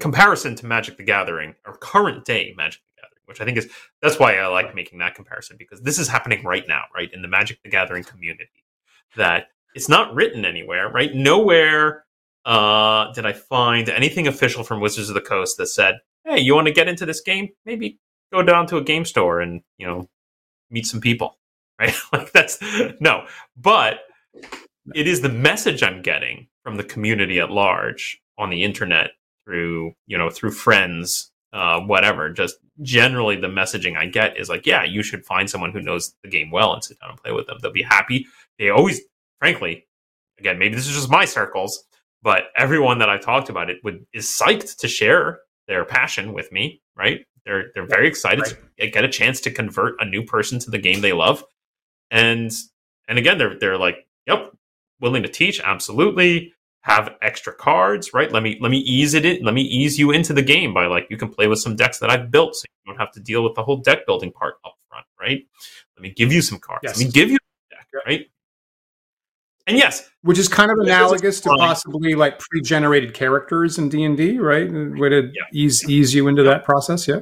comparison 0.00 0.54
to 0.56 0.66
Magic 0.66 0.96
the 0.96 1.02
Gathering 1.02 1.54
or 1.66 1.76
current 1.76 2.24
day 2.24 2.54
Magic 2.56 2.80
the 2.82 3.02
Gathering, 3.02 3.22
which 3.26 3.40
I 3.40 3.44
think 3.44 3.58
is 3.58 3.68
that's 4.02 4.18
why 4.18 4.36
I 4.36 4.46
like 4.48 4.74
making 4.74 4.98
that 4.98 5.14
comparison 5.14 5.56
because 5.58 5.80
this 5.80 5.98
is 5.98 6.08
happening 6.08 6.44
right 6.44 6.64
now, 6.68 6.82
right 6.94 7.12
in 7.12 7.22
the 7.22 7.28
Magic 7.28 7.62
the 7.62 7.70
Gathering 7.70 8.04
community. 8.04 8.64
That 9.16 9.48
it's 9.74 9.88
not 9.88 10.14
written 10.14 10.44
anywhere, 10.44 10.88
right? 10.90 11.14
Nowhere 11.14 12.04
uh, 12.44 13.12
did 13.12 13.26
I 13.26 13.32
find 13.32 13.88
anything 13.88 14.26
official 14.26 14.64
from 14.64 14.80
Wizards 14.80 15.08
of 15.08 15.14
the 15.14 15.20
Coast 15.20 15.56
that 15.58 15.66
said, 15.66 15.96
"Hey, 16.24 16.40
you 16.40 16.54
want 16.54 16.66
to 16.66 16.72
get 16.72 16.88
into 16.88 17.06
this 17.06 17.20
game? 17.20 17.48
Maybe 17.64 17.98
go 18.32 18.42
down 18.42 18.66
to 18.68 18.76
a 18.76 18.82
game 18.82 19.04
store 19.04 19.40
and 19.40 19.62
you 19.78 19.86
know 19.86 20.08
meet 20.70 20.86
some 20.86 21.00
people." 21.00 21.38
Right? 21.76 21.92
like 22.12 22.30
that's 22.30 22.62
no, 23.00 23.26
but 23.56 24.02
it 24.94 25.08
is 25.08 25.22
the 25.22 25.28
message 25.28 25.82
I'm 25.82 26.02
getting 26.02 26.46
from 26.64 26.76
the 26.76 26.84
community 26.84 27.38
at 27.38 27.50
large 27.50 28.20
on 28.36 28.50
the 28.50 28.64
internet 28.64 29.10
through 29.44 29.92
you 30.06 30.18
know 30.18 30.30
through 30.30 30.50
friends 30.50 31.30
uh, 31.54 31.80
whatever. 31.80 32.30
Just 32.30 32.56
generally, 32.82 33.36
the 33.36 33.46
messaging 33.46 33.96
I 33.96 34.06
get 34.06 34.36
is 34.36 34.48
like, 34.48 34.66
yeah, 34.66 34.82
you 34.82 35.02
should 35.02 35.24
find 35.24 35.48
someone 35.48 35.70
who 35.70 35.80
knows 35.80 36.14
the 36.22 36.28
game 36.28 36.50
well 36.50 36.74
and 36.74 36.82
sit 36.82 36.98
down 37.00 37.10
and 37.10 37.22
play 37.22 37.32
with 37.32 37.46
them. 37.46 37.58
They'll 37.62 37.72
be 37.72 37.82
happy. 37.82 38.26
They 38.58 38.70
always, 38.70 39.00
frankly, 39.38 39.86
again, 40.38 40.58
maybe 40.58 40.74
this 40.74 40.88
is 40.88 40.94
just 40.94 41.10
my 41.10 41.24
circles, 41.24 41.84
but 42.22 42.46
everyone 42.56 42.98
that 42.98 43.08
I've 43.08 43.20
talked 43.20 43.48
about 43.48 43.70
it 43.70 43.78
would 43.84 44.04
is 44.12 44.26
psyched 44.26 44.78
to 44.78 44.88
share 44.88 45.40
their 45.68 45.84
passion 45.84 46.32
with 46.32 46.50
me. 46.50 46.82
Right? 46.96 47.24
They're 47.46 47.70
they're 47.74 47.86
very 47.86 48.08
excited 48.08 48.42
right. 48.42 48.56
to 48.80 48.90
get 48.90 49.04
a 49.04 49.08
chance 49.08 49.40
to 49.42 49.50
convert 49.50 49.94
a 50.00 50.04
new 50.04 50.24
person 50.24 50.58
to 50.60 50.70
the 50.70 50.78
game 50.78 51.02
they 51.02 51.12
love, 51.12 51.44
and 52.10 52.50
and 53.06 53.18
again, 53.18 53.38
they're 53.38 53.58
they're 53.58 53.78
like, 53.78 54.08
yep, 54.26 54.52
willing 55.00 55.22
to 55.22 55.28
teach, 55.28 55.60
absolutely 55.60 56.52
have 56.84 57.14
extra 57.22 57.54
cards, 57.54 58.12
right? 58.12 58.30
Let 58.30 58.42
me 58.42 58.58
let 58.60 58.70
me 58.70 58.78
ease 58.78 59.14
it 59.14 59.24
in. 59.24 59.42
Let 59.42 59.54
me 59.54 59.62
ease 59.62 59.98
you 59.98 60.10
into 60.10 60.34
the 60.34 60.42
game 60.42 60.74
by 60.74 60.86
like 60.86 61.06
you 61.08 61.16
can 61.16 61.30
play 61.30 61.46
with 61.46 61.58
some 61.58 61.76
decks 61.76 61.98
that 62.00 62.10
I've 62.10 62.30
built, 62.30 62.54
so 62.56 62.64
you 62.84 62.92
don't 62.92 63.00
have 63.00 63.12
to 63.12 63.20
deal 63.20 63.42
with 63.42 63.54
the 63.54 63.62
whole 63.62 63.78
deck 63.78 64.06
building 64.06 64.30
part 64.32 64.56
up 64.64 64.74
front, 64.88 65.06
right? 65.18 65.46
Let 65.96 66.02
me 66.02 66.10
give 66.10 66.32
you 66.32 66.42
some 66.42 66.58
cards. 66.58 66.80
Yes. 66.82 66.98
Let 66.98 67.06
me 67.06 67.12
give 67.12 67.30
you 67.30 67.38
a 67.72 67.74
deck, 67.74 67.86
right? 68.06 68.26
And 69.66 69.78
yes, 69.78 70.10
which 70.20 70.38
is 70.38 70.46
kind 70.46 70.70
of 70.70 70.78
analogous 70.78 71.40
to 71.40 71.48
possibly 71.56 72.14
like 72.14 72.38
pre-generated 72.38 73.14
characters 73.14 73.78
in 73.78 73.88
D 73.88 74.04
and 74.04 74.16
D, 74.16 74.38
right? 74.38 74.68
Uh, 74.68 74.90
way 75.00 75.08
to 75.08 75.30
yeah. 75.32 75.42
ease 75.54 75.88
ease 75.88 76.14
you 76.14 76.28
into 76.28 76.42
that 76.42 76.64
process. 76.64 77.08
Yeah. 77.08 77.20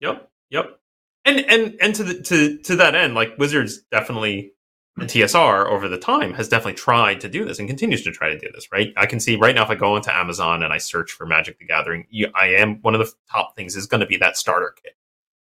Yep. 0.00 0.28
Yep. 0.50 0.78
And 1.24 1.40
and 1.46 1.76
and 1.80 1.94
to 1.94 2.04
the 2.04 2.22
to 2.22 2.58
to 2.58 2.76
that 2.76 2.94
end, 2.94 3.14
like 3.14 3.38
Wizards 3.38 3.80
definitely 3.90 4.52
and 4.98 5.08
TSR 5.08 5.66
over 5.66 5.88
the 5.88 5.98
time 5.98 6.32
has 6.34 6.48
definitely 6.48 6.74
tried 6.74 7.20
to 7.20 7.28
do 7.28 7.44
this 7.44 7.58
and 7.58 7.68
continues 7.68 8.02
to 8.02 8.12
try 8.12 8.30
to 8.30 8.38
do 8.38 8.48
this, 8.54 8.70
right? 8.72 8.92
I 8.96 9.06
can 9.06 9.20
see 9.20 9.36
right 9.36 9.54
now 9.54 9.62
if 9.62 9.70
I 9.70 9.74
go 9.74 9.96
into 9.96 10.14
Amazon 10.14 10.62
and 10.62 10.72
I 10.72 10.78
search 10.78 11.12
for 11.12 11.26
Magic 11.26 11.58
the 11.58 11.66
Gathering, 11.66 12.06
you, 12.08 12.28
I 12.34 12.48
am 12.48 12.80
one 12.82 12.94
of 12.94 13.00
the 13.00 13.12
top 13.30 13.54
things 13.54 13.76
is 13.76 13.86
going 13.86 14.00
to 14.00 14.06
be 14.06 14.16
that 14.18 14.36
starter 14.36 14.74
kit. 14.82 14.94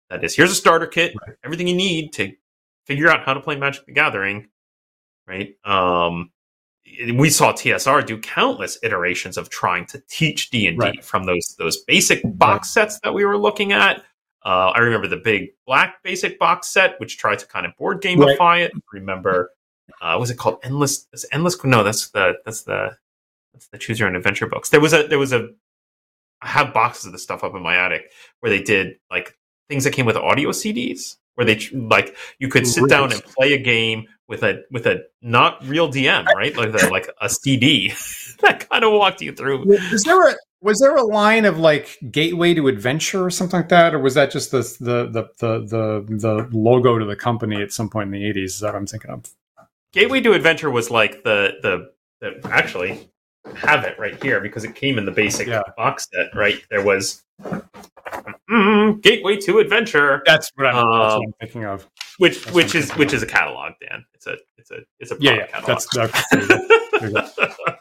That 0.09 0.23
is, 0.23 0.35
here's 0.35 0.51
a 0.51 0.55
starter 0.55 0.87
kit, 0.87 1.13
right. 1.25 1.35
everything 1.43 1.67
you 1.67 1.75
need 1.75 2.13
to 2.13 2.31
figure 2.85 3.09
out 3.09 3.23
how 3.23 3.33
to 3.33 3.41
play 3.41 3.57
Magic 3.57 3.85
the 3.85 3.91
Gathering, 3.91 4.47
right? 5.27 5.55
Um, 5.65 6.31
we 7.15 7.29
saw 7.29 7.53
TSR 7.53 8.05
do 8.05 8.19
countless 8.19 8.77
iterations 8.83 9.37
of 9.37 9.49
trying 9.49 9.85
to 9.87 10.01
teach 10.09 10.49
D 10.49 10.67
and 10.67 10.79
D 10.79 10.99
from 11.01 11.25
those 11.25 11.55
those 11.57 11.83
basic 11.83 12.21
box 12.25 12.75
right. 12.75 12.83
sets 12.83 12.99
that 13.01 13.13
we 13.13 13.23
were 13.23 13.37
looking 13.37 13.71
at 13.71 14.03
uh, 14.43 14.71
I 14.75 14.79
remember 14.79 15.07
the 15.07 15.17
big 15.17 15.49
black 15.65 16.01
basic 16.03 16.39
box 16.39 16.67
set, 16.67 16.99
which 16.99 17.17
tried 17.17 17.39
to 17.39 17.45
kind 17.45 17.65
of 17.65 17.75
board 17.77 18.01
gamify 18.01 18.39
right. 18.39 18.61
it. 18.61 18.71
Remember, 18.91 19.51
uh, 20.01 20.17
was 20.19 20.31
it 20.31 20.37
called 20.37 20.59
Endless? 20.63 21.07
Endless? 21.31 21.63
No, 21.63 21.83
that's 21.83 22.09
the 22.09 22.33
that's 22.45 22.63
the 22.63 22.97
that's 23.53 23.67
the 23.67 23.77
Choose 23.77 23.99
Your 23.99 24.09
Own 24.09 24.15
Adventure 24.15 24.47
books. 24.47 24.69
There 24.69 24.81
was 24.81 24.93
a 24.93 25.07
there 25.07 25.19
was 25.19 25.33
a 25.33 25.49
I 26.41 26.47
have 26.47 26.73
boxes 26.73 27.05
of 27.05 27.11
the 27.11 27.19
stuff 27.19 27.43
up 27.43 27.55
in 27.55 27.61
my 27.61 27.75
attic 27.75 28.11
where 28.39 28.49
they 28.49 28.63
did 28.63 28.95
like 29.11 29.37
things 29.69 29.83
that 29.83 29.93
came 29.93 30.05
with 30.05 30.17
audio 30.17 30.49
CDs, 30.49 31.17
where 31.35 31.45
they 31.45 31.59
like 31.71 32.15
you 32.39 32.49
could 32.49 32.65
sit 32.65 32.89
down 32.89 33.11
and 33.11 33.23
play 33.23 33.53
a 33.53 33.59
game 33.59 34.07
with 34.27 34.43
a 34.43 34.63
with 34.71 34.87
a 34.87 35.03
not 35.21 35.63
real 35.67 35.89
DM, 35.91 36.25
right? 36.35 36.55
Like 36.55 36.73
a, 36.81 36.87
like 36.89 37.09
a 37.21 37.29
CD 37.29 37.89
that 38.41 38.67
kind 38.69 38.83
of 38.83 38.91
walked 38.93 39.21
you 39.21 39.33
through. 39.33 39.71
Is 39.71 40.03
there 40.03 40.29
a 40.29 40.35
was 40.61 40.79
there 40.79 40.95
a 40.95 41.03
line 41.03 41.45
of 41.45 41.57
like 41.57 41.97
gateway 42.11 42.53
to 42.53 42.67
adventure 42.67 43.25
or 43.25 43.29
something 43.29 43.59
like 43.59 43.69
that, 43.69 43.93
or 43.93 43.99
was 43.99 44.13
that 44.13 44.31
just 44.31 44.51
the 44.51 44.59
the 44.79 45.09
the 45.09 45.29
the 45.37 45.59
the, 45.59 46.15
the 46.17 46.49
logo 46.57 46.97
to 46.99 47.05
the 47.05 47.15
company 47.15 47.61
at 47.61 47.71
some 47.71 47.89
point 47.89 48.07
in 48.07 48.11
the 48.11 48.27
eighties? 48.27 48.55
Is 48.55 48.59
that 48.61 48.73
what 48.73 48.75
I'm 48.75 48.87
thinking 48.87 49.11
of? 49.11 49.25
Gateway 49.93 50.21
to 50.21 50.33
Adventure 50.33 50.69
was 50.69 50.89
like 50.89 51.23
the 51.23 51.53
the, 51.61 51.91
the 52.21 52.49
actually 52.49 53.09
have 53.55 53.83
it 53.83 53.97
right 53.99 54.21
here 54.23 54.39
because 54.39 54.63
it 54.63 54.75
came 54.75 54.97
in 54.97 55.05
the 55.05 55.11
basic 55.11 55.47
yeah. 55.47 55.63
box 55.75 56.07
set. 56.13 56.33
Right 56.33 56.63
there 56.69 56.83
was 56.83 57.23
mm, 58.49 59.01
Gateway 59.01 59.35
to 59.37 59.59
Adventure. 59.59 60.21
That's 60.25 60.49
what 60.55 60.67
I'm, 60.67 60.75
um, 60.75 60.91
that's 60.91 61.13
what 61.13 61.15
I'm 61.15 61.25
um, 61.25 61.33
thinking 61.41 61.65
of. 61.65 61.89
Which 62.19 62.43
that's 62.43 62.55
which 62.55 62.75
is 62.75 62.91
which 62.91 63.09
of. 63.09 63.15
is 63.15 63.23
a 63.23 63.27
catalog, 63.27 63.73
Dan. 63.81 64.05
It's 64.13 64.27
a 64.27 64.37
it's 64.57 64.71
a 64.71 64.77
it's 64.99 65.11
a 65.11 65.17
yeah, 65.19 65.33
yeah. 65.33 65.47
Catalog. 65.47 65.67
That's, 65.67 66.31
that's 67.01 67.35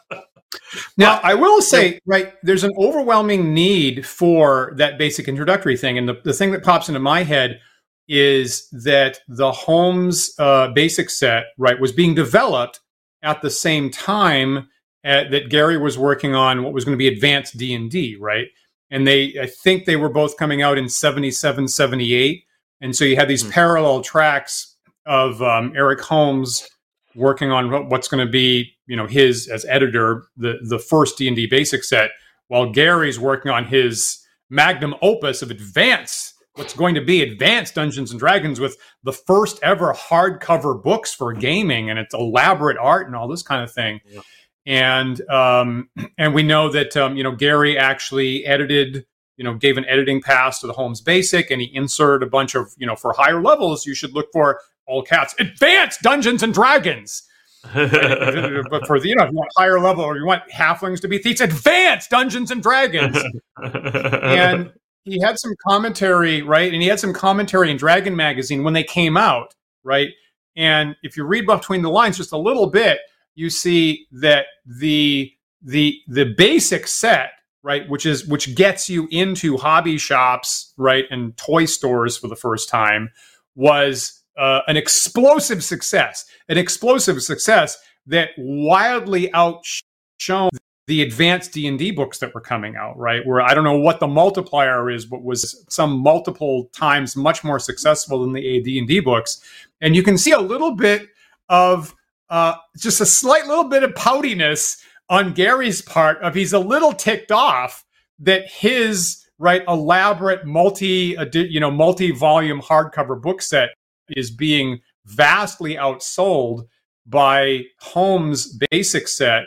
Now, 0.97 1.19
I 1.23 1.33
will 1.33 1.61
say, 1.61 1.99
right, 2.05 2.33
there's 2.43 2.63
an 2.63 2.71
overwhelming 2.77 3.53
need 3.53 4.05
for 4.05 4.73
that 4.77 4.97
basic 4.97 5.27
introductory 5.27 5.77
thing. 5.77 5.97
And 5.97 6.07
the, 6.07 6.19
the 6.23 6.33
thing 6.33 6.51
that 6.51 6.63
pops 6.63 6.89
into 6.89 6.99
my 6.99 7.23
head 7.23 7.59
is 8.07 8.67
that 8.71 9.19
the 9.27 9.51
Holmes 9.51 10.33
uh, 10.37 10.69
basic 10.73 11.09
set, 11.09 11.45
right, 11.57 11.79
was 11.79 11.91
being 11.91 12.13
developed 12.13 12.81
at 13.23 13.41
the 13.41 13.49
same 13.49 13.89
time 13.89 14.67
at, 15.03 15.31
that 15.31 15.49
Gary 15.49 15.77
was 15.77 15.97
working 15.97 16.35
on 16.35 16.63
what 16.63 16.73
was 16.73 16.83
going 16.83 16.97
to 16.97 17.01
be 17.01 17.07
advanced 17.07 17.57
D&D, 17.57 18.17
right? 18.19 18.47
And 18.89 19.07
they, 19.07 19.39
I 19.41 19.47
think 19.47 19.85
they 19.85 19.95
were 19.95 20.09
both 20.09 20.37
coming 20.37 20.61
out 20.61 20.77
in 20.77 20.89
77, 20.89 21.69
78. 21.69 22.43
And 22.81 22.95
so 22.95 23.05
you 23.05 23.15
had 23.15 23.27
these 23.27 23.43
mm-hmm. 23.43 23.53
parallel 23.53 24.01
tracks 24.01 24.75
of 25.05 25.41
um, 25.41 25.71
Eric 25.75 26.01
Holmes 26.01 26.67
working 27.15 27.51
on 27.51 27.89
what's 27.89 28.07
going 28.07 28.25
to 28.25 28.31
be 28.31 28.73
you 28.91 28.97
know 28.97 29.07
his 29.07 29.47
as 29.47 29.65
editor 29.65 30.25
the 30.35 30.59
the 30.63 30.77
first 30.77 31.17
d&d 31.17 31.47
basic 31.47 31.83
set 31.83 32.11
while 32.49 32.69
gary's 32.69 33.17
working 33.19 33.49
on 33.49 33.65
his 33.65 34.19
magnum 34.49 34.93
opus 35.01 35.41
of 35.41 35.49
advanced 35.49 36.33
what's 36.55 36.73
going 36.73 36.93
to 36.93 37.01
be 37.01 37.21
advanced 37.21 37.75
dungeons 37.75 38.11
and 38.11 38.19
dragons 38.19 38.59
with 38.59 38.77
the 39.03 39.13
first 39.13 39.57
ever 39.63 39.93
hardcover 39.93 40.81
books 40.83 41.13
for 41.13 41.31
gaming 41.31 41.89
and 41.89 41.97
it's 41.97 42.13
elaborate 42.13 42.77
art 42.77 43.07
and 43.07 43.15
all 43.15 43.29
this 43.29 43.43
kind 43.43 43.63
of 43.63 43.71
thing 43.71 44.01
yeah. 44.05 44.21
and 44.65 45.21
um 45.29 45.89
and 46.17 46.33
we 46.33 46.43
know 46.43 46.69
that 46.69 46.95
um 46.97 47.15
you 47.15 47.23
know 47.23 47.31
gary 47.31 47.77
actually 47.77 48.45
edited 48.45 49.05
you 49.37 49.45
know 49.45 49.53
gave 49.53 49.77
an 49.77 49.85
editing 49.85 50.21
pass 50.21 50.59
to 50.59 50.67
the 50.67 50.73
holmes 50.73 50.99
basic 50.99 51.49
and 51.49 51.61
he 51.61 51.73
inserted 51.73 52.27
a 52.27 52.29
bunch 52.29 52.55
of 52.55 52.73
you 52.77 52.85
know 52.85 52.97
for 52.97 53.13
higher 53.13 53.41
levels 53.41 53.85
you 53.85 53.95
should 53.95 54.11
look 54.11 54.27
for 54.33 54.59
all 54.91 55.01
cats, 55.01 55.33
advanced 55.39 56.01
Dungeons 56.01 56.43
and 56.43 56.53
Dragons. 56.53 57.23
But 57.63 58.87
for 58.87 58.99
the, 58.99 59.07
you 59.07 59.15
know, 59.15 59.23
if 59.23 59.31
you 59.31 59.37
want 59.37 59.51
higher 59.55 59.79
level 59.79 60.03
or 60.03 60.17
you 60.17 60.25
want 60.25 60.43
halflings 60.51 60.99
to 61.01 61.07
be 61.07 61.17
thieves, 61.19 61.41
advanced 61.41 62.09
Dungeons 62.09 62.51
and 62.51 62.61
Dragons. 62.61 63.17
and 63.61 64.71
he 65.03 65.19
had 65.21 65.39
some 65.39 65.53
commentary, 65.67 66.41
right? 66.41 66.71
And 66.71 66.81
he 66.81 66.87
had 66.87 66.99
some 66.99 67.13
commentary 67.13 67.69
in 67.69 67.77
Dragon 67.77 68.15
Magazine 68.15 68.63
when 68.63 68.73
they 68.73 68.83
came 68.83 69.17
out, 69.17 69.53
right? 69.83 70.09
And 70.55 70.95
if 71.03 71.15
you 71.15 71.23
read 71.23 71.45
between 71.45 71.81
the 71.81 71.89
lines 71.89 72.17
just 72.17 72.31
a 72.31 72.37
little 72.37 72.67
bit, 72.67 72.99
you 73.35 73.49
see 73.49 74.07
that 74.11 74.45
the 74.65 75.31
the 75.61 75.99
the 76.07 76.25
basic 76.25 76.87
set, 76.87 77.31
right, 77.63 77.87
which 77.89 78.05
is 78.05 78.25
which 78.27 78.55
gets 78.55 78.89
you 78.89 79.07
into 79.11 79.57
hobby 79.57 79.97
shops, 79.97 80.73
right, 80.77 81.05
and 81.09 81.37
toy 81.37 81.65
stores 81.65 82.17
for 82.17 82.27
the 82.27 82.35
first 82.35 82.69
time, 82.69 83.09
was 83.55 84.20
uh, 84.41 84.63
an 84.67 84.75
explosive 84.75 85.63
success, 85.63 86.25
an 86.49 86.57
explosive 86.57 87.21
success 87.21 87.77
that 88.07 88.31
wildly 88.37 89.31
outshone 89.33 90.49
the 90.87 91.03
advanced 91.03 91.53
D&D 91.53 91.91
books 91.91 92.17
that 92.17 92.33
were 92.33 92.41
coming 92.41 92.75
out, 92.75 92.97
right? 92.97 93.25
Where 93.25 93.39
I 93.39 93.53
don't 93.53 93.63
know 93.63 93.77
what 93.77 93.99
the 93.99 94.07
multiplier 94.07 94.89
is, 94.89 95.05
but 95.05 95.23
was 95.23 95.63
some 95.69 95.99
multiple 95.99 96.69
times 96.73 97.15
much 97.15 97.43
more 97.43 97.59
successful 97.59 98.23
than 98.23 98.33
the 98.33 98.57
AD&D 98.57 99.01
books. 99.01 99.41
And 99.79 99.95
you 99.95 100.01
can 100.01 100.17
see 100.17 100.31
a 100.31 100.39
little 100.39 100.75
bit 100.75 101.07
of 101.47 101.95
uh, 102.31 102.55
just 102.77 102.99
a 102.99 103.05
slight 103.05 103.45
little 103.45 103.65
bit 103.65 103.83
of 103.83 103.91
poutiness 103.91 104.81
on 105.07 105.33
Gary's 105.33 105.83
part 105.83 106.17
of 106.23 106.33
he's 106.33 106.53
a 106.53 106.59
little 106.59 106.93
ticked 106.93 107.31
off 107.31 107.85
that 108.17 108.49
his 108.49 109.23
right 109.37 109.63
elaborate 109.67 110.45
multi 110.45 111.15
you 111.33 111.59
know 111.59 111.71
multi-volume 111.71 112.61
hardcover 112.61 113.21
book 113.21 113.41
set 113.41 113.69
is 114.09 114.31
being 114.31 114.79
vastly 115.05 115.75
outsold 115.75 116.67
by 117.05 117.63
Holmes' 117.79 118.57
basic 118.71 119.07
set. 119.07 119.43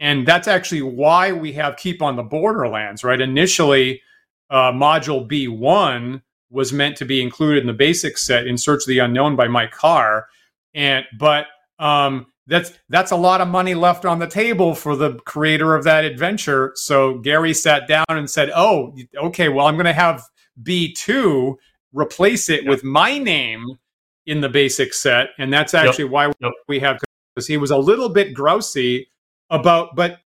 And 0.00 0.26
that's 0.26 0.48
actually 0.48 0.82
why 0.82 1.32
we 1.32 1.52
have 1.52 1.76
Keep 1.76 2.02
on 2.02 2.16
the 2.16 2.22
Borderlands, 2.22 3.04
right? 3.04 3.20
Initially, 3.20 4.02
uh, 4.50 4.72
module 4.72 5.28
B1 5.28 6.22
was 6.50 6.72
meant 6.72 6.96
to 6.96 7.04
be 7.04 7.22
included 7.22 7.60
in 7.60 7.66
the 7.66 7.72
basic 7.72 8.18
set 8.18 8.46
in 8.46 8.56
Search 8.56 8.82
of 8.82 8.88
the 8.88 8.98
Unknown 8.98 9.36
by 9.36 9.48
Mike 9.48 9.72
Carr. 9.72 10.28
And 10.74 11.04
but 11.18 11.46
um, 11.78 12.26
that's 12.46 12.72
that's 12.88 13.10
a 13.10 13.16
lot 13.16 13.40
of 13.40 13.48
money 13.48 13.74
left 13.74 14.04
on 14.04 14.18
the 14.18 14.26
table 14.26 14.74
for 14.74 14.96
the 14.96 15.14
creator 15.20 15.74
of 15.74 15.84
that 15.84 16.04
adventure. 16.04 16.72
So 16.74 17.18
Gary 17.18 17.54
sat 17.54 17.88
down 17.88 18.04
and 18.08 18.28
said, 18.28 18.50
"Oh, 18.54 18.94
okay, 19.16 19.48
well, 19.48 19.66
I'm 19.66 19.76
going 19.76 19.86
to 19.86 19.92
have 19.92 20.22
B2 20.62 21.56
replace 21.92 22.50
it 22.50 22.66
with 22.66 22.84
my 22.84 23.18
name 23.18 23.78
in 24.26 24.40
the 24.40 24.48
basic 24.48 24.94
set, 24.94 25.30
and 25.38 25.52
that's 25.52 25.74
actually 25.74 26.04
yep. 26.04 26.12
why 26.12 26.26
yep. 26.40 26.52
we 26.68 26.80
have 26.80 27.00
because 27.34 27.46
he 27.46 27.56
was 27.56 27.70
a 27.70 27.76
little 27.76 28.08
bit 28.08 28.34
grousy 28.34 29.06
about, 29.50 29.96
but 29.96 30.20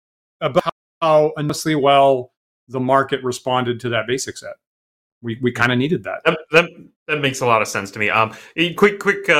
about 0.41 0.74
how 1.02 1.32
enormously 1.38 1.76
well 1.76 2.34
the 2.68 2.80
market 2.80 3.24
responded 3.24 3.80
to 3.82 3.89
that 3.89 4.08
basic 4.08 4.38
set. 4.38 4.56
We 5.22 5.39
we 5.41 5.52
kind 5.52 5.72
of 5.72 5.78
needed 5.78 6.04
that. 6.04 6.22
that. 6.26 6.39
that. 6.52 6.70
That 7.08 7.22
makes 7.22 7.39
a 7.39 7.46
lot 7.46 7.62
of 7.62 7.68
sense 7.68 7.91
to 7.91 8.00
me. 8.00 8.10
Um, 8.10 8.34
quick 8.78 9.00
quick 9.00 9.30
uh, 9.30 9.34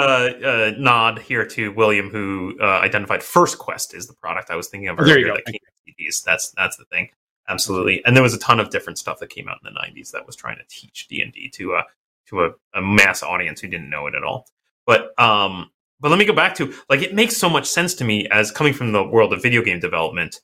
uh, 0.46 0.74
nod 0.78 1.18
here 1.18 1.44
to 1.48 1.72
William, 1.72 2.12
who 2.12 2.56
uh, 2.62 2.80
identified 2.82 3.24
First 3.24 3.58
Quest 3.58 3.96
is 3.96 4.06
the 4.06 4.14
product 4.14 4.52
I 4.52 4.56
was 4.56 4.68
thinking 4.68 4.88
of 4.88 5.00
earlier. 5.00 5.34
That 5.34 5.46
came 5.46 5.60
CDs. 5.90 6.24
That's 6.24 6.52
that's 6.52 6.78
the 6.78 6.86
thing. 6.86 7.10
Absolutely. 7.48 8.06
And 8.06 8.16
there 8.16 8.22
was 8.22 8.36
a 8.36 8.40
ton 8.40 8.60
of 8.60 8.70
different 8.70 9.00
stuff 9.00 9.20
that 9.20 9.32
came 9.32 9.48
out 9.48 9.58
in 9.64 9.74
the 9.74 9.80
'90s 9.80 10.12
that 10.12 10.28
was 10.28 10.36
trying 10.36 10.58
to 10.58 10.64
teach 10.70 11.08
D 11.08 11.22
and 11.22 11.34
D 11.34 11.50
to 11.56 11.74
a 11.74 11.84
to 12.30 12.46
a, 12.46 12.50
a 12.74 12.82
mass 12.82 13.24
audience 13.24 13.62
who 13.62 13.68
didn't 13.68 13.90
know 13.90 14.08
it 14.08 14.16
at 14.16 14.24
all. 14.24 14.48
But 14.86 15.20
um, 15.20 15.72
but 16.00 16.10
let 16.10 16.20
me 16.20 16.26
go 16.26 16.34
back 16.34 16.56
to 16.56 16.74
like 16.90 17.02
it 17.02 17.14
makes 17.14 17.38
so 17.38 17.50
much 17.50 17.66
sense 17.66 17.94
to 17.96 18.04
me 18.04 18.28
as 18.30 18.52
coming 18.52 18.74
from 18.74 18.92
the 18.92 19.04
world 19.04 19.34
of 19.34 19.42
video 19.42 19.62
game 19.62 19.80
development. 19.80 20.42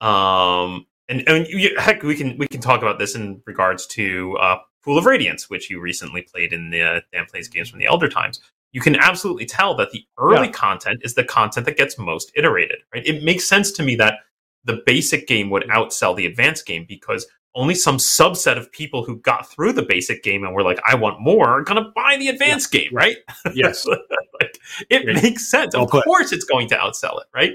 Um, 0.00 0.86
and, 1.08 1.28
and 1.28 1.46
you, 1.46 1.76
heck, 1.78 2.02
we 2.02 2.16
can 2.16 2.36
we 2.38 2.46
can 2.46 2.60
talk 2.60 2.82
about 2.82 2.98
this 2.98 3.14
in 3.14 3.42
regards 3.46 3.86
to 3.88 4.36
uh, 4.38 4.58
Pool 4.84 4.98
of 4.98 5.06
Radiance, 5.06 5.50
which 5.50 5.70
you 5.70 5.80
recently 5.80 6.22
played 6.22 6.52
in 6.52 6.70
the 6.70 6.82
uh, 6.82 7.00
Dan 7.12 7.26
Plays 7.30 7.48
games 7.48 7.68
from 7.68 7.78
the 7.78 7.86
Elder 7.86 8.08
Times. 8.08 8.40
You 8.72 8.80
can 8.80 8.96
absolutely 8.96 9.44
tell 9.44 9.76
that 9.76 9.90
the 9.90 10.04
early 10.18 10.46
yeah. 10.46 10.52
content 10.52 11.00
is 11.02 11.14
the 11.14 11.24
content 11.24 11.66
that 11.66 11.76
gets 11.76 11.98
most 11.98 12.32
iterated. 12.34 12.78
Right? 12.94 13.06
It 13.06 13.22
makes 13.22 13.44
sense 13.46 13.70
to 13.72 13.82
me 13.82 13.96
that 13.96 14.20
the 14.64 14.82
basic 14.86 15.26
game 15.26 15.50
would 15.50 15.64
outsell 15.64 16.16
the 16.16 16.26
advanced 16.26 16.64
game 16.64 16.86
because 16.88 17.26
only 17.54 17.74
some 17.74 17.98
subset 17.98 18.56
of 18.56 18.70
people 18.72 19.04
who 19.04 19.16
got 19.18 19.50
through 19.50 19.72
the 19.72 19.82
basic 19.82 20.22
game 20.22 20.44
and 20.44 20.54
were 20.54 20.62
like, 20.62 20.80
I 20.86 20.94
want 20.94 21.20
more, 21.20 21.48
are 21.48 21.62
going 21.62 21.82
to 21.82 21.90
buy 21.94 22.16
the 22.18 22.28
advanced 22.28 22.72
yeah. 22.72 22.80
game, 22.80 22.90
right? 22.94 23.16
Yes. 23.54 23.86
like, 24.40 24.58
it 24.88 25.04
yeah. 25.06 25.20
makes 25.20 25.50
sense. 25.50 25.74
Well 25.74 25.84
of 25.84 25.90
put. 25.90 26.04
course, 26.04 26.32
it's 26.32 26.44
going 26.44 26.68
to 26.68 26.76
outsell 26.76 27.20
it, 27.20 27.26
right? 27.34 27.52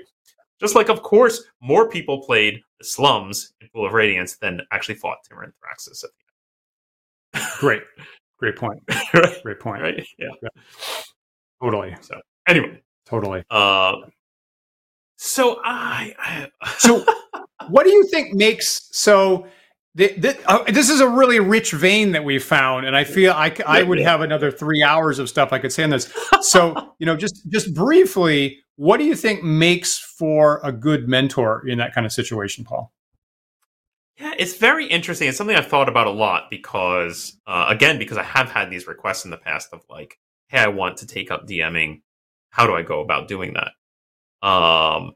Just 0.60 0.76
like, 0.76 0.90
of 0.90 1.04
course, 1.04 1.44
more 1.62 1.90
people 1.90 2.22
played 2.22 2.62
the 2.80 2.86
slums 2.86 3.54
in 3.62 3.70
Pool 3.70 3.88
of 3.88 3.94
Radiance 3.94 4.38
than 4.38 4.62
actually 4.72 4.96
fought 4.96 5.18
Tyranthraxus. 5.30 6.04
Great. 7.60 7.82
Great 8.38 8.56
point. 8.56 8.80
right? 9.14 9.44
Great 9.44 9.60
point. 9.60 9.82
Right? 9.82 10.08
Yeah. 10.20 10.28
yeah. 10.42 10.50
Totally. 11.62 11.96
So, 12.02 12.20
anyway. 12.48 12.82
Totally. 13.08 13.44
Uh, 13.50 13.96
so 15.18 15.60
I, 15.64 16.14
I 16.20 16.50
so 16.78 17.04
what 17.70 17.84
do 17.84 17.92
you 17.92 18.06
think 18.08 18.34
makes 18.34 18.90
so 18.92 19.48
the, 19.98 20.14
the, 20.16 20.38
uh, 20.50 20.64
this 20.72 20.92
is 20.92 21.02
a 21.02 21.10
really 21.10 21.40
rich 21.40 21.72
vein 21.72 22.12
that 22.12 22.24
we 22.24 22.38
found, 22.38 22.86
and 22.86 22.96
I 22.96 23.04
feel 23.04 23.34
I, 23.34 23.52
I 23.66 23.82
would 23.82 23.98
have 23.98 24.22
another 24.22 24.52
three 24.52 24.84
hours 24.84 25.18
of 25.18 25.28
stuff 25.28 25.52
I 25.52 25.58
could 25.58 25.72
say 25.74 25.84
on 25.84 25.90
this. 25.90 26.14
So, 26.42 26.94
you 27.00 27.08
know, 27.08 27.18
just 27.18 27.50
just 27.50 27.74
briefly, 27.74 28.60
what 28.76 28.98
do 28.98 29.06
you 29.06 29.16
think 29.16 29.44
makes 29.44 29.98
for 29.98 30.62
a 30.64 30.72
good 30.72 31.10
mentor 31.10 31.68
in 31.68 31.80
that 31.80 31.96
kind 31.96 32.06
of 32.06 32.14
situation, 32.14 32.64
Paul? 32.64 32.94
Yeah, 34.20 34.36
it's 34.38 34.58
very 34.58 34.86
interesting. 34.86 35.30
It's 35.30 35.38
something 35.38 35.56
I've 35.56 35.68
thought 35.68 35.90
about 35.90 36.06
a 36.06 36.12
lot 36.12 36.44
because, 36.52 37.36
uh, 37.48 37.66
again, 37.68 37.98
because 37.98 38.18
I 38.18 38.24
have 38.24 38.52
had 38.52 38.70
these 38.70 38.86
requests 38.86 39.26
in 39.26 39.32
the 39.32 39.38
past 39.38 39.70
of 39.74 39.82
like, 39.90 40.20
hey, 40.50 40.60
I 40.60 40.68
want 40.68 40.98
to 40.98 41.08
take 41.08 41.32
up 41.32 41.48
DMing. 41.48 42.02
How 42.52 42.68
do 42.68 42.76
I 42.76 42.84
go 42.84 43.02
about 43.02 43.28
doing 43.28 43.56
that? 43.56 44.48
Um, 44.48 45.14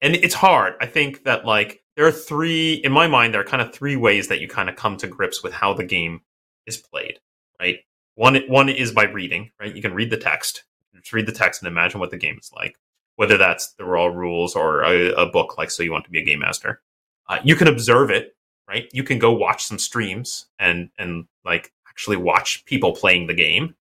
and 0.00 0.14
it's 0.14 0.34
hard. 0.34 0.74
I 0.80 0.86
think 0.86 1.24
that 1.24 1.44
like 1.44 1.81
there 1.96 2.06
are 2.06 2.12
three 2.12 2.74
in 2.74 2.92
my 2.92 3.06
mind. 3.06 3.34
There 3.34 3.40
are 3.40 3.44
kind 3.44 3.62
of 3.62 3.72
three 3.72 3.96
ways 3.96 4.28
that 4.28 4.40
you 4.40 4.48
kind 4.48 4.68
of 4.68 4.76
come 4.76 4.96
to 4.98 5.06
grips 5.06 5.42
with 5.42 5.52
how 5.52 5.74
the 5.74 5.84
game 5.84 6.20
is 6.66 6.76
played. 6.76 7.18
Right. 7.60 7.80
One 8.14 8.36
one 8.48 8.68
is 8.68 8.92
by 8.92 9.04
reading. 9.04 9.50
Right. 9.60 9.74
You 9.74 9.82
can 9.82 9.94
read 9.94 10.10
the 10.10 10.16
text. 10.16 10.64
Just 10.94 11.12
read 11.12 11.26
the 11.26 11.32
text 11.32 11.62
and 11.62 11.68
imagine 11.68 12.00
what 12.00 12.10
the 12.10 12.16
game 12.16 12.38
is 12.40 12.50
like. 12.54 12.76
Whether 13.16 13.36
that's 13.36 13.72
the 13.74 13.84
raw 13.84 14.06
rules 14.06 14.54
or 14.54 14.82
a, 14.82 15.12
a 15.12 15.26
book 15.26 15.58
like 15.58 15.70
So 15.70 15.82
You 15.82 15.92
Want 15.92 16.04
to 16.04 16.10
Be 16.10 16.20
a 16.20 16.24
Game 16.24 16.40
Master. 16.40 16.80
Uh, 17.28 17.38
you 17.44 17.56
can 17.56 17.68
observe 17.68 18.10
it. 18.10 18.36
Right. 18.68 18.88
You 18.92 19.02
can 19.02 19.18
go 19.18 19.32
watch 19.32 19.64
some 19.64 19.78
streams 19.78 20.46
and 20.58 20.88
and 20.98 21.26
like 21.44 21.72
actually 21.88 22.16
watch 22.16 22.64
people 22.64 22.94
playing 22.94 23.26
the 23.26 23.34
game, 23.34 23.74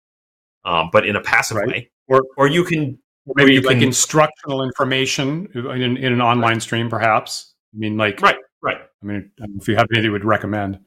um, 0.65 0.89
but 0.91 1.05
in 1.05 1.15
a 1.15 1.21
passive 1.21 1.57
right. 1.57 1.67
way. 1.67 1.89
Or 2.07 2.23
or 2.35 2.47
you 2.47 2.63
can 2.65 2.99
maybe 3.35 3.61
like 3.61 3.77
can, 3.77 3.83
instructional 3.83 4.63
information 4.63 5.47
in, 5.53 5.97
in 5.97 6.13
an 6.13 6.21
online 6.21 6.53
right. 6.53 6.61
stream, 6.61 6.89
perhaps. 6.89 7.50
I 7.73 7.77
mean, 7.77 7.97
like 7.97 8.21
right, 8.21 8.37
right. 8.61 8.77
I 9.01 9.05
mean, 9.05 9.31
if 9.57 9.67
you 9.67 9.75
have 9.75 9.87
anything 9.91 10.05
you 10.05 10.11
would 10.11 10.25
recommend. 10.25 10.79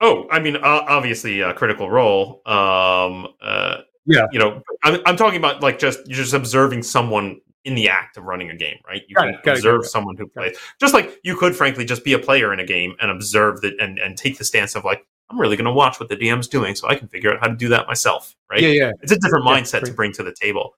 Oh, 0.00 0.26
I 0.30 0.40
mean, 0.40 0.56
obviously, 0.58 1.42
uh, 1.42 1.54
Critical 1.54 1.90
Role. 1.90 2.42
Um, 2.44 3.28
uh, 3.40 3.78
yeah, 4.04 4.26
you 4.30 4.38
know, 4.38 4.62
I'm, 4.82 5.00
I'm 5.06 5.16
talking 5.16 5.38
about 5.38 5.62
like 5.62 5.78
just 5.78 6.00
you're 6.06 6.16
just 6.16 6.34
observing 6.34 6.82
someone 6.82 7.40
in 7.64 7.74
the 7.74 7.88
act 7.88 8.16
of 8.16 8.24
running 8.24 8.50
a 8.50 8.56
game, 8.56 8.76
right? 8.86 9.02
You 9.08 9.16
got 9.16 9.42
can 9.42 9.54
observe 9.54 9.82
it, 9.84 9.88
someone 9.88 10.16
who 10.16 10.28
plays, 10.28 10.56
just 10.80 10.94
like 10.94 11.18
you 11.24 11.36
could, 11.36 11.56
frankly, 11.56 11.84
just 11.84 12.04
be 12.04 12.12
a 12.12 12.18
player 12.18 12.52
in 12.52 12.60
a 12.60 12.66
game 12.66 12.94
and 13.00 13.10
observe 13.10 13.62
that 13.62 13.74
and 13.80 13.98
and 13.98 14.16
take 14.16 14.38
the 14.38 14.44
stance 14.44 14.74
of 14.74 14.84
like, 14.84 15.06
I'm 15.30 15.40
really 15.40 15.56
going 15.56 15.64
to 15.64 15.72
watch 15.72 15.98
what 15.98 16.08
the 16.08 16.16
DM's 16.16 16.46
doing, 16.46 16.74
so 16.74 16.88
I 16.88 16.96
can 16.96 17.08
figure 17.08 17.32
out 17.32 17.40
how 17.40 17.48
to 17.48 17.56
do 17.56 17.68
that 17.68 17.86
myself, 17.86 18.36
right? 18.50 18.60
Yeah, 18.60 18.68
yeah. 18.68 18.92
It's 19.00 19.12
a 19.12 19.18
different 19.18 19.46
mindset 19.46 19.84
to 19.84 19.92
bring 19.92 20.12
to 20.12 20.22
the 20.22 20.34
table 20.34 20.74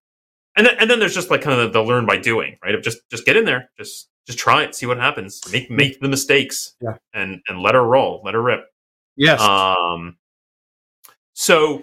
and 0.58 0.66
then, 0.66 0.74
and 0.80 0.90
then 0.90 0.98
there's 0.98 1.14
just 1.14 1.30
like 1.30 1.40
kind 1.40 1.58
of 1.58 1.72
the, 1.72 1.80
the 1.80 1.86
learn 1.86 2.04
by 2.04 2.16
doing, 2.16 2.58
right? 2.64 2.74
Of 2.74 2.82
just 2.82 3.08
just 3.10 3.24
get 3.24 3.36
in 3.36 3.44
there, 3.44 3.70
just 3.78 4.08
just 4.28 4.38
try 4.38 4.62
it, 4.62 4.74
see 4.74 4.84
what 4.84 4.98
happens, 4.98 5.40
make 5.50 5.70
make 5.70 6.00
the 6.00 6.08
mistakes, 6.08 6.74
yeah, 6.82 6.98
and 7.14 7.40
and 7.48 7.62
let 7.62 7.74
her 7.74 7.82
roll, 7.82 8.20
let 8.22 8.34
her 8.34 8.42
rip. 8.42 8.66
Yes. 9.16 9.40
Um. 9.40 10.18
So, 11.32 11.82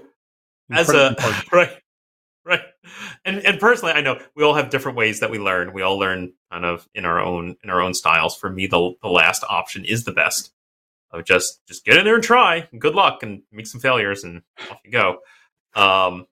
as 0.72 0.92
a 0.92 1.16
right, 1.52 1.72
right, 2.46 2.62
and 3.26 3.40
and 3.40 3.60
personally, 3.60 3.94
I 3.94 4.02
know 4.02 4.22
we 4.36 4.44
all 4.44 4.54
have 4.54 4.70
different 4.70 4.96
ways 4.96 5.22
that 5.22 5.32
we 5.32 5.40
learn. 5.40 5.74
We 5.74 5.82
all 5.82 5.98
learn 5.98 6.34
kind 6.52 6.66
of 6.66 6.88
in 6.94 7.04
our 7.04 7.20
own 7.20 7.56
in 7.64 7.72
our 7.72 7.82
own 7.82 7.96
styles. 7.96 8.36
For 8.36 8.52
me, 8.52 8.68
the 8.68 8.94
the 9.02 9.10
last 9.10 9.44
option 9.50 9.84
is 9.84 10.04
the 10.04 10.14
best. 10.14 10.52
Of 11.10 11.26
just 11.26 11.66
just 11.68 11.84
get 11.84 11.98
in 11.98 12.06
there 12.06 12.16
and 12.16 12.24
try. 12.24 12.68
And 12.72 12.80
good 12.80 12.94
luck, 12.94 13.24
and 13.24 13.42
make 13.52 13.66
some 13.66 13.82
failures, 13.82 14.24
and 14.24 14.44
off 14.70 14.78
you 14.86 14.92
go. 14.92 15.18
Um, 15.74 16.28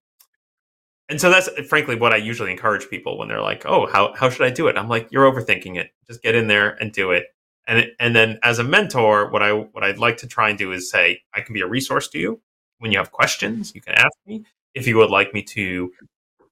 and 1.10 1.20
so 1.20 1.30
that's 1.30 1.50
frankly 1.68 1.96
what 1.96 2.14
I 2.14 2.18
usually 2.18 2.52
encourage 2.52 2.90
people 2.90 3.18
when 3.18 3.28
they're 3.28 3.42
like, 3.42 3.66
"Oh, 3.66 3.88
how 3.88 4.14
how 4.14 4.30
should 4.30 4.46
I 4.46 4.50
do 4.50 4.68
it?" 4.68 4.78
I'm 4.78 4.90
like, 4.90 5.12
"You're 5.12 5.30
overthinking 5.30 5.78
it. 5.78 5.92
Just 6.08 6.22
get 6.22 6.36
in 6.36 6.48
there 6.48 6.72
and 6.82 6.92
do 6.92 7.12
it." 7.12 7.28
And 7.68 7.92
and 8.00 8.16
then 8.16 8.40
as 8.44 8.60
a 8.60 8.64
mentor, 8.64 9.30
what 9.30 9.44
I 9.44 9.52
what 9.54 9.84
I'd 9.84 9.98
like 9.98 10.18
to 10.18 10.28
try 10.28 10.50
and 10.50 10.58
do 10.58 10.72
is 10.72 10.90
say, 10.90 11.22
I 11.34 11.42
can 11.42 11.54
be 11.54 11.62
a 11.62 11.68
resource 11.68 12.08
to 12.10 12.20
you 12.20 12.42
when 12.80 12.92
you 12.92 12.98
have 12.98 13.12
questions. 13.12 13.74
You 13.76 13.82
can 13.82 13.94
ask 13.94 14.16
me 14.26 14.46
if 14.74 14.88
you 14.88 14.98
would 14.98 15.10
like 15.10 15.34
me 15.34 15.44
to 15.44 15.92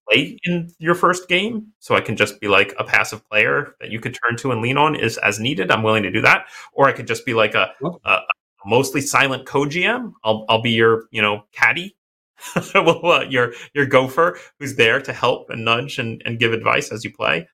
play 0.09 0.37
in 0.43 0.71
your 0.79 0.95
first 0.95 1.27
game, 1.27 1.67
so 1.79 1.95
I 1.95 2.01
can 2.01 2.15
just 2.15 2.39
be 2.39 2.47
like 2.47 2.73
a 2.77 2.83
passive 2.83 3.27
player 3.29 3.75
that 3.79 3.89
you 3.89 3.99
could 3.99 4.17
turn 4.25 4.37
to 4.37 4.51
and 4.51 4.61
lean 4.61 4.77
on 4.77 4.95
is 4.95 5.17
as 5.17 5.39
needed. 5.39 5.71
I'm 5.71 5.83
willing 5.83 6.03
to 6.03 6.11
do 6.11 6.21
that, 6.21 6.47
or 6.73 6.87
I 6.87 6.93
could 6.93 7.07
just 7.07 7.25
be 7.25 7.33
like 7.33 7.55
a, 7.55 7.71
a, 7.83 8.09
a 8.09 8.21
mostly 8.65 9.01
silent 9.01 9.45
co-GM. 9.45 10.13
I'll 10.23 10.45
I'll 10.49 10.61
be 10.61 10.71
your 10.71 11.05
you 11.11 11.21
know 11.21 11.43
caddy 11.51 11.95
well, 12.75 13.05
uh, 13.05 13.23
your 13.23 13.53
your 13.73 13.85
gopher 13.85 14.39
who's 14.59 14.75
there 14.75 15.01
to 15.01 15.13
help 15.13 15.49
and 15.49 15.65
nudge 15.65 15.99
and, 15.99 16.21
and 16.25 16.39
give 16.39 16.53
advice 16.53 16.91
as 16.91 17.03
you 17.03 17.13
play. 17.13 17.47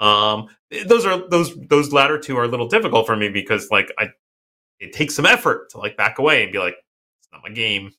Um, 0.00 0.48
those 0.86 1.04
are 1.04 1.28
those 1.28 1.54
those 1.68 1.92
latter 1.92 2.18
two 2.18 2.36
are 2.36 2.44
a 2.44 2.48
little 2.48 2.68
difficult 2.68 3.06
for 3.06 3.16
me 3.16 3.28
because 3.28 3.70
like 3.70 3.92
I 3.98 4.08
it 4.78 4.92
takes 4.92 5.14
some 5.14 5.26
effort 5.26 5.70
to 5.70 5.78
like 5.78 5.96
back 5.96 6.18
away 6.18 6.42
and 6.42 6.52
be 6.52 6.58
like 6.58 6.74
it's 6.74 7.28
not 7.32 7.42
my 7.42 7.50
game. 7.50 7.92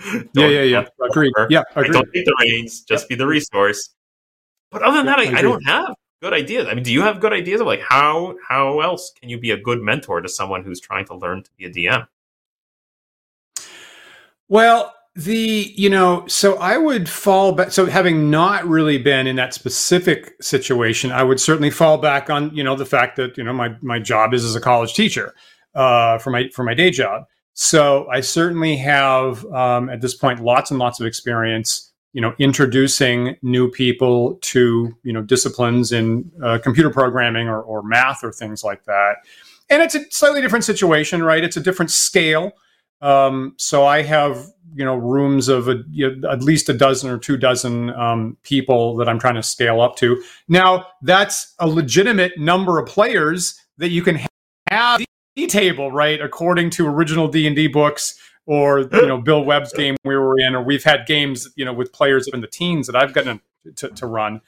yeah, 0.34 0.48
yeah, 0.48 0.62
yeah. 0.62 0.84
Agreed. 1.00 1.32
Yeah, 1.48 1.62
agreed. 1.76 1.92
don't 1.92 2.12
take 2.12 2.24
the 2.24 2.36
reins. 2.40 2.82
Just 2.82 3.08
be 3.08 3.14
the 3.14 3.26
resource. 3.26 3.90
But 4.72 4.82
other 4.82 4.96
than 4.96 5.06
that, 5.06 5.18
I, 5.18 5.38
I, 5.38 5.42
don't 5.42 5.62
have 5.66 5.94
good 6.22 6.32
ideas. 6.32 6.66
I 6.66 6.74
mean, 6.74 6.82
do 6.82 6.92
you 6.92 7.02
have 7.02 7.20
good 7.20 7.32
ideas 7.32 7.60
of 7.60 7.66
like 7.66 7.82
how 7.82 8.34
how 8.48 8.80
else 8.80 9.12
can 9.20 9.28
you 9.28 9.38
be 9.38 9.50
a 9.50 9.56
good 9.56 9.80
mentor 9.80 10.20
to 10.20 10.28
someone 10.28 10.64
who's 10.64 10.80
trying 10.80 11.04
to 11.06 11.14
learn 11.14 11.42
to 11.44 11.50
be 11.56 11.66
a 11.66 11.70
DM? 11.70 12.06
Well, 14.48 14.94
the, 15.14 15.72
you 15.76 15.90
know, 15.90 16.26
so 16.26 16.56
I 16.56 16.78
would 16.78 17.08
fall 17.08 17.52
back. 17.52 17.70
So 17.70 17.86
having 17.86 18.30
not 18.30 18.66
really 18.66 18.98
been 18.98 19.26
in 19.26 19.36
that 19.36 19.52
specific 19.52 20.34
situation, 20.40 21.12
I 21.12 21.22
would 21.22 21.40
certainly 21.40 21.70
fall 21.70 21.98
back 21.98 22.30
on, 22.30 22.54
you 22.54 22.64
know, 22.64 22.76
the 22.76 22.86
fact 22.86 23.16
that, 23.16 23.36
you 23.36 23.44
know, 23.44 23.52
my, 23.52 23.76
my 23.82 23.98
job 23.98 24.32
is 24.32 24.44
as 24.44 24.54
a 24.54 24.60
college 24.60 24.94
teacher 24.94 25.34
uh, 25.74 26.18
for 26.18 26.30
my, 26.30 26.48
for 26.48 26.64
my 26.64 26.72
day 26.72 26.90
job. 26.90 27.24
So 27.54 28.08
I 28.08 28.20
certainly 28.20 28.76
have 28.78 29.44
um, 29.46 29.90
at 29.90 30.00
this 30.00 30.14
point 30.14 30.40
lots 30.40 30.70
and 30.70 30.78
lots 30.78 31.00
of 31.00 31.06
experience, 31.06 31.92
you 32.12 32.20
know, 32.20 32.34
introducing 32.38 33.36
new 33.42 33.70
people 33.70 34.38
to 34.42 34.96
you 35.02 35.12
know 35.12 35.22
disciplines 35.22 35.92
in 35.92 36.30
uh, 36.42 36.58
computer 36.62 36.90
programming 36.90 37.48
or, 37.48 37.60
or 37.60 37.82
math 37.82 38.24
or 38.24 38.32
things 38.32 38.64
like 38.64 38.84
that. 38.84 39.16
And 39.68 39.82
it's 39.82 39.94
a 39.94 40.10
slightly 40.10 40.40
different 40.40 40.64
situation, 40.64 41.22
right? 41.22 41.44
It's 41.44 41.56
a 41.56 41.60
different 41.60 41.90
scale. 41.90 42.52
Um, 43.00 43.54
so 43.58 43.84
I 43.84 44.02
have 44.02 44.46
you 44.74 44.84
know 44.84 44.94
rooms 44.94 45.48
of 45.48 45.68
a, 45.68 45.82
you 45.90 46.16
know, 46.16 46.30
at 46.30 46.42
least 46.42 46.68
a 46.68 46.72
dozen 46.72 47.10
or 47.10 47.18
two 47.18 47.36
dozen 47.36 47.90
um, 47.90 48.36
people 48.42 48.96
that 48.96 49.08
I'm 49.08 49.18
trying 49.18 49.34
to 49.34 49.42
scale 49.42 49.80
up 49.80 49.96
to. 49.96 50.22
Now 50.48 50.86
that's 51.02 51.54
a 51.58 51.66
legitimate 51.66 52.38
number 52.38 52.78
of 52.78 52.86
players 52.86 53.60
that 53.78 53.90
you 53.90 54.02
can 54.02 54.20
have 54.70 55.02
D 55.36 55.46
table, 55.46 55.90
right? 55.90 56.20
According 56.20 56.70
to 56.70 56.86
original 56.86 57.28
D 57.28 57.46
and 57.46 57.56
D 57.56 57.66
books, 57.66 58.18
or 58.46 58.80
you 58.80 59.06
know 59.06 59.18
Bill 59.18 59.44
Webb's 59.44 59.72
game 59.72 59.96
we 60.04 60.16
were 60.16 60.38
in, 60.38 60.54
or 60.54 60.62
we've 60.62 60.84
had 60.84 61.06
games 61.06 61.48
you 61.56 61.64
know 61.64 61.72
with 61.72 61.92
players 61.92 62.28
in 62.32 62.40
the 62.40 62.46
teens 62.46 62.86
that 62.86 62.96
I've 62.96 63.12
gotten 63.12 63.40
to, 63.76 63.88
to 63.88 64.06
run. 64.06 64.40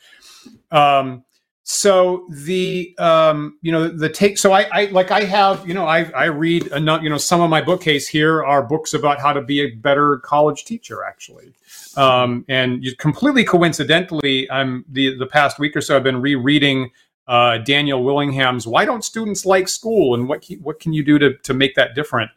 Um, 0.70 1.24
so 1.66 2.26
the 2.28 2.94
um, 2.98 3.58
you 3.62 3.72
know 3.72 3.88
the 3.88 4.10
take 4.10 4.36
so 4.36 4.52
I, 4.52 4.68
I 4.70 4.84
like 4.86 5.10
I 5.10 5.24
have 5.24 5.66
you 5.66 5.72
know 5.72 5.86
I 5.86 6.04
I 6.10 6.26
read 6.26 6.66
enough 6.68 7.02
you 7.02 7.08
know 7.08 7.16
some 7.16 7.40
of 7.40 7.48
my 7.48 7.62
bookcase 7.62 8.06
here 8.06 8.44
are 8.44 8.62
books 8.62 8.92
about 8.92 9.18
how 9.18 9.32
to 9.32 9.40
be 9.40 9.62
a 9.62 9.70
better 9.70 10.18
college 10.18 10.66
teacher 10.66 11.02
actually. 11.02 11.54
Um, 11.96 12.44
and 12.48 12.84
you, 12.84 12.94
completely 12.96 13.44
coincidentally 13.44 14.50
I'm 14.50 14.84
the 14.90 15.16
the 15.16 15.26
past 15.26 15.58
week 15.58 15.74
or 15.74 15.80
so 15.80 15.96
I've 15.96 16.02
been 16.02 16.20
rereading 16.20 16.90
uh, 17.26 17.56
Daniel 17.58 18.04
Willingham's 18.04 18.66
Why 18.66 18.84
Don't 18.84 19.02
Students 19.02 19.46
Like 19.46 19.68
School 19.68 20.14
and 20.14 20.28
what 20.28 20.44
what 20.60 20.80
can 20.80 20.92
you 20.92 21.02
do 21.02 21.18
to 21.18 21.32
to 21.38 21.54
make 21.54 21.76
that 21.76 21.94
different? 21.94 22.30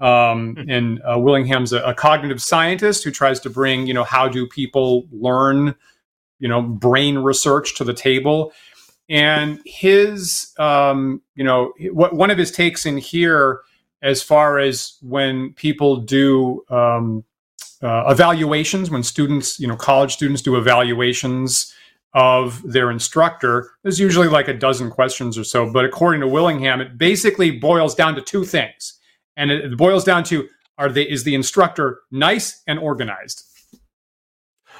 Um, 0.00 0.56
hmm. 0.56 0.70
and 0.70 1.02
uh, 1.02 1.18
Willingham's 1.18 1.74
a, 1.74 1.82
a 1.82 1.92
cognitive 1.92 2.40
scientist 2.40 3.04
who 3.04 3.10
tries 3.10 3.40
to 3.40 3.50
bring 3.50 3.86
you 3.86 3.92
know 3.92 4.04
how 4.04 4.26
do 4.26 4.46
people 4.46 5.06
learn 5.12 5.74
you 6.38 6.48
know 6.48 6.62
brain 6.62 7.18
research 7.18 7.76
to 7.76 7.84
the 7.84 7.92
table 7.92 8.54
and 9.10 9.60
his 9.66 10.54
um, 10.58 11.20
you 11.34 11.44
know 11.44 11.74
what 11.92 12.14
one 12.14 12.30
of 12.30 12.38
his 12.38 12.50
takes 12.50 12.86
in 12.86 12.96
here 12.96 13.60
as 14.02 14.22
far 14.22 14.58
as 14.58 14.96
when 15.02 15.52
people 15.54 15.96
do 15.96 16.64
um, 16.70 17.24
uh, 17.82 18.04
evaluations 18.08 18.90
when 18.90 19.02
students 19.02 19.58
you 19.60 19.66
know 19.66 19.76
college 19.76 20.12
students 20.12 20.40
do 20.40 20.56
evaluations 20.56 21.74
of 22.14 22.60
their 22.62 22.90
instructor 22.90 23.70
there's 23.82 24.00
usually 24.00 24.28
like 24.28 24.48
a 24.48 24.54
dozen 24.54 24.90
questions 24.90 25.36
or 25.36 25.44
so. 25.44 25.70
But 25.70 25.84
according 25.84 26.20
to 26.22 26.28
willingham 26.28 26.80
it 26.80 26.96
basically 26.96 27.50
boils 27.50 27.94
down 27.94 28.14
to 28.14 28.22
two 28.22 28.44
things. 28.44 28.98
And 29.36 29.50
it, 29.50 29.76
boils 29.76 30.04
down 30.04 30.24
to 30.24 30.48
are 30.78 30.88
they 30.88 31.02
is 31.02 31.24
the 31.24 31.34
instructor 31.34 32.00
nice 32.10 32.62
and 32.66 32.78
organized? 32.78 33.44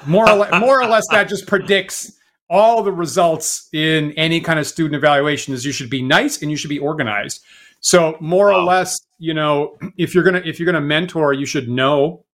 More 0.05 0.27
or, 0.29 0.35
le- 0.35 0.59
more 0.59 0.81
or 0.81 0.87
less 0.87 1.07
that 1.09 1.29
just 1.29 1.47
predicts 1.47 2.17
all 2.51 2.83
the 2.83 2.91
results 2.91 3.69
in 3.71 4.11
any 4.11 4.41
kind 4.41 4.59
of 4.59 4.67
student 4.67 4.93
evaluation 4.95 5.53
is 5.53 5.65
you 5.65 5.71
should 5.71 5.89
be 5.89 6.01
nice 6.01 6.41
and 6.41 6.51
you 6.51 6.57
should 6.57 6.69
be 6.69 6.77
organized. 6.77 7.41
So 7.79 8.17
more 8.19 8.47
wow. 8.47 8.59
or 8.59 8.63
less, 8.63 8.99
you 9.17 9.33
know, 9.33 9.77
if 9.97 10.13
you're 10.13 10.23
gonna 10.23 10.43
if 10.45 10.59
you're 10.59 10.65
gonna 10.65 10.81
mentor, 10.81 11.33
you 11.33 11.45
should 11.45 11.69
know 11.69 12.25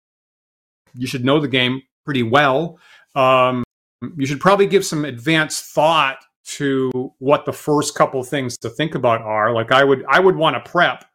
you 0.95 1.05
should 1.05 1.23
know 1.23 1.39
the 1.39 1.47
game 1.47 1.81
pretty 2.03 2.23
well. 2.23 2.79
Um, 3.15 3.63
you 4.17 4.25
should 4.25 4.39
probably 4.39 4.65
give 4.65 4.83
some 4.83 5.05
advanced 5.05 5.65
thought 5.65 6.17
to 6.45 7.13
what 7.19 7.45
the 7.45 7.53
first 7.53 7.93
couple 7.93 8.23
things 8.23 8.57
to 8.57 8.69
think 8.69 8.95
about 8.95 9.21
are. 9.21 9.53
Like 9.53 9.71
I 9.71 9.83
would 9.83 10.03
I 10.09 10.19
would 10.19 10.35
want 10.35 10.55
to 10.55 10.69
prep 10.69 11.05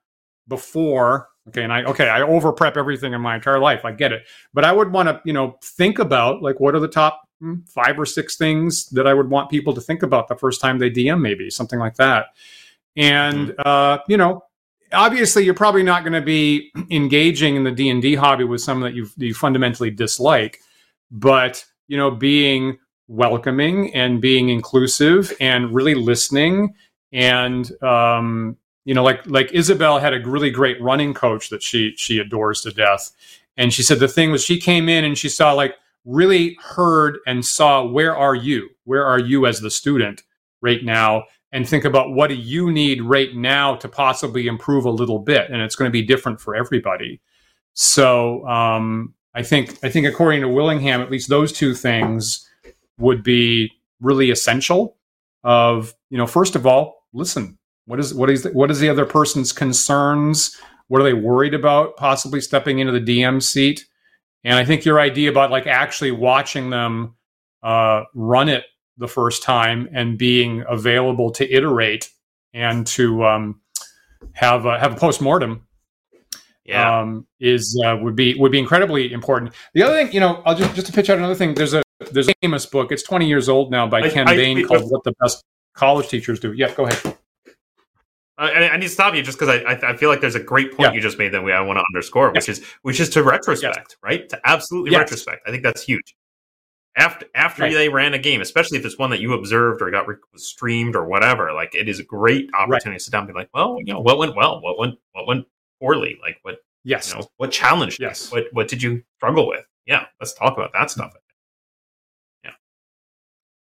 before 0.48 1.28
okay 1.48 1.62
and 1.62 1.72
i 1.72 1.82
okay 1.84 2.09
i 2.09 2.20
over 2.22 2.53
prep 2.53 2.76
everything 2.76 3.12
in 3.12 3.20
my 3.20 3.34
entire 3.34 3.59
life 3.59 3.84
i 3.84 3.92
get 3.92 4.12
it 4.12 4.24
but 4.53 4.64
i 4.64 4.72
would 4.72 4.92
want 4.92 5.09
to 5.09 5.20
you 5.24 5.32
know 5.32 5.57
think 5.62 5.98
about 5.98 6.42
like 6.42 6.59
what 6.61 6.74
are 6.74 6.80
the 6.80 6.88
top 6.88 7.22
five 7.66 7.99
or 7.99 8.07
six 8.07 8.36
things 8.36 8.86
that 8.90 9.07
I 9.07 9.14
would 9.14 9.30
want 9.30 9.51
people 9.51 9.74
to 9.74 9.80
think 9.80 10.03
about 10.03 10.28
the 10.28 10.36
first 10.36 10.61
time 10.61 10.78
they 10.78 10.90
DM, 10.90 11.20
maybe 11.20 11.51
something 11.51 11.78
like 11.78 11.97
that. 11.97 12.26
And 12.97 13.49
mm-hmm. 13.49 13.61
uh, 13.64 13.99
you 14.09 14.16
know, 14.16 14.45
obviously, 14.93 15.45
you're 15.45 15.55
probably 15.55 15.82
not 15.82 16.03
going 16.03 16.12
to 16.12 16.20
be 16.22 16.72
engaging 16.90 17.57
in 17.57 17.64
the 17.64 17.70
D 17.70 17.88
and 17.88 18.03
D 18.03 18.14
hobby 18.14 18.45
with 18.45 18.61
someone 18.61 18.90
that 18.90 18.97
you 18.97 19.09
you 19.16 19.34
fundamentally 19.34 19.90
dislike, 19.90 20.61
but 21.11 21.64
you 21.88 21.97
know, 21.97 22.11
being 22.11 22.78
welcoming 23.09 23.95
and 23.95 24.20
being 24.20 24.49
inclusive 24.49 25.32
and 25.40 25.74
really 25.74 25.95
listening 25.95 26.74
and 27.12 27.70
um, 27.82 28.57
you 28.84 28.95
know, 28.95 29.05
like 29.05 29.24
like 29.26 29.53
Isabel 29.53 29.99
had 29.99 30.14
a 30.14 30.20
really 30.26 30.51
great 30.51 30.80
running 30.80 31.14
coach 31.14 31.51
that 31.51 31.62
she 31.62 31.95
she 31.97 32.18
adores 32.18 32.62
to 32.62 32.72
death. 32.72 33.11
And 33.57 33.72
she 33.72 33.82
said 33.82 33.99
the 33.99 34.09
thing 34.09 34.32
was 34.32 34.43
she 34.43 34.59
came 34.59 34.88
in 34.88 35.05
and 35.05 35.16
she 35.16 35.28
saw 35.28 35.53
like 35.53 35.74
really 36.05 36.57
heard 36.61 37.18
and 37.26 37.44
saw 37.44 37.84
where 37.84 38.16
are 38.16 38.34
you? 38.34 38.68
Where 38.84 39.05
are 39.05 39.18
you 39.18 39.46
as 39.46 39.61
the 39.61 39.70
student 39.70 40.22
right 40.61 40.84
now? 40.84 41.24
And 41.53 41.68
think 41.68 41.84
about 41.84 42.12
what 42.12 42.28
do 42.28 42.34
you 42.34 42.72
need 42.72 43.03
right 43.03 43.34
now 43.34 43.76
to 43.76 43.88
possibly 43.88 44.46
improve 44.46 44.84
a 44.84 44.90
little 44.90 45.18
bit. 45.18 45.50
And 45.50 45.61
it's 45.61 45.76
going 45.76 45.88
to 45.88 45.92
be 45.92 46.03
different 46.03 46.40
for 46.40 46.55
everybody. 46.57 47.20
So 47.74 48.46
um, 48.46 49.14
I 49.34 49.42
think 49.42 49.78
I 49.82 49.88
think 49.88 50.07
according 50.07 50.40
to 50.42 50.48
Willingham, 50.48 51.00
at 51.00 51.11
least 51.11 51.28
those 51.28 51.53
two 51.53 51.74
things 51.74 52.48
would 52.98 53.22
be 53.22 53.70
really 54.00 54.30
essential. 54.30 54.96
Of 55.44 55.94
you 56.09 56.18
know, 56.18 56.26
first 56.26 56.55
of 56.55 56.66
all, 56.66 57.07
listen. 57.12 57.59
What 57.86 57.98
is 57.98 58.14
what 58.14 58.30
is 58.30 58.44
the, 58.44 58.50
what 58.50 58.70
is 58.70 58.78
the 58.78 58.88
other 58.88 59.05
person's 59.05 59.53
concerns? 59.53 60.57
What 60.86 61.00
are 61.00 61.05
they 61.05 61.14
worried 61.14 61.55
about? 61.55 61.96
Possibly 61.96 62.40
stepping 62.40 62.78
into 62.78 62.92
the 62.92 63.00
DM 63.00 63.42
seat 63.42 63.86
and 64.45 64.55
I 64.55 64.64
think 64.64 64.84
your 64.84 65.01
idea 65.01 65.30
about 65.30 65.51
like 65.51 65.66
actually 65.66 66.11
watching 66.11 66.70
them 66.70 67.14
uh, 67.62 68.05
run 68.14 68.49
it 68.49 68.64
the 68.99 69.09
first 69.09 69.43
time 69.43 69.88
and 69.93 70.18
being 70.18 70.64
available 70.68 71.30
to 71.32 71.51
iterate 71.51 72.11
and 72.53 72.86
to 72.86 73.24
um, 73.24 73.61
have 74.32 74.66
a, 74.66 74.78
have 74.78 74.93
a 74.93 74.97
post 74.97 75.20
mortem 75.20 75.66
yeah. 76.64 77.01
Um, 77.01 77.26
is 77.40 77.80
uh, 77.84 77.97
would 78.01 78.14
be 78.14 78.34
would 78.34 78.53
be 78.53 78.59
incredibly 78.59 79.12
important. 79.12 79.53
The 79.74 79.82
other 79.82 79.97
thing, 79.97 80.12
you 80.12 80.20
know, 80.20 80.43
I'll 80.47 80.55
just 80.55 80.74
just 80.74 80.86
to 80.86 80.93
pitch 80.93 81.11
out 81.11 81.18
another 81.18 81.34
thing. 81.34 81.55
There's 81.55 81.74
a 81.74 81.82
there's 82.12 82.28
a 82.28 82.34
famous 82.40 82.66
book. 82.66 82.93
It's 82.93 83.03
20 83.03 83.26
years 83.26 83.49
old 83.49 83.70
now 83.70 83.86
by 83.86 84.03
I, 84.03 84.11
Ken 84.11 84.28
I, 84.28 84.36
Bain 84.36 84.59
I, 84.59 84.62
called 84.62 84.90
"What 84.90 85.03
the 85.05 85.12
Best 85.20 85.43
College 85.74 86.09
Teachers 86.09 86.38
Do." 86.38 86.53
Yeah, 86.53 86.72
go 86.72 86.86
ahead. 86.86 87.16
Uh, 88.39 88.51
I, 88.55 88.70
I, 88.70 88.76
need 88.76 88.87
to 88.87 88.93
stop 88.93 89.14
you 89.14 89.22
just 89.22 89.39
because 89.39 89.62
I, 89.62 89.91
I 89.91 89.97
feel 89.97 90.09
like 90.09 90.20
there's 90.20 90.35
a 90.35 90.43
great 90.43 90.74
point 90.74 90.91
yeah. 90.91 90.95
you 90.95 91.01
just 91.01 91.18
made 91.18 91.33
that 91.33 91.45
we 91.45 91.53
I 91.53 91.61
want 91.61 91.78
to 91.78 91.85
underscore, 91.93 92.33
which 92.33 92.49
is 92.49 92.64
which 92.83 92.99
is 92.99 93.11
to 93.11 93.22
retrospect, 93.22 93.99
right? 94.03 94.28
To 94.30 94.41
absolutely 94.45 94.93
yes. 94.93 95.01
retrospect. 95.01 95.43
I 95.47 95.51
think 95.51 95.62
that's 95.62 95.83
huge. 95.83 96.16
After 96.97 97.26
after 97.35 97.62
right. 97.62 97.72
they 97.72 97.89
ran 97.89 98.14
a 98.14 98.18
game, 98.18 98.41
especially 98.41 98.78
if 98.78 98.87
it's 98.87 98.99
one 98.99 99.11
that 99.11 99.20
you 99.20 99.35
observed 99.35 99.83
or 99.83 99.91
got 99.91 100.09
re- 100.09 100.16
streamed 100.37 100.97
or 100.97 101.07
whatever, 101.07 101.53
like 101.53 101.74
it 101.74 101.89
is 101.89 102.01
a 102.01 102.05
great 102.05 102.49
opportunity 102.55 102.91
right. 102.91 102.99
to 102.99 103.05
sit 103.05 103.12
down 103.12 103.22
and 103.22 103.28
be 103.28 103.35
like, 103.35 103.51
well, 103.53 103.76
you 103.78 103.93
know, 103.93 104.01
what 104.01 104.18
went 104.18 104.35
well, 104.35 104.61
what 104.62 104.78
went 104.78 104.99
what 105.12 105.26
went 105.26 105.47
poorly, 105.80 106.18
like 106.22 106.39
what 106.43 106.57
yes, 106.85 107.12
you 107.12 107.18
know, 107.18 107.26
what 107.37 107.51
challenged, 107.51 108.01
yes, 108.01 108.33
what 108.33 108.45
what 108.53 108.68
did 108.68 108.83
you 108.83 109.03
struggle 109.16 109.47
with? 109.47 109.64
Yeah, 109.87 110.07
let's 110.20 110.33
talk 110.35 110.57
about 110.57 110.72
that 110.72 110.91
stuff. 110.91 111.12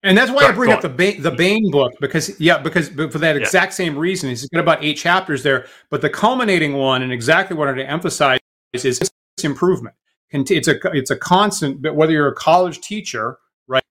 And 0.03 0.17
that's 0.17 0.31
why 0.31 0.45
I 0.45 0.51
bring 0.53 0.71
up 0.71 0.81
the 0.81 0.89
Bain, 0.89 1.21
the 1.21 1.31
Bain 1.31 1.69
book 1.71 1.91
because 1.99 2.39
yeah, 2.39 2.57
because 2.57 2.87
for 2.89 3.17
that 3.19 3.35
exact 3.35 3.71
yeah. 3.73 3.75
same 3.75 3.97
reason, 3.97 4.29
he's 4.29 4.47
got 4.47 4.61
about 4.61 4.83
eight 4.83 4.95
chapters 4.95 5.43
there. 5.43 5.67
But 5.89 6.01
the 6.01 6.09
culminating 6.09 6.73
one, 6.73 7.01
and 7.01 7.11
exactly 7.11 7.57
what 7.57 7.67
I 7.67 7.71
want 7.71 7.81
to 7.81 7.89
emphasize 7.89 8.39
is 8.73 9.11
improvement. 9.43 9.95
It's 10.31 10.67
a 10.67 10.75
it's 10.93 11.11
a 11.11 11.17
constant. 11.17 11.81
But 11.81 11.95
whether 11.95 12.13
you're 12.13 12.29
a 12.29 12.35
college 12.35 12.79
teacher, 12.79 13.39
right, 13.67 13.83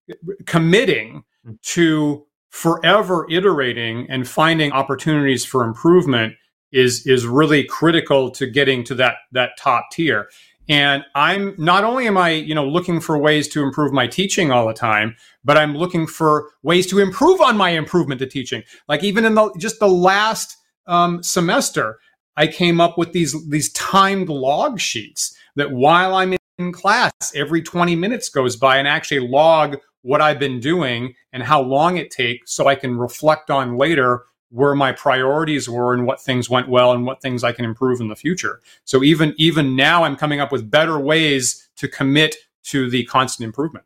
committing 0.47 1.25
hmm. 1.45 1.53
to 1.63 2.25
forever 2.51 3.27
iterating 3.31 4.07
and 4.09 4.27
finding 4.27 4.73
opportunities 4.73 5.45
for 5.45 5.65
improvement 5.65 6.35
is 6.73 7.07
is 7.07 7.27
really 7.27 7.65
critical 7.65 8.31
to 8.31 8.47
getting 8.47 8.85
to 8.85 8.95
that 8.95 9.17
that 9.33 9.51
top 9.59 9.87
tier. 9.93 10.29
And 10.69 11.05
I'm 11.15 11.55
not 11.57 11.85
only 11.85 12.07
am 12.07 12.19
I, 12.19 12.31
you 12.31 12.55
know, 12.55 12.67
looking 12.67 13.01
for 13.01 13.17
ways 13.17 13.49
to 13.49 13.63
improve 13.63 13.93
my 13.93 14.07
teaching 14.07 14.51
all 14.51 14.67
the 14.67 14.75
time, 14.75 15.17
but 15.45 15.57
I'm 15.57 15.77
looking 15.77 16.07
for 16.07 16.51
ways 16.63 16.87
to 16.89 16.99
improve 16.99 17.41
on 17.41 17.57
my 17.57 17.71
improvement 17.71 18.19
to 18.21 18.27
teaching. 18.27 18.63
Like 18.87 19.03
even 19.03 19.25
in 19.25 19.35
the 19.35 19.51
just 19.59 19.81
the 19.81 19.89
last 19.89 20.57
um, 20.87 21.23
semester, 21.23 21.99
I 22.37 22.47
came 22.47 22.81
up 22.81 22.99
with 22.99 23.13
these 23.13 23.35
these 23.49 23.73
timed 23.73 24.29
log 24.29 24.79
sheets 24.79 25.35
that 25.57 25.73
while 25.73 26.15
I'm 26.15 26.37
in 26.59 26.73
class, 26.73 27.13
every 27.35 27.63
20 27.63 27.97
minutes 27.97 28.29
goes 28.29 28.57
by 28.57 28.77
and 28.77 28.87
actually 28.87 29.27
log 29.27 29.79
what 30.03 30.21
I've 30.21 30.39
been 30.39 30.61
doing 30.61 31.15
and 31.33 31.43
how 31.43 31.61
long 31.61 31.97
it 31.97 32.11
takes 32.11 32.53
so 32.53 32.67
I 32.67 32.75
can 32.75 32.97
reflect 32.97 33.51
on 33.51 33.77
later 33.77 34.25
where 34.51 34.75
my 34.75 34.93
priorities 34.93 35.69
were 35.69 35.93
and 35.93 36.07
what 36.07 36.21
things 36.21 36.49
went 36.49 36.69
well 36.69 36.93
and 36.93 37.05
what 37.05 37.21
things 37.21 37.45
I 37.45 37.53
can 37.53 37.65
improve 37.65 38.01
in 38.01 38.09
the 38.09 38.17
future. 38.17 38.61
So 38.85 39.03
even 39.03 39.35
even 39.37 39.77
now 39.77 40.05
I'm 40.05 40.17
coming 40.17 40.41
up 40.41 40.53
with 40.53 40.71
better 40.71 40.99
ways 40.99 41.69
to 41.77 41.89
commit 41.89 42.37
to 42.65 42.91
the 42.91 43.05
constant 43.05 43.47
improvement. 43.47 43.85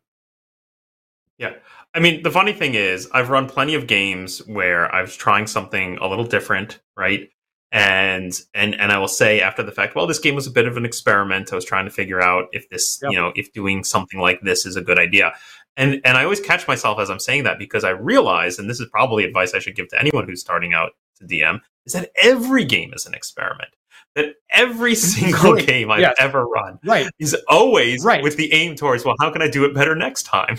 Yeah. 1.39 1.55
I 1.95 2.01
mean, 2.01 2.23
the 2.23 2.31
funny 2.31 2.53
thing 2.53 2.75
is 2.75 3.09
I've 3.13 3.29
run 3.29 3.49
plenty 3.49 3.75
of 3.75 3.87
games 3.87 4.39
where 4.47 4.93
I 4.95 5.03
was 5.03 5.15
trying 5.15 5.47
something 5.47 5.99
a 5.99 6.07
little 6.07 6.25
different, 6.25 6.81
right? 6.97 7.29
And 7.71 8.39
and 8.55 8.75
and 8.79 8.93
I 8.93 8.99
will 8.99 9.09
say 9.09 9.41
after 9.41 9.63
the 9.63 9.73
fact, 9.73 9.95
well, 9.95 10.07
this 10.07 10.19
game 10.19 10.35
was 10.35 10.47
a 10.47 10.51
bit 10.51 10.67
of 10.67 10.77
an 10.77 10.85
experiment. 10.85 11.53
I 11.53 11.57
was 11.57 11.65
trying 11.65 11.87
to 11.87 11.91
figure 11.91 12.21
out 12.21 12.49
if 12.53 12.69
this, 12.69 13.01
you 13.03 13.17
know, 13.17 13.33
if 13.35 13.53
doing 13.53 13.83
something 13.83 14.21
like 14.21 14.41
this 14.43 14.67
is 14.67 14.77
a 14.77 14.83
good 14.83 14.99
idea. 14.99 15.33
And 15.77 16.01
and 16.05 16.19
I 16.19 16.25
always 16.25 16.41
catch 16.41 16.69
myself 16.69 16.99
as 16.99 17.09
I'm 17.09 17.19
saying 17.19 17.45
that 17.45 17.59
because 17.59 17.85
I 17.85 17.91
realize, 17.91 18.59
and 18.59 18.69
this 18.69 18.81
is 18.81 18.89
probably 18.91 19.25
advice 19.25 19.55
I 19.55 19.59
should 19.59 19.75
give 19.75 19.89
to 19.89 19.99
anyone 19.99 20.27
who's 20.27 20.41
starting 20.41 20.75
out 20.75 20.93
to 21.17 21.25
DM, 21.25 21.61
is 21.87 21.95
that 21.95 22.11
every 22.21 22.65
game 22.65 22.93
is 22.95 23.07
an 23.07 23.15
experiment. 23.15 23.71
That 24.15 24.35
every 24.51 24.95
single 24.95 25.57
game 25.57 25.91
I've 25.91 26.01
yes. 26.01 26.15
ever 26.19 26.47
run 26.47 26.79
right. 26.85 27.09
is 27.19 27.35
always 27.49 28.05
right. 28.05 28.23
with 28.23 28.37
the 28.37 28.53
aim 28.53 28.77
towards, 28.77 29.05
well, 29.05 29.15
how 29.21 29.31
can 29.31 29.41
I 29.41 29.49
do 29.49 29.65
it 29.65 29.75
better 29.75 29.95
next 29.95 30.25
time? 30.25 30.59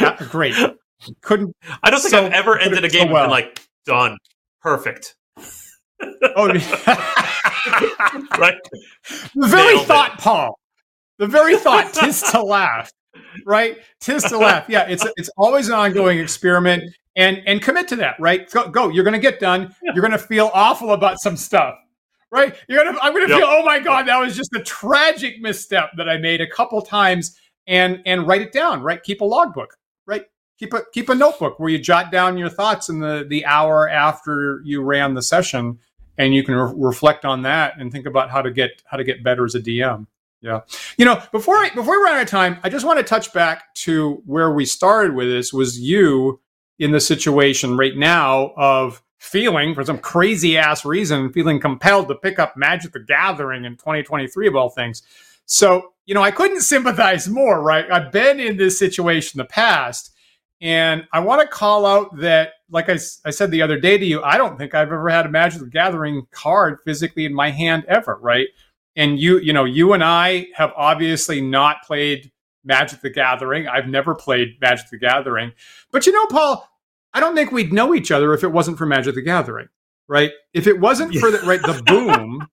yeah, 0.00 0.16
great. 0.30 0.54
Couldn't. 1.20 1.54
I 1.82 1.90
don't 1.90 2.00
think 2.00 2.12
so, 2.12 2.24
I've 2.24 2.32
ever 2.32 2.58
ended 2.58 2.84
a 2.84 2.88
game 2.88 3.08
so 3.08 3.12
well. 3.12 3.24
and 3.24 3.30
like 3.30 3.60
done 3.84 4.16
perfect. 4.62 5.16
oh, 6.36 6.46
right. 8.38 8.56
The 9.34 9.46
very 9.46 9.74
Nailed 9.74 9.86
thought, 9.86 10.14
it. 10.14 10.20
Paul. 10.20 10.58
The 11.18 11.26
very 11.26 11.56
thought, 11.56 11.92
tis 11.92 12.22
to 12.22 12.42
laugh 12.44 12.92
right? 13.46 13.78
Tis 14.00 14.24
to 14.24 14.38
laugh. 14.38 14.66
Yeah, 14.68 14.86
it's 14.88 15.06
it's 15.16 15.30
always 15.36 15.68
an 15.68 15.74
ongoing 15.74 16.18
experiment. 16.18 16.84
and 17.16 17.42
and 17.46 17.60
commit 17.60 17.88
to 17.88 17.96
that. 17.96 18.16
Right, 18.18 18.50
go. 18.50 18.68
go. 18.68 18.88
You're 18.88 19.04
going 19.04 19.14
to 19.14 19.20
get 19.20 19.40
done. 19.40 19.74
Yeah. 19.82 19.92
You're 19.94 20.02
going 20.02 20.12
to 20.12 20.18
feel 20.18 20.50
awful 20.54 20.92
about 20.92 21.20
some 21.20 21.36
stuff. 21.36 21.74
Right, 22.30 22.54
you're 22.68 22.84
gonna. 22.84 22.98
I'm 23.00 23.14
gonna 23.14 23.26
yep. 23.26 23.38
feel. 23.38 23.48
Oh 23.48 23.64
my 23.64 23.78
god, 23.78 24.06
that 24.06 24.18
was 24.18 24.36
just 24.36 24.54
a 24.54 24.62
tragic 24.62 25.40
misstep 25.40 25.92
that 25.96 26.10
I 26.10 26.18
made 26.18 26.42
a 26.42 26.46
couple 26.46 26.82
times, 26.82 27.40
and 27.66 28.02
and 28.04 28.26
write 28.26 28.42
it 28.42 28.52
down. 28.52 28.82
Right, 28.82 29.02
keep 29.02 29.22
a 29.22 29.24
logbook. 29.24 29.78
Right, 30.04 30.26
keep 30.58 30.74
a 30.74 30.82
keep 30.92 31.08
a 31.08 31.14
notebook 31.14 31.58
where 31.58 31.70
you 31.70 31.78
jot 31.78 32.12
down 32.12 32.36
your 32.36 32.50
thoughts 32.50 32.90
in 32.90 33.00
the 33.00 33.24
the 33.26 33.46
hour 33.46 33.88
after 33.88 34.60
you 34.62 34.82
ran 34.82 35.14
the 35.14 35.22
session, 35.22 35.78
and 36.18 36.34
you 36.34 36.44
can 36.44 36.54
re- 36.54 36.74
reflect 36.76 37.24
on 37.24 37.40
that 37.42 37.78
and 37.78 37.90
think 37.90 38.04
about 38.04 38.28
how 38.28 38.42
to 38.42 38.50
get 38.50 38.82
how 38.84 38.98
to 38.98 39.04
get 39.04 39.24
better 39.24 39.46
as 39.46 39.54
a 39.54 39.60
DM. 39.60 40.06
Yeah. 40.40 40.60
You 40.96 41.04
know, 41.04 41.20
before 41.32 41.56
I 41.56 41.70
before 41.70 41.98
we 41.98 42.04
run 42.04 42.16
out 42.16 42.22
of 42.22 42.28
time, 42.28 42.58
I 42.62 42.68
just 42.68 42.86
want 42.86 42.98
to 42.98 43.04
touch 43.04 43.32
back 43.32 43.74
to 43.76 44.22
where 44.24 44.52
we 44.52 44.64
started 44.64 45.14
with 45.14 45.28
this 45.28 45.52
was 45.52 45.80
you 45.80 46.40
in 46.78 46.92
the 46.92 47.00
situation 47.00 47.76
right 47.76 47.96
now 47.96 48.52
of 48.56 49.02
feeling 49.18 49.74
for 49.74 49.84
some 49.84 49.98
crazy 49.98 50.56
ass 50.56 50.84
reason 50.84 51.32
feeling 51.32 51.58
compelled 51.58 52.06
to 52.06 52.14
pick 52.14 52.38
up 52.38 52.56
Magic 52.56 52.92
the 52.92 53.00
Gathering 53.00 53.64
in 53.64 53.72
2023 53.72 54.46
of 54.46 54.54
all 54.54 54.70
things. 54.70 55.02
So, 55.44 55.92
you 56.06 56.14
know, 56.14 56.22
I 56.22 56.30
couldn't 56.30 56.60
sympathize 56.60 57.28
more, 57.28 57.60
right? 57.60 57.90
I've 57.90 58.12
been 58.12 58.38
in 58.38 58.56
this 58.56 58.78
situation 58.78 59.40
in 59.40 59.44
the 59.44 59.50
past 59.50 60.14
and 60.60 61.06
I 61.12 61.20
want 61.20 61.42
to 61.42 61.48
call 61.48 61.84
out 61.84 62.16
that 62.18 62.52
like 62.70 62.88
I, 62.88 62.98
I 63.24 63.30
said 63.30 63.50
the 63.50 63.62
other 63.62 63.78
day 63.78 63.98
to 63.98 64.04
you, 64.04 64.22
I 64.22 64.36
don't 64.36 64.58
think 64.58 64.74
I've 64.74 64.92
ever 64.92 65.08
had 65.08 65.26
a 65.26 65.30
Magic 65.30 65.60
the 65.60 65.66
Gathering 65.66 66.26
card 66.30 66.78
physically 66.84 67.24
in 67.24 67.34
my 67.34 67.50
hand 67.50 67.84
ever, 67.88 68.18
right? 68.20 68.48
And 68.98 69.18
you 69.18 69.38
you 69.38 69.54
know 69.54 69.64
you 69.64 69.94
and 69.94 70.04
I 70.04 70.48
have 70.54 70.72
obviously 70.76 71.40
not 71.40 71.82
played 71.86 72.30
Magic 72.64 73.00
the 73.00 73.08
Gathering. 73.08 73.66
I've 73.66 73.88
never 73.88 74.14
played 74.14 74.58
Magic 74.60 74.90
the 74.90 74.98
Gathering. 74.98 75.52
But 75.90 76.04
you 76.04 76.12
know, 76.12 76.26
Paul, 76.26 76.68
I 77.14 77.20
don't 77.20 77.34
think 77.34 77.52
we'd 77.52 77.72
know 77.72 77.94
each 77.94 78.10
other 78.10 78.34
if 78.34 78.44
it 78.44 78.52
wasn't 78.52 78.76
for 78.76 78.84
Magic 78.84 79.14
the 79.14 79.22
Gathering, 79.22 79.68
right? 80.08 80.32
If 80.52 80.66
it 80.66 80.78
wasn't 80.80 81.14
for 81.14 81.30
the 81.30 81.38
right 81.40 81.62
the 81.62 81.80
boom, 81.86 82.46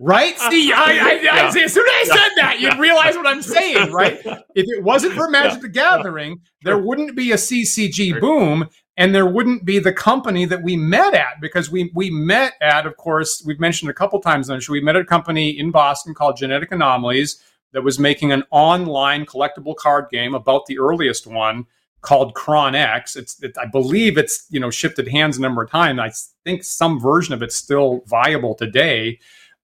right? 0.00 0.38
See, 0.50 0.72
I, 0.72 0.82
I, 0.82 1.28
I, 1.32 1.46
as 1.46 1.72
soon 1.72 1.86
as 1.86 1.92
I 1.94 2.04
said 2.04 2.30
that, 2.36 2.56
you'd 2.60 2.78
realize 2.78 3.14
what 3.16 3.26
I'm 3.26 3.42
saying, 3.42 3.92
right? 3.92 4.18
If 4.56 4.64
it 4.68 4.82
wasn't 4.82 5.12
for 5.12 5.28
Magic 5.28 5.60
the 5.60 5.68
Gathering, 5.68 6.40
there 6.62 6.78
wouldn't 6.78 7.14
be 7.14 7.32
a 7.32 7.36
CCG 7.36 8.18
boom, 8.20 8.68
and 8.96 9.14
there 9.14 9.26
wouldn't 9.26 9.64
be 9.64 9.78
the 9.78 9.92
company 9.92 10.46
that 10.46 10.62
we 10.62 10.76
met 10.76 11.14
at 11.14 11.40
because 11.40 11.70
we 11.70 11.90
we 11.94 12.10
met 12.10 12.54
at, 12.60 12.86
of 12.86 12.96
course, 12.96 13.42
we've 13.44 13.60
mentioned 13.60 13.90
a 13.90 13.94
couple 13.94 14.20
times 14.20 14.48
on 14.48 14.56
the 14.56 14.60
show. 14.60 14.72
We 14.72 14.80
met 14.80 14.96
at 14.96 15.02
a 15.02 15.06
company 15.06 15.50
in 15.50 15.70
Boston 15.70 16.14
called 16.14 16.36
Genetic 16.36 16.72
Anomalies 16.72 17.42
that 17.72 17.82
was 17.82 17.98
making 17.98 18.32
an 18.32 18.42
online 18.50 19.26
collectible 19.26 19.76
card 19.76 20.06
game 20.10 20.34
about 20.34 20.66
the 20.66 20.78
earliest 20.78 21.26
one 21.26 21.66
called 22.00 22.34
Chron 22.34 22.74
X. 22.74 23.16
It's 23.16 23.42
it, 23.42 23.56
I 23.58 23.66
believe 23.66 24.16
it's 24.16 24.46
you 24.50 24.60
know 24.60 24.70
shifted 24.70 25.08
hands 25.08 25.36
a 25.36 25.42
number 25.42 25.62
of 25.62 25.70
times. 25.70 25.98
I 26.00 26.10
think 26.44 26.64
some 26.64 26.98
version 26.98 27.34
of 27.34 27.42
it's 27.42 27.56
still 27.56 28.02
viable 28.06 28.54
today. 28.54 29.18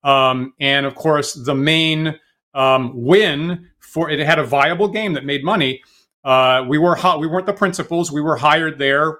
Um, 0.04 0.52
and 0.60 0.84
of 0.84 0.94
course, 0.94 1.32
the 1.32 1.54
main 1.54 2.18
um, 2.54 2.92
win 2.94 3.70
for 3.78 4.10
it 4.10 4.20
had 4.20 4.38
a 4.38 4.44
viable 4.44 4.88
game 4.88 5.14
that 5.14 5.24
made 5.24 5.44
money. 5.44 5.82
Uh, 6.24 6.64
we 6.68 6.78
were 6.78 6.94
hot. 6.94 7.20
we 7.20 7.26
weren't 7.26 7.46
the 7.46 7.52
principals. 7.52 8.12
We 8.12 8.20
were 8.20 8.36
hired 8.36 8.78
there 8.78 9.18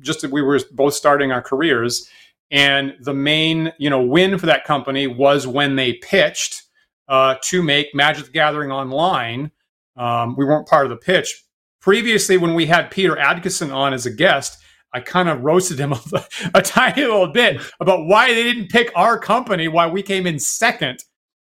just 0.00 0.24
we 0.24 0.42
were 0.42 0.60
both 0.72 0.94
starting 0.94 1.32
our 1.32 1.42
careers. 1.42 2.08
And 2.50 2.94
the 3.00 3.14
main, 3.14 3.72
you 3.78 3.90
know, 3.90 4.02
win 4.02 4.38
for 4.38 4.46
that 4.46 4.64
company 4.64 5.06
was 5.06 5.46
when 5.46 5.76
they 5.76 5.94
pitched 5.94 6.62
uh, 7.08 7.36
to 7.44 7.62
make 7.62 7.94
Magic 7.94 8.26
the 8.26 8.30
Gathering 8.30 8.70
online. 8.70 9.50
Um, 9.96 10.36
we 10.36 10.44
weren't 10.44 10.68
part 10.68 10.86
of 10.86 10.90
the 10.90 10.96
pitch. 10.96 11.42
Previously, 11.80 12.36
when 12.36 12.54
we 12.54 12.66
had 12.66 12.90
Peter 12.90 13.16
Adkison 13.16 13.74
on 13.74 13.92
as 13.92 14.06
a 14.06 14.10
guest, 14.10 14.58
I 14.92 15.00
kind 15.00 15.28
of 15.28 15.42
roasted 15.42 15.78
him 15.78 15.92
a, 15.92 16.00
a, 16.54 16.62
tiny 16.62 17.02
little 17.02 17.28
bit 17.28 17.60
about 17.80 18.06
why 18.06 18.32
they 18.32 18.42
didn't 18.42 18.70
pick 18.70 18.90
our 18.94 19.18
company, 19.18 19.68
why 19.68 19.86
we 19.86 20.02
came 20.02 20.26
in 20.26 20.38
second 20.38 21.00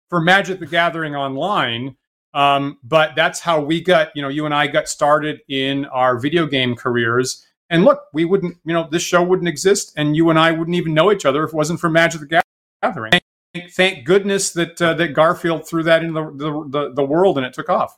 for 0.09 0.21
Magic 0.21 0.61
the 0.61 0.67
Gathering 0.67 1.15
online. 1.15 1.97
Um, 2.37 2.77
but 2.85 3.17
that's 3.17 3.41
how 3.41 3.63
we 3.63 3.81
got, 3.81 4.15
you 4.15 4.21
know, 4.21 4.29
you 4.29 4.45
and 4.45 4.55
I 4.55 4.67
got 4.67 4.89
started 4.91 5.41
in 5.49 5.87
our 5.87 6.19
video 6.19 6.47
game 6.47 6.77
careers. 6.77 7.47
And 7.71 7.83
look, 7.83 8.03
we 8.13 8.27
wouldn't, 8.27 8.59
you 8.67 8.75
know, 8.75 8.87
this 8.91 9.03
show 9.03 9.23
wouldn't 9.23 9.49
exist, 9.49 9.95
and 9.97 10.15
you 10.15 10.29
and 10.29 10.39
I 10.39 10.53
wouldn't 10.53 10.77
even 10.77 10.93
know 10.93 11.11
each 11.11 11.25
other 11.25 11.45
if 11.45 11.49
it 11.49 11.57
wasn't 11.57 11.81
for 11.81 11.89
Magic 11.89 12.21
the 12.21 12.43
Gathering. 12.83 13.13
Thank, 13.55 13.73
thank 13.73 14.05
goodness 14.05 14.53
that 14.53 14.81
uh, 14.83 14.93
that 14.95 15.15
Garfield 15.15 15.67
threw 15.67 15.83
that 15.85 16.05
into 16.05 16.13
the, 16.37 16.69
the, 16.69 16.93
the 16.93 17.05
world 17.05 17.39
and 17.39 17.47
it 17.47 17.55
took 17.55 17.71
off. 17.71 17.97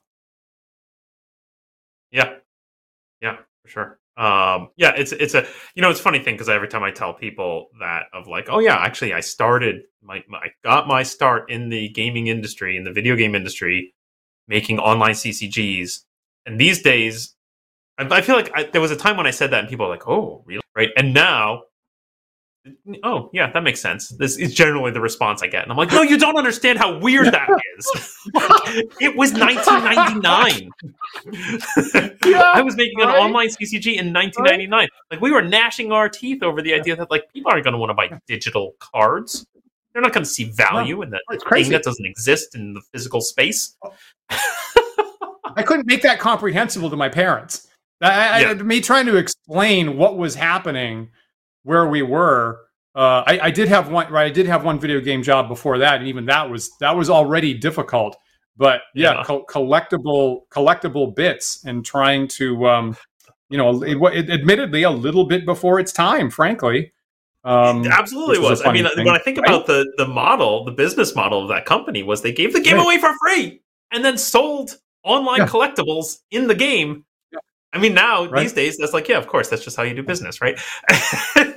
Yeah, 2.12 2.36
yeah, 3.20 3.38
for 3.62 3.68
sure. 3.68 3.98
Um, 4.16 4.70
yeah, 4.76 4.92
it's 4.96 5.12
it's 5.12 5.34
a 5.34 5.46
you 5.74 5.82
know 5.82 5.90
it's 5.90 6.00
funny 6.00 6.20
thing 6.20 6.34
because 6.34 6.48
every 6.48 6.68
time 6.68 6.84
I 6.84 6.92
tell 6.92 7.12
people 7.12 7.68
that 7.80 8.04
of 8.12 8.28
like, 8.28 8.48
oh 8.48 8.60
yeah, 8.60 8.76
actually 8.76 9.12
I 9.14 9.20
started 9.20 9.82
my, 10.00 10.22
my 10.28 10.38
I 10.38 10.48
got 10.64 10.86
my 10.86 11.02
start 11.02 11.50
in 11.50 11.68
the 11.68 11.88
gaming 11.90 12.28
industry 12.28 12.76
in 12.76 12.84
the 12.84 12.92
video 12.92 13.16
game 13.16 13.34
industry, 13.34 13.94
making 14.48 14.78
online 14.78 15.12
CCGs, 15.12 16.00
and 16.46 16.58
these 16.60 16.82
days 16.82 17.34
I 17.98 18.20
feel 18.20 18.36
like 18.36 18.50
I, 18.54 18.64
there 18.64 18.80
was 18.80 18.90
a 18.90 18.96
time 18.96 19.16
when 19.16 19.26
I 19.26 19.32
said 19.32 19.50
that 19.50 19.60
and 19.60 19.68
people 19.68 19.86
are 19.86 19.88
like, 19.88 20.06
"Oh, 20.06 20.42
really?" 20.46 20.62
Right? 20.76 20.90
And 20.96 21.12
now, 21.12 21.62
oh 23.02 23.28
yeah, 23.32 23.50
that 23.50 23.64
makes 23.64 23.80
sense. 23.80 24.10
This 24.10 24.36
is 24.38 24.54
generally 24.54 24.92
the 24.92 25.00
response 25.00 25.42
I 25.42 25.48
get, 25.48 25.64
and 25.64 25.72
I'm 25.72 25.76
like, 25.76 25.90
"No, 25.90 26.02
you 26.02 26.16
don't 26.16 26.36
understand 26.36 26.78
how 26.78 26.96
weird 26.98 27.26
that 27.26 27.48
is." 27.76 27.86
it 29.00 29.16
was 29.16 29.32
1999. 29.32 30.70
Yeah, 32.24 32.52
I 32.54 32.62
was 32.62 32.76
making 32.76 33.00
an 33.00 33.08
online 33.08 33.48
CCG 33.48 33.96
in 33.96 34.12
1999. 34.12 34.70
Right? 34.70 34.88
Like 35.10 35.20
we 35.20 35.32
were 35.32 35.42
gnashing 35.42 35.90
our 35.90 36.08
teeth 36.08 36.44
over 36.44 36.62
the 36.62 36.74
idea 36.74 36.94
that 36.94 37.10
like 37.10 37.32
people 37.32 37.50
aren't 37.50 37.64
going 37.64 37.72
to 37.72 37.78
want 37.78 37.90
to 37.90 37.94
buy 37.94 38.16
digital 38.28 38.76
cards. 38.78 39.44
They're 39.98 40.04
not 40.04 40.12
going 40.12 40.22
to 40.22 40.30
see 40.30 40.44
value 40.44 40.98
no, 40.98 41.02
in 41.02 41.10
that 41.10 41.22
thing 41.50 41.70
that 41.70 41.82
doesn't 41.82 42.06
exist 42.06 42.54
in 42.54 42.72
the 42.72 42.80
physical 42.92 43.20
space. 43.20 43.76
I 44.30 45.64
couldn't 45.66 45.88
make 45.88 46.02
that 46.02 46.20
comprehensible 46.20 46.88
to 46.90 46.96
my 46.96 47.08
parents. 47.08 47.66
I, 48.00 48.42
yeah. 48.42 48.50
I, 48.50 48.54
me 48.54 48.80
trying 48.80 49.06
to 49.06 49.16
explain 49.16 49.96
what 49.96 50.16
was 50.16 50.36
happening 50.36 51.08
where 51.64 51.88
we 51.88 52.02
were. 52.02 52.60
Uh, 52.94 53.24
I, 53.26 53.40
I, 53.42 53.50
did 53.50 53.66
have 53.66 53.90
one 53.90 54.08
right. 54.12 54.26
I 54.26 54.30
did 54.30 54.46
have 54.46 54.64
one 54.64 54.78
video 54.78 55.00
game 55.00 55.20
job 55.20 55.48
before 55.48 55.78
that, 55.78 55.98
and 55.98 56.06
even 56.06 56.26
that 56.26 56.48
was 56.48 56.70
that 56.78 56.94
was 56.94 57.10
already 57.10 57.52
difficult. 57.52 58.16
But 58.56 58.82
yeah, 58.94 59.14
yeah. 59.14 59.24
Co- 59.24 59.46
collectible 59.50 60.42
collectible 60.50 61.12
bits 61.12 61.64
and 61.64 61.84
trying 61.84 62.28
to, 62.28 62.68
um, 62.68 62.96
you 63.50 63.58
know, 63.58 63.82
it, 63.82 63.96
it, 64.14 64.30
admittedly 64.30 64.84
a 64.84 64.90
little 64.92 65.24
bit 65.24 65.44
before 65.44 65.80
its 65.80 65.90
time, 65.90 66.30
frankly. 66.30 66.92
Um, 67.48 67.84
it 67.84 67.92
absolutely 67.92 68.38
was. 68.38 68.60
was 68.60 68.66
I 68.66 68.72
mean, 68.72 68.86
thing. 68.94 69.06
when 69.06 69.14
I 69.14 69.18
think 69.18 69.38
right? 69.38 69.48
about 69.48 69.66
the 69.66 69.90
the 69.96 70.06
model, 70.06 70.64
the 70.64 70.72
business 70.72 71.14
model 71.14 71.42
of 71.42 71.48
that 71.48 71.64
company 71.64 72.02
was 72.02 72.22
they 72.22 72.32
gave 72.32 72.52
the 72.52 72.60
game 72.60 72.78
away 72.78 72.98
for 72.98 73.10
free 73.20 73.62
and 73.90 74.04
then 74.04 74.18
sold 74.18 74.78
online 75.02 75.38
yeah. 75.38 75.46
collectibles 75.46 76.18
in 76.30 76.46
the 76.46 76.54
game 76.54 77.04
I 77.72 77.78
mean, 77.78 77.94
now 77.94 78.26
right. 78.26 78.42
these 78.42 78.52
days, 78.52 78.78
that's 78.78 78.94
like, 78.94 79.08
yeah, 79.08 79.18
of 79.18 79.26
course, 79.26 79.48
that's 79.48 79.62
just 79.62 79.76
how 79.76 79.82
you 79.82 79.94
do 79.94 80.02
business, 80.02 80.40
right? 80.40 80.58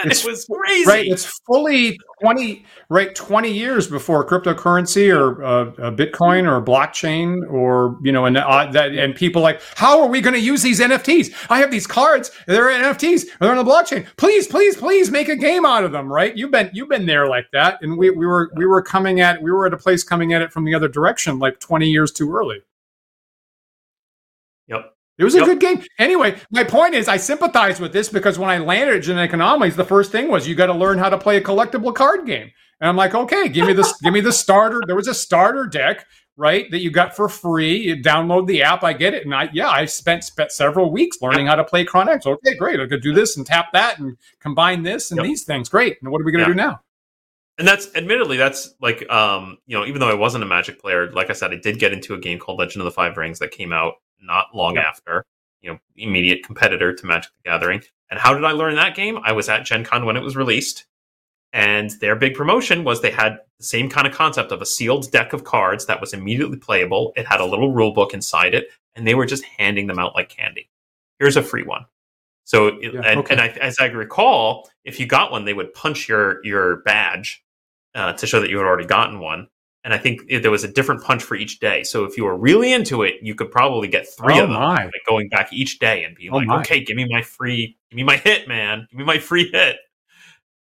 it 0.10 0.24
was 0.24 0.46
crazy. 0.46 0.88
Right. 0.88 1.06
It's 1.06 1.26
fully 1.46 1.98
20, 2.22 2.64
right, 2.88 3.14
20 3.14 3.50
years 3.50 3.86
before 3.86 4.26
cryptocurrency 4.26 5.14
or 5.14 5.42
uh, 5.42 5.66
a 5.78 5.92
Bitcoin 5.92 6.50
or 6.50 6.62
blockchain 6.62 7.50
or, 7.50 7.98
you 8.02 8.12
know, 8.12 8.26
and 8.26 8.36
uh, 8.36 8.70
that, 8.72 8.92
and 8.92 9.14
people 9.14 9.42
like, 9.42 9.60
how 9.74 10.00
are 10.00 10.08
we 10.08 10.20
going 10.20 10.34
to 10.34 10.40
use 10.40 10.62
these 10.62 10.80
NFTs? 10.80 11.34
I 11.50 11.58
have 11.58 11.70
these 11.70 11.86
cards. 11.86 12.30
They're 12.46 12.68
NFTs. 12.68 13.26
They're 13.40 13.50
on 13.50 13.64
the 13.64 13.70
blockchain. 13.70 14.06
Please, 14.16 14.46
please, 14.46 14.76
please 14.76 15.10
make 15.10 15.28
a 15.28 15.36
game 15.36 15.64
out 15.64 15.84
of 15.84 15.92
them. 15.92 16.12
Right. 16.12 16.36
You've 16.36 16.50
been, 16.50 16.70
you've 16.72 16.88
been 16.88 17.06
there 17.06 17.26
like 17.26 17.50
that. 17.52 17.78
And 17.82 17.96
we, 17.98 18.10
we 18.10 18.26
were, 18.26 18.50
we 18.56 18.66
were 18.66 18.82
coming 18.82 19.20
at, 19.20 19.42
we 19.42 19.50
were 19.50 19.66
at 19.66 19.74
a 19.74 19.78
place 19.78 20.04
coming 20.04 20.32
at 20.32 20.42
it 20.42 20.52
from 20.52 20.64
the 20.64 20.74
other 20.74 20.88
direction, 20.88 21.38
like 21.38 21.60
20 21.60 21.88
years 21.88 22.12
too 22.12 22.32
early. 22.32 22.60
Yep. 24.68 24.94
It 25.20 25.24
was 25.24 25.34
a 25.34 25.40
yep. 25.40 25.46
good 25.48 25.60
game. 25.60 25.84
Anyway, 25.98 26.40
my 26.50 26.64
point 26.64 26.94
is 26.94 27.06
I 27.06 27.18
sympathize 27.18 27.78
with 27.78 27.92
this 27.92 28.08
because 28.08 28.38
when 28.38 28.48
I 28.48 28.56
landed 28.56 28.96
at 28.96 29.02
Genetic 29.02 29.34
Anomalies, 29.34 29.76
the 29.76 29.84
first 29.84 30.10
thing 30.10 30.28
was 30.28 30.48
you 30.48 30.54
got 30.54 30.66
to 30.66 30.72
learn 30.72 30.96
how 30.96 31.10
to 31.10 31.18
play 31.18 31.36
a 31.36 31.42
collectible 31.42 31.94
card 31.94 32.24
game. 32.24 32.50
And 32.80 32.88
I'm 32.88 32.96
like, 32.96 33.14
okay, 33.14 33.46
give 33.50 33.66
me 33.66 33.74
this, 33.74 33.92
give 34.02 34.14
me 34.14 34.22
the 34.22 34.32
starter. 34.32 34.80
There 34.86 34.96
was 34.96 35.08
a 35.08 35.14
starter 35.14 35.66
deck, 35.66 36.06
right, 36.38 36.70
that 36.70 36.80
you 36.80 36.90
got 36.90 37.14
for 37.14 37.28
free. 37.28 37.76
You 37.76 37.96
download 37.96 38.46
the 38.46 38.62
app, 38.62 38.82
I 38.82 38.94
get 38.94 39.12
it. 39.12 39.26
And 39.26 39.34
I 39.34 39.50
yeah, 39.52 39.68
I 39.68 39.84
spent 39.84 40.24
spent 40.24 40.52
several 40.52 40.90
weeks 40.90 41.18
learning 41.20 41.48
how 41.48 41.56
to 41.56 41.64
play 41.64 41.84
Chron 41.84 42.08
Okay, 42.08 42.54
great. 42.56 42.80
I 42.80 42.86
could 42.86 43.02
do 43.02 43.12
this 43.12 43.36
and 43.36 43.44
tap 43.44 43.74
that 43.74 43.98
and 43.98 44.16
combine 44.40 44.84
this 44.84 45.10
and 45.10 45.18
yep. 45.18 45.26
these 45.26 45.44
things. 45.44 45.68
Great. 45.68 45.98
And 46.00 46.10
what 46.10 46.22
are 46.22 46.24
we 46.24 46.32
gonna 46.32 46.44
yeah. 46.44 46.48
do 46.48 46.54
now? 46.54 46.80
and 47.58 47.68
that's 47.68 47.94
admittedly 47.94 48.38
that's 48.38 48.74
like 48.80 49.08
um 49.10 49.58
you 49.66 49.76
know 49.76 49.84
even 49.84 50.00
though 50.00 50.08
i 50.08 50.14
wasn't 50.14 50.42
a 50.42 50.46
magic 50.46 50.80
player 50.80 51.10
like 51.10 51.28
i 51.28 51.32
said 51.32 51.52
i 51.52 51.56
did 51.56 51.78
get 51.78 51.92
into 51.92 52.14
a 52.14 52.18
game 52.18 52.38
called 52.38 52.58
legend 52.58 52.80
of 52.80 52.84
the 52.86 52.90
five 52.90 53.16
rings 53.16 53.38
that 53.40 53.50
came 53.50 53.72
out 53.72 53.96
not 54.20 54.54
long 54.54 54.76
yeah. 54.76 54.82
after, 54.82 55.24
you 55.62 55.72
know, 55.72 55.78
immediate 55.96 56.44
competitor 56.44 56.94
to 56.94 57.06
Magic 57.06 57.30
the 57.42 57.50
Gathering. 57.50 57.82
And 58.10 58.18
how 58.18 58.34
did 58.34 58.44
I 58.44 58.52
learn 58.52 58.74
that 58.76 58.96
game? 58.96 59.18
I 59.22 59.32
was 59.32 59.48
at 59.48 59.64
Gen 59.64 59.84
Con 59.84 60.04
when 60.04 60.16
it 60.16 60.22
was 60.22 60.36
released. 60.36 60.86
And 61.52 61.90
their 62.00 62.14
big 62.14 62.34
promotion 62.34 62.84
was 62.84 63.00
they 63.00 63.10
had 63.10 63.38
the 63.58 63.64
same 63.64 63.90
kind 63.90 64.06
of 64.06 64.14
concept 64.14 64.52
of 64.52 64.62
a 64.62 64.66
sealed 64.66 65.10
deck 65.10 65.32
of 65.32 65.44
cards 65.44 65.86
that 65.86 66.00
was 66.00 66.12
immediately 66.12 66.56
playable. 66.56 67.12
It 67.16 67.26
had 67.26 67.40
a 67.40 67.44
little 67.44 67.72
rule 67.72 67.92
book 67.92 68.14
inside 68.14 68.54
it, 68.54 68.68
and 68.94 69.06
they 69.06 69.14
were 69.14 69.26
just 69.26 69.44
handing 69.44 69.88
them 69.88 69.98
out 69.98 70.14
like 70.14 70.28
candy. 70.28 70.70
Here's 71.18 71.36
a 71.36 71.42
free 71.42 71.64
one. 71.64 71.86
So, 72.44 72.80
yeah, 72.80 73.00
and, 73.04 73.20
okay. 73.20 73.34
and 73.34 73.40
I, 73.40 73.48
as 73.60 73.78
I 73.80 73.86
recall, 73.86 74.68
if 74.84 74.98
you 74.98 75.06
got 75.06 75.30
one, 75.30 75.44
they 75.44 75.54
would 75.54 75.74
punch 75.74 76.08
your 76.08 76.44
your 76.44 76.76
badge 76.82 77.44
uh, 77.94 78.12
to 78.14 78.26
show 78.26 78.40
that 78.40 78.50
you 78.50 78.58
had 78.58 78.66
already 78.66 78.86
gotten 78.86 79.20
one. 79.20 79.48
And 79.82 79.94
I 79.94 79.98
think 79.98 80.28
there 80.28 80.50
was 80.50 80.62
a 80.62 80.68
different 80.68 81.02
punch 81.02 81.22
for 81.22 81.36
each 81.36 81.58
day. 81.58 81.84
So 81.84 82.04
if 82.04 82.16
you 82.18 82.24
were 82.24 82.36
really 82.36 82.72
into 82.72 83.02
it, 83.02 83.14
you 83.22 83.34
could 83.34 83.50
probably 83.50 83.88
get 83.88 84.06
three 84.06 84.38
oh 84.38 84.44
of 84.44 84.50
them, 84.50 84.60
like 84.60 84.92
going 85.08 85.30
back 85.30 85.52
each 85.52 85.78
day 85.78 86.04
and 86.04 86.14
being 86.14 86.32
oh 86.32 86.36
like, 86.36 86.46
my. 86.46 86.60
"Okay, 86.60 86.84
give 86.84 86.96
me 86.96 87.06
my 87.08 87.22
free, 87.22 87.78
give 87.90 87.96
me 87.96 88.02
my 88.02 88.16
hit, 88.16 88.46
man, 88.46 88.86
give 88.90 88.98
me 88.98 89.04
my 89.04 89.18
free 89.18 89.50
hit." 89.50 89.76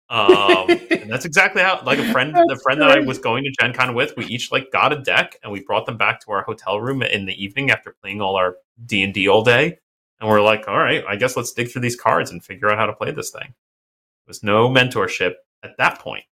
Um, 0.09 0.69
and 0.69 1.11
that's 1.11 1.25
exactly 1.25 1.63
how, 1.63 1.83
like 1.85 1.99
a 1.99 2.13
friend, 2.13 2.35
the 2.49 2.61
friend 2.63 2.81
that 2.81 2.91
I 2.91 3.01
was 3.01 3.19
going 3.19 3.45
to 3.45 3.51
Gen 3.61 3.73
Con 3.73 3.95
with, 3.95 4.17
we 4.17 4.27
each 4.27 4.53
like 4.53 4.71
got 4.71 4.93
a 4.93 5.01
deck 5.01 5.37
and 5.43 5.51
we 5.51 5.61
brought 5.61 5.87
them 5.87 5.97
back 5.97 6.21
to 6.21 6.33
our 6.33 6.43
hotel 6.43 6.81
room 6.81 7.03
in 7.03 7.27
the 7.27 7.43
evening 7.43 7.71
after 7.71 7.97
playing 8.01 8.21
all 8.21 8.37
our 8.37 8.57
D 8.85 9.03
and 9.03 9.13
D 9.13 9.29
all 9.29 9.43
day. 9.43 9.79
And 10.21 10.29
we're 10.29 10.43
like, 10.43 10.69
all 10.69 10.79
right, 10.79 11.05
I 11.07 11.17
guess 11.17 11.37
let's 11.37 11.53
dig 11.53 11.71
through 11.71 11.83
these 11.83 11.97
cards 11.97 12.31
and 12.31 12.43
figure 12.43 12.71
out 12.71 12.79
how 12.79 12.87
to 12.87 12.93
play 12.93 13.11
this 13.11 13.31
thing. 13.31 13.43
There 13.43 14.29
was 14.29 14.43
no 14.43 14.69
mentorship 14.69 15.35
at 15.63 15.77
that 15.79 15.99
point 15.99 16.25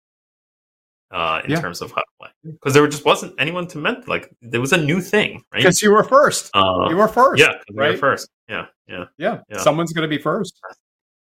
uh, 1.11 1.41
in 1.43 1.51
yeah. 1.51 1.59
terms 1.59 1.81
of 1.81 1.91
how 1.91 1.97
to 1.97 2.07
play 2.12 2.12
because 2.43 2.73
there 2.73 2.85
just 2.87 3.05
wasn't 3.05 3.33
anyone 3.39 3.67
to 3.67 3.77
mentor. 3.77 4.03
like 4.07 4.29
there 4.41 4.61
was 4.61 4.73
a 4.73 4.77
new 4.77 4.99
thing, 5.01 5.43
right? 5.51 5.59
Because 5.59 5.81
you 5.81 5.91
were 5.91 6.03
first. 6.03 6.49
Uh, 6.53 6.87
you 6.89 6.97
were 6.97 7.07
first. 7.07 7.41
Yeah, 7.41 7.53
right? 7.73 7.91
were 7.91 7.97
first. 7.97 8.29
Yeah, 8.49 8.65
yeah, 8.87 9.05
yeah, 9.17 9.41
yeah. 9.49 9.57
Someone's 9.57 9.93
going 9.93 10.07
to 10.09 10.15
be 10.15 10.21
first. 10.21 10.59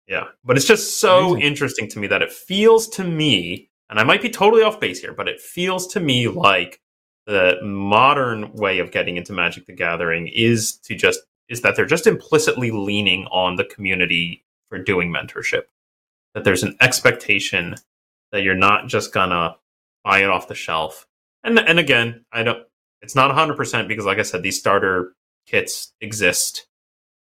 Yeah, 0.08 0.26
but 0.44 0.58
it's 0.58 0.66
just 0.66 1.00
so 1.00 1.32
Amazing. 1.32 1.42
interesting 1.42 1.90
to 1.90 2.00
me 2.00 2.08
that 2.08 2.22
it 2.22 2.32
feels 2.32 2.88
to 2.90 3.04
me, 3.04 3.70
and 3.90 4.00
I 4.00 4.04
might 4.04 4.22
be 4.22 4.30
totally 4.30 4.64
off 4.64 4.80
base 4.80 5.00
here, 5.00 5.14
but 5.14 5.28
it 5.28 5.40
feels 5.40 5.88
to 5.94 6.00
me 6.00 6.28
like 6.28 6.82
the 7.28 7.60
modern 7.64 8.52
way 8.54 8.80
of 8.80 8.92
getting 8.92 9.18
into 9.18 9.32
Magic 9.32 9.68
the 9.68 9.74
Gathering 9.74 10.28
is 10.28 10.78
to 10.80 10.96
just 10.96 11.20
is 11.50 11.62
that 11.62 11.76
they're 11.76 11.86
just 11.86 12.08
implicitly 12.08 12.72
leaning 12.72 13.26
on 13.26 13.58
the 13.58 13.66
community 13.66 14.44
for 14.70 14.80
doing 14.80 15.14
mentorship. 15.14 15.64
That 16.34 16.46
there's 16.46 16.64
an 16.64 16.78
expectation 16.82 17.76
that 18.32 18.42
you're 18.42 18.56
not 18.56 18.88
just 18.88 19.14
gonna 19.14 19.56
buy 20.04 20.24
it 20.24 20.30
off 20.30 20.48
the 20.48 20.56
shelf. 20.56 21.06
And 21.44 21.60
and 21.60 21.80
again, 21.80 22.26
I 22.32 22.44
don't. 22.44 22.64
It's 23.02 23.16
not 23.16 23.28
100 23.28 23.58
percent 23.58 23.88
because, 23.88 24.06
like 24.06 24.20
I 24.20 24.24
said, 24.24 24.44
these 24.44 24.60
starter 24.60 25.14
kits 25.48 25.94
exist. 26.02 26.68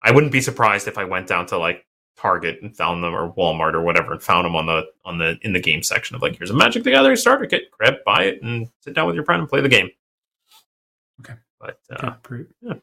I 0.01 0.11
wouldn't 0.11 0.33
be 0.33 0.41
surprised 0.41 0.87
if 0.87 0.97
I 0.97 1.05
went 1.05 1.27
down 1.27 1.45
to 1.47 1.57
like 1.57 1.85
Target 2.17 2.59
and 2.61 2.75
found 2.75 3.03
them, 3.03 3.13
or 3.13 3.33
Walmart 3.33 3.73
or 3.73 3.81
whatever, 3.81 4.13
and 4.13 4.21
found 4.21 4.45
them 4.45 4.55
on 4.55 4.65
the 4.65 4.83
on 5.05 5.17
the 5.17 5.37
in 5.41 5.53
the 5.53 5.59
game 5.59 5.83
section 5.83 6.15
of 6.15 6.21
like, 6.21 6.37
here's 6.37 6.51
a 6.51 6.53
Magic 6.53 6.83
the 6.83 6.91
Gathering 6.91 7.15
starter 7.15 7.45
kit. 7.45 7.71
Grab, 7.71 7.95
buy 8.05 8.23
it, 8.23 8.43
and 8.43 8.69
sit 8.81 8.93
down 8.93 9.07
with 9.07 9.15
your 9.15 9.25
friend 9.25 9.39
and 9.39 9.49
play 9.49 9.61
the 9.61 9.69
game. 9.69 9.89
Okay, 11.21 11.33
but 11.59 11.79
uh, 11.91 12.13
okay, 12.25 12.43
yeah. 12.61 12.73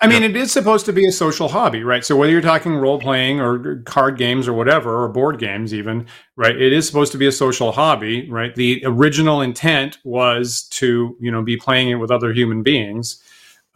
I 0.00 0.06
mean, 0.06 0.22
it 0.22 0.36
is 0.36 0.52
supposed 0.52 0.86
to 0.86 0.92
be 0.92 1.06
a 1.06 1.12
social 1.12 1.48
hobby, 1.48 1.82
right? 1.82 2.04
So 2.04 2.16
whether 2.16 2.32
you're 2.32 2.40
talking 2.40 2.74
role 2.76 2.98
playing 2.98 3.40
or 3.40 3.82
card 3.82 4.16
games 4.16 4.48
or 4.48 4.52
whatever, 4.52 5.04
or 5.04 5.08
board 5.08 5.38
games 5.38 5.74
even, 5.74 6.06
right? 6.36 6.56
It 6.56 6.72
is 6.72 6.86
supposed 6.86 7.12
to 7.12 7.18
be 7.18 7.26
a 7.26 7.32
social 7.32 7.72
hobby, 7.72 8.30
right? 8.30 8.54
The 8.54 8.82
original 8.86 9.42
intent 9.42 9.98
was 10.04 10.62
to, 10.70 11.16
you 11.20 11.30
know, 11.30 11.42
be 11.42 11.56
playing 11.56 11.90
it 11.90 11.96
with 11.96 12.10
other 12.10 12.32
human 12.32 12.62
beings. 12.62 13.22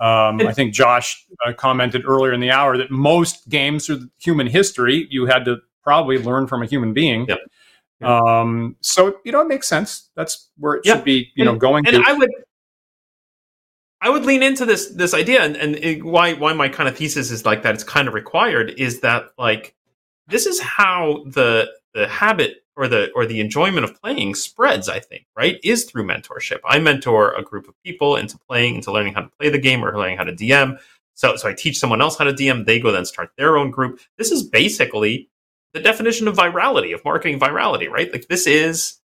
Um, 0.00 0.40
I 0.40 0.52
think 0.52 0.72
Josh 0.72 1.24
uh, 1.46 1.52
commented 1.52 2.04
earlier 2.06 2.32
in 2.32 2.40
the 2.40 2.50
hour 2.50 2.76
that 2.78 2.90
most 2.90 3.48
games 3.48 3.86
through 3.86 4.08
human 4.18 4.46
history, 4.46 5.06
you 5.10 5.26
had 5.26 5.44
to 5.44 5.58
probably 5.84 6.18
learn 6.18 6.46
from 6.46 6.62
a 6.62 6.66
human 6.66 6.92
being. 6.92 7.26
Yep. 7.28 7.38
Um, 8.02 8.76
so 8.80 9.18
you 9.24 9.30
know, 9.30 9.40
it 9.42 9.48
makes 9.48 9.68
sense. 9.68 10.10
That's 10.16 10.48
where 10.58 10.74
it 10.74 10.86
should 10.86 11.04
be, 11.04 11.30
you 11.36 11.44
know, 11.44 11.54
going. 11.54 11.86
And 11.86 11.96
to. 11.96 12.02
I 12.04 12.14
would, 12.14 12.30
I 14.03 14.11
would 14.11 14.24
lean 14.24 14.42
into 14.42 14.66
this 14.66 14.88
this 14.88 15.14
idea, 15.14 15.42
and, 15.42 15.57
and 15.57 15.76
it, 15.76 16.05
why 16.05 16.34
why 16.34 16.53
my 16.53 16.68
kind 16.68 16.88
of 16.88 16.96
thesis 16.96 17.30
is 17.30 17.46
like 17.46 17.62
that. 17.62 17.74
It's 17.74 17.84
kind 17.84 18.09
of 18.09 18.14
required 18.14 18.74
is 18.76 19.00
that 19.00 19.30
like 19.38 19.76
this 20.26 20.44
is 20.44 20.61
how 20.61 21.22
the 21.26 21.70
the 21.94 22.09
habit 22.09 22.64
or 22.74 22.88
the 22.88 23.12
or 23.14 23.26
the 23.26 23.38
enjoyment 23.40 23.84
of 23.84 24.03
playing 24.03 24.34
spreads. 24.34 24.88
I 24.88 24.98
think 24.98 25.26
right 25.36 25.61
is 25.62 25.84
through 25.84 26.05
mentorship. 26.05 26.59
I 26.64 26.80
mentor 26.80 27.32
a 27.34 27.44
group 27.44 27.68
of 27.68 27.80
people 27.84 28.16
into 28.16 28.36
playing, 28.38 28.74
into 28.74 28.90
learning 28.90 29.14
how 29.14 29.20
to 29.20 29.30
play 29.38 29.50
the 29.50 29.59
game 29.59 29.84
or 29.84 29.96
learning 29.96 30.18
how 30.18 30.24
to 30.24 30.32
DM. 30.32 30.78
So 31.14 31.36
so 31.36 31.48
I 31.48 31.55
teach 31.55 31.78
someone 31.78 32.03
else 32.03 32.18
how 32.18 32.24
to 32.24 32.32
DM. 32.32 32.66
They 32.66 32.80
go 32.80 32.90
then 32.90 33.05
start 33.05 33.30
their 33.38 33.57
own 33.57 33.70
group. 33.70 34.00
This 34.18 34.32
is 34.32 34.42
basically 34.42 35.28
the 35.74 35.80
definition 35.80 36.26
of 36.26 36.36
virality 36.36 36.92
of 36.92 37.05
marketing 37.05 37.38
virality, 37.38 37.88
right? 37.88 38.11
Like 38.11 38.26
this 38.26 38.48
is 38.48 38.98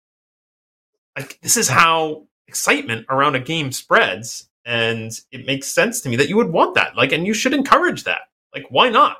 like 1.15 1.39
this 1.41 1.55
is 1.55 1.67
how 1.67 2.25
excitement 2.47 3.05
around 3.09 3.35
a 3.35 3.39
game 3.39 3.71
spreads 3.71 4.49
and 4.67 5.11
it 5.31 5.47
makes 5.47 5.67
sense 5.67 6.01
to 6.01 6.09
me 6.09 6.15
that 6.15 6.29
you 6.29 6.35
would 6.35 6.51
want 6.51 6.75
that 6.75 6.95
like 6.95 7.11
and 7.11 7.25
you 7.25 7.33
should 7.33 7.53
encourage 7.53 8.03
that 8.03 8.21
like 8.53 8.65
why 8.69 8.89
not 8.89 9.17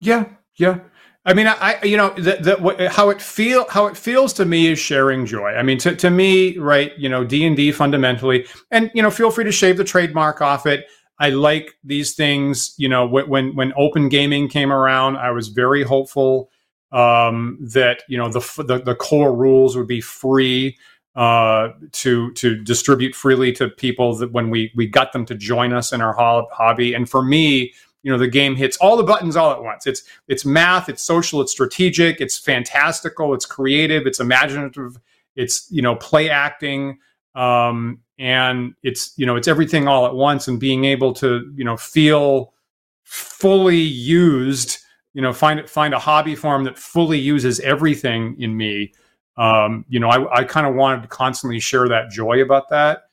yeah 0.00 0.26
yeah 0.56 0.78
I 1.24 1.34
mean, 1.34 1.46
I, 1.46 1.78
you 1.82 1.98
know, 1.98 2.08
the, 2.14 2.38
the, 2.40 2.88
how 2.88 3.10
it 3.10 3.20
feel, 3.20 3.68
how 3.68 3.86
it 3.86 3.98
feels 3.98 4.32
to 4.34 4.46
me 4.46 4.68
is 4.68 4.78
sharing 4.78 5.26
joy. 5.26 5.50
I 5.50 5.62
mean, 5.62 5.76
to, 5.78 5.94
to 5.94 6.08
me, 6.08 6.56
right, 6.56 6.96
you 6.96 7.06
know, 7.06 7.22
D 7.22 7.44
and 7.44 7.54
D 7.54 7.70
fundamentally, 7.70 8.46
and 8.70 8.90
you 8.94 9.02
know, 9.02 9.10
feel 9.10 9.30
free 9.30 9.44
to 9.44 9.52
shave 9.52 9.76
the 9.76 9.84
trademark 9.84 10.40
off 10.40 10.64
it. 10.64 10.86
I 11.18 11.28
like 11.28 11.74
these 11.84 12.14
things. 12.14 12.74
You 12.78 12.88
know, 12.88 13.06
when 13.06 13.54
when 13.54 13.74
open 13.76 14.08
gaming 14.08 14.48
came 14.48 14.72
around, 14.72 15.18
I 15.18 15.30
was 15.30 15.48
very 15.48 15.82
hopeful 15.82 16.50
um, 16.92 17.58
that 17.74 18.04
you 18.08 18.16
know 18.16 18.30
the, 18.30 18.40
the 18.66 18.78
the 18.78 18.94
core 18.94 19.36
rules 19.36 19.76
would 19.76 19.88
be 19.88 20.00
free 20.00 20.78
uh, 21.18 21.72
to 21.90 22.30
to 22.34 22.54
distribute 22.54 23.12
freely 23.12 23.50
to 23.50 23.68
people 23.68 24.14
that 24.14 24.30
when 24.30 24.50
we 24.50 24.70
we 24.76 24.86
got 24.86 25.12
them 25.12 25.26
to 25.26 25.34
join 25.34 25.72
us 25.72 25.92
in 25.92 26.00
our 26.00 26.12
hobby. 26.14 26.94
And 26.94 27.10
for 27.10 27.24
me, 27.24 27.74
you 28.04 28.12
know, 28.12 28.16
the 28.16 28.28
game 28.28 28.54
hits 28.54 28.76
all 28.76 28.96
the 28.96 29.02
buttons 29.02 29.34
all 29.34 29.50
at 29.50 29.60
once. 29.60 29.84
It's 29.84 30.04
it's 30.28 30.44
math, 30.44 30.88
it's 30.88 31.02
social, 31.02 31.40
it's 31.40 31.50
strategic, 31.50 32.20
it's 32.20 32.38
fantastical, 32.38 33.34
it's 33.34 33.44
creative, 33.44 34.06
it's 34.06 34.20
imaginative, 34.20 34.96
it's 35.34 35.66
you 35.72 35.82
know 35.82 35.96
play 35.96 36.30
acting. 36.30 36.98
Um, 37.34 37.98
and 38.20 38.74
it's 38.84 39.12
you 39.16 39.26
know 39.26 39.34
it's 39.34 39.48
everything 39.48 39.88
all 39.88 40.06
at 40.06 40.14
once 40.14 40.46
and 40.46 40.60
being 40.60 40.84
able 40.84 41.12
to 41.14 41.52
you 41.56 41.64
know 41.64 41.76
feel 41.76 42.54
fully 43.02 43.76
used 43.76 44.78
you 45.14 45.22
know 45.22 45.32
find 45.32 45.68
find 45.68 45.94
a 45.94 45.98
hobby 45.98 46.36
form 46.36 46.62
that 46.62 46.78
fully 46.78 47.18
uses 47.18 47.58
everything 47.60 48.36
in 48.40 48.56
me 48.56 48.92
um, 49.38 49.84
you 49.88 50.00
know, 50.00 50.08
I, 50.08 50.40
I 50.40 50.44
kind 50.44 50.66
of 50.66 50.74
wanted 50.74 51.02
to 51.02 51.08
constantly 51.08 51.60
share 51.60 51.88
that 51.88 52.10
joy 52.10 52.42
about 52.42 52.68
that. 52.70 53.04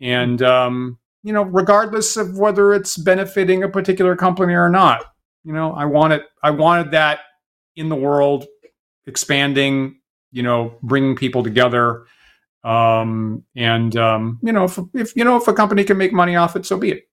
And, 0.00 0.42
um, 0.42 0.98
you 1.22 1.32
know, 1.32 1.42
regardless 1.42 2.16
of 2.16 2.36
whether 2.36 2.74
it's 2.74 2.96
benefiting 2.96 3.62
a 3.62 3.68
particular 3.68 4.16
company 4.16 4.54
or 4.54 4.68
not, 4.68 5.04
you 5.44 5.52
know, 5.52 5.72
I 5.72 5.84
wanted, 5.84 6.22
I 6.42 6.50
wanted 6.50 6.90
that 6.90 7.20
in 7.76 7.88
the 7.88 7.96
world, 7.96 8.46
expanding, 9.06 10.00
you 10.32 10.42
know, 10.42 10.74
bringing 10.82 11.14
people 11.14 11.44
together. 11.44 12.04
Um, 12.64 13.44
and, 13.54 13.96
um, 13.96 14.40
you 14.42 14.52
know, 14.52 14.64
if, 14.64 14.78
if, 14.92 15.14
you 15.14 15.24
know, 15.24 15.36
if 15.36 15.46
a 15.46 15.54
company 15.54 15.84
can 15.84 15.96
make 15.96 16.12
money 16.12 16.34
off 16.34 16.56
it, 16.56 16.66
so 16.66 16.78
be 16.78 16.90
it. 16.90 17.08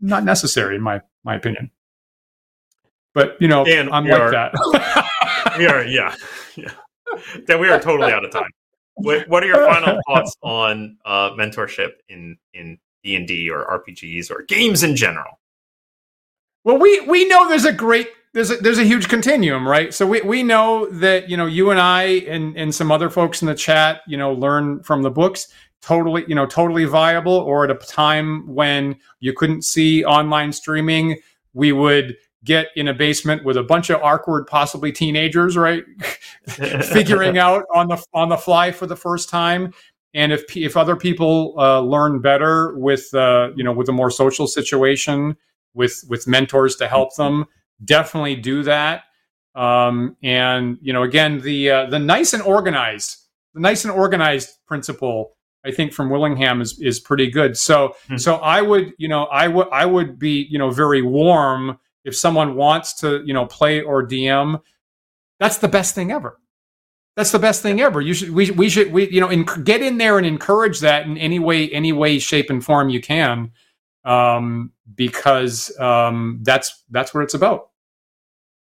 Not 0.00 0.22
necessary 0.22 0.76
in 0.76 0.82
my, 0.82 1.02
my 1.24 1.34
opinion. 1.34 1.72
But, 3.14 3.36
you 3.40 3.48
know, 3.48 3.64
Dan, 3.64 3.90
I'm 3.90 4.06
like 4.06 4.20
are, 4.20 4.30
that. 4.30 5.54
we 5.58 5.66
are, 5.66 5.84
yeah. 5.84 6.14
Yeah. 6.56 6.72
Then 7.46 7.60
we 7.60 7.68
are 7.68 7.80
totally 7.80 8.12
out 8.12 8.24
of 8.24 8.30
time. 8.30 8.50
What, 8.94 9.28
what 9.28 9.44
are 9.44 9.46
your 9.46 9.64
final 9.64 10.00
thoughts 10.08 10.36
on 10.42 10.98
uh, 11.04 11.30
mentorship 11.30 11.92
in 12.08 12.36
in 12.52 12.78
D 13.04 13.14
and 13.14 13.28
D 13.28 13.48
or 13.48 13.64
RPGs 13.64 14.30
or 14.30 14.42
games 14.42 14.82
in 14.82 14.96
general? 14.96 15.38
Well, 16.64 16.78
we 16.78 17.00
we 17.00 17.28
know 17.28 17.48
there's 17.48 17.64
a 17.64 17.72
great 17.72 18.08
there's 18.34 18.50
a, 18.50 18.56
there's 18.56 18.78
a 18.78 18.84
huge 18.84 19.08
continuum, 19.08 19.66
right? 19.66 19.92
So 19.94 20.06
we, 20.06 20.20
we 20.22 20.42
know 20.42 20.86
that 20.90 21.28
you 21.28 21.36
know 21.36 21.46
you 21.46 21.70
and 21.70 21.80
I 21.80 22.02
and 22.02 22.56
and 22.56 22.74
some 22.74 22.90
other 22.92 23.08
folks 23.08 23.40
in 23.42 23.46
the 23.46 23.54
chat, 23.54 24.02
you 24.06 24.16
know, 24.16 24.32
learn 24.32 24.82
from 24.82 25.02
the 25.02 25.10
books. 25.10 25.48
Totally, 25.80 26.24
you 26.26 26.34
know, 26.34 26.44
totally 26.44 26.84
viable. 26.84 27.32
Or 27.32 27.64
at 27.64 27.70
a 27.70 27.74
time 27.74 28.52
when 28.52 28.96
you 29.20 29.32
couldn't 29.32 29.62
see 29.62 30.04
online 30.04 30.52
streaming, 30.52 31.18
we 31.54 31.72
would 31.72 32.16
get 32.44 32.68
in 32.76 32.88
a 32.88 32.94
basement 32.94 33.44
with 33.44 33.56
a 33.56 33.62
bunch 33.62 33.90
of 33.90 34.00
awkward, 34.02 34.46
possibly 34.46 34.92
teenagers, 34.92 35.56
right? 35.56 35.84
Figuring 36.48 37.38
out 37.46 37.64
on 37.74 37.88
the 37.88 38.04
on 38.14 38.28
the 38.28 38.36
fly 38.36 38.70
for 38.72 38.86
the 38.86 38.96
first 38.96 39.28
time. 39.28 39.72
And 40.14 40.32
if 40.32 40.56
if 40.56 40.76
other 40.76 40.96
people 40.96 41.54
uh, 41.58 41.80
learn 41.80 42.20
better 42.20 42.76
with 42.78 43.12
uh, 43.14 43.50
you 43.54 43.64
know 43.64 43.72
with 43.72 43.88
a 43.88 43.92
more 43.92 44.10
social 44.10 44.46
situation 44.46 45.36
with 45.74 46.04
with 46.08 46.26
mentors 46.26 46.76
to 46.76 46.88
help 46.88 47.14
them, 47.16 47.44
definitely 47.84 48.36
do 48.36 48.62
that. 48.62 49.04
Um, 49.54 50.16
and 50.22 50.78
you 50.80 50.92
know, 50.92 51.02
again, 51.02 51.40
the 51.40 51.70
uh, 51.70 51.86
the 51.86 51.98
nice 51.98 52.32
and 52.32 52.42
organized, 52.42 53.16
the 53.54 53.60
nice 53.60 53.84
and 53.84 53.92
organized 53.92 54.50
principle, 54.66 55.36
I 55.64 55.72
think 55.72 55.92
from 55.92 56.10
Willingham 56.10 56.60
is 56.60 56.78
is 56.80 57.00
pretty 57.00 57.30
good. 57.30 57.56
So 57.56 57.88
mm-hmm. 57.88 58.16
so 58.16 58.36
I 58.36 58.62
would 58.62 58.92
you 58.98 59.08
know 59.08 59.24
I 59.24 59.48
would 59.48 59.68
I 59.72 59.84
would 59.84 60.18
be 60.18 60.46
you 60.48 60.58
know 60.58 60.70
very 60.70 61.02
warm 61.02 61.78
if 62.08 62.16
someone 62.16 62.56
wants 62.56 62.94
to, 62.94 63.22
you 63.26 63.34
know, 63.34 63.46
play 63.46 63.82
or 63.82 64.06
DM, 64.06 64.60
that's 65.40 65.58
the 65.58 65.68
best 65.68 65.94
thing 65.94 66.10
ever. 66.10 66.40
That's 67.16 67.32
the 67.32 67.38
best 67.38 67.62
thing 67.62 67.80
ever. 67.80 68.00
You 68.00 68.14
should, 68.14 68.30
we, 68.30 68.50
we 68.52 68.68
should, 68.68 68.92
we, 68.92 69.10
you 69.10 69.20
know, 69.20 69.28
in, 69.28 69.44
get 69.64 69.82
in 69.82 69.98
there 69.98 70.18
and 70.18 70.26
encourage 70.26 70.80
that 70.80 71.06
in 71.06 71.18
any 71.18 71.38
way, 71.38 71.68
any 71.70 71.92
way, 71.92 72.18
shape, 72.18 72.50
and 72.50 72.64
form 72.64 72.90
you 72.90 73.00
can. 73.00 73.52
um, 74.04 74.72
because 74.94 75.78
um, 75.78 76.40
that's 76.42 76.84
that's 76.90 77.12
what 77.14 77.24
it's 77.24 77.34
about. 77.34 77.70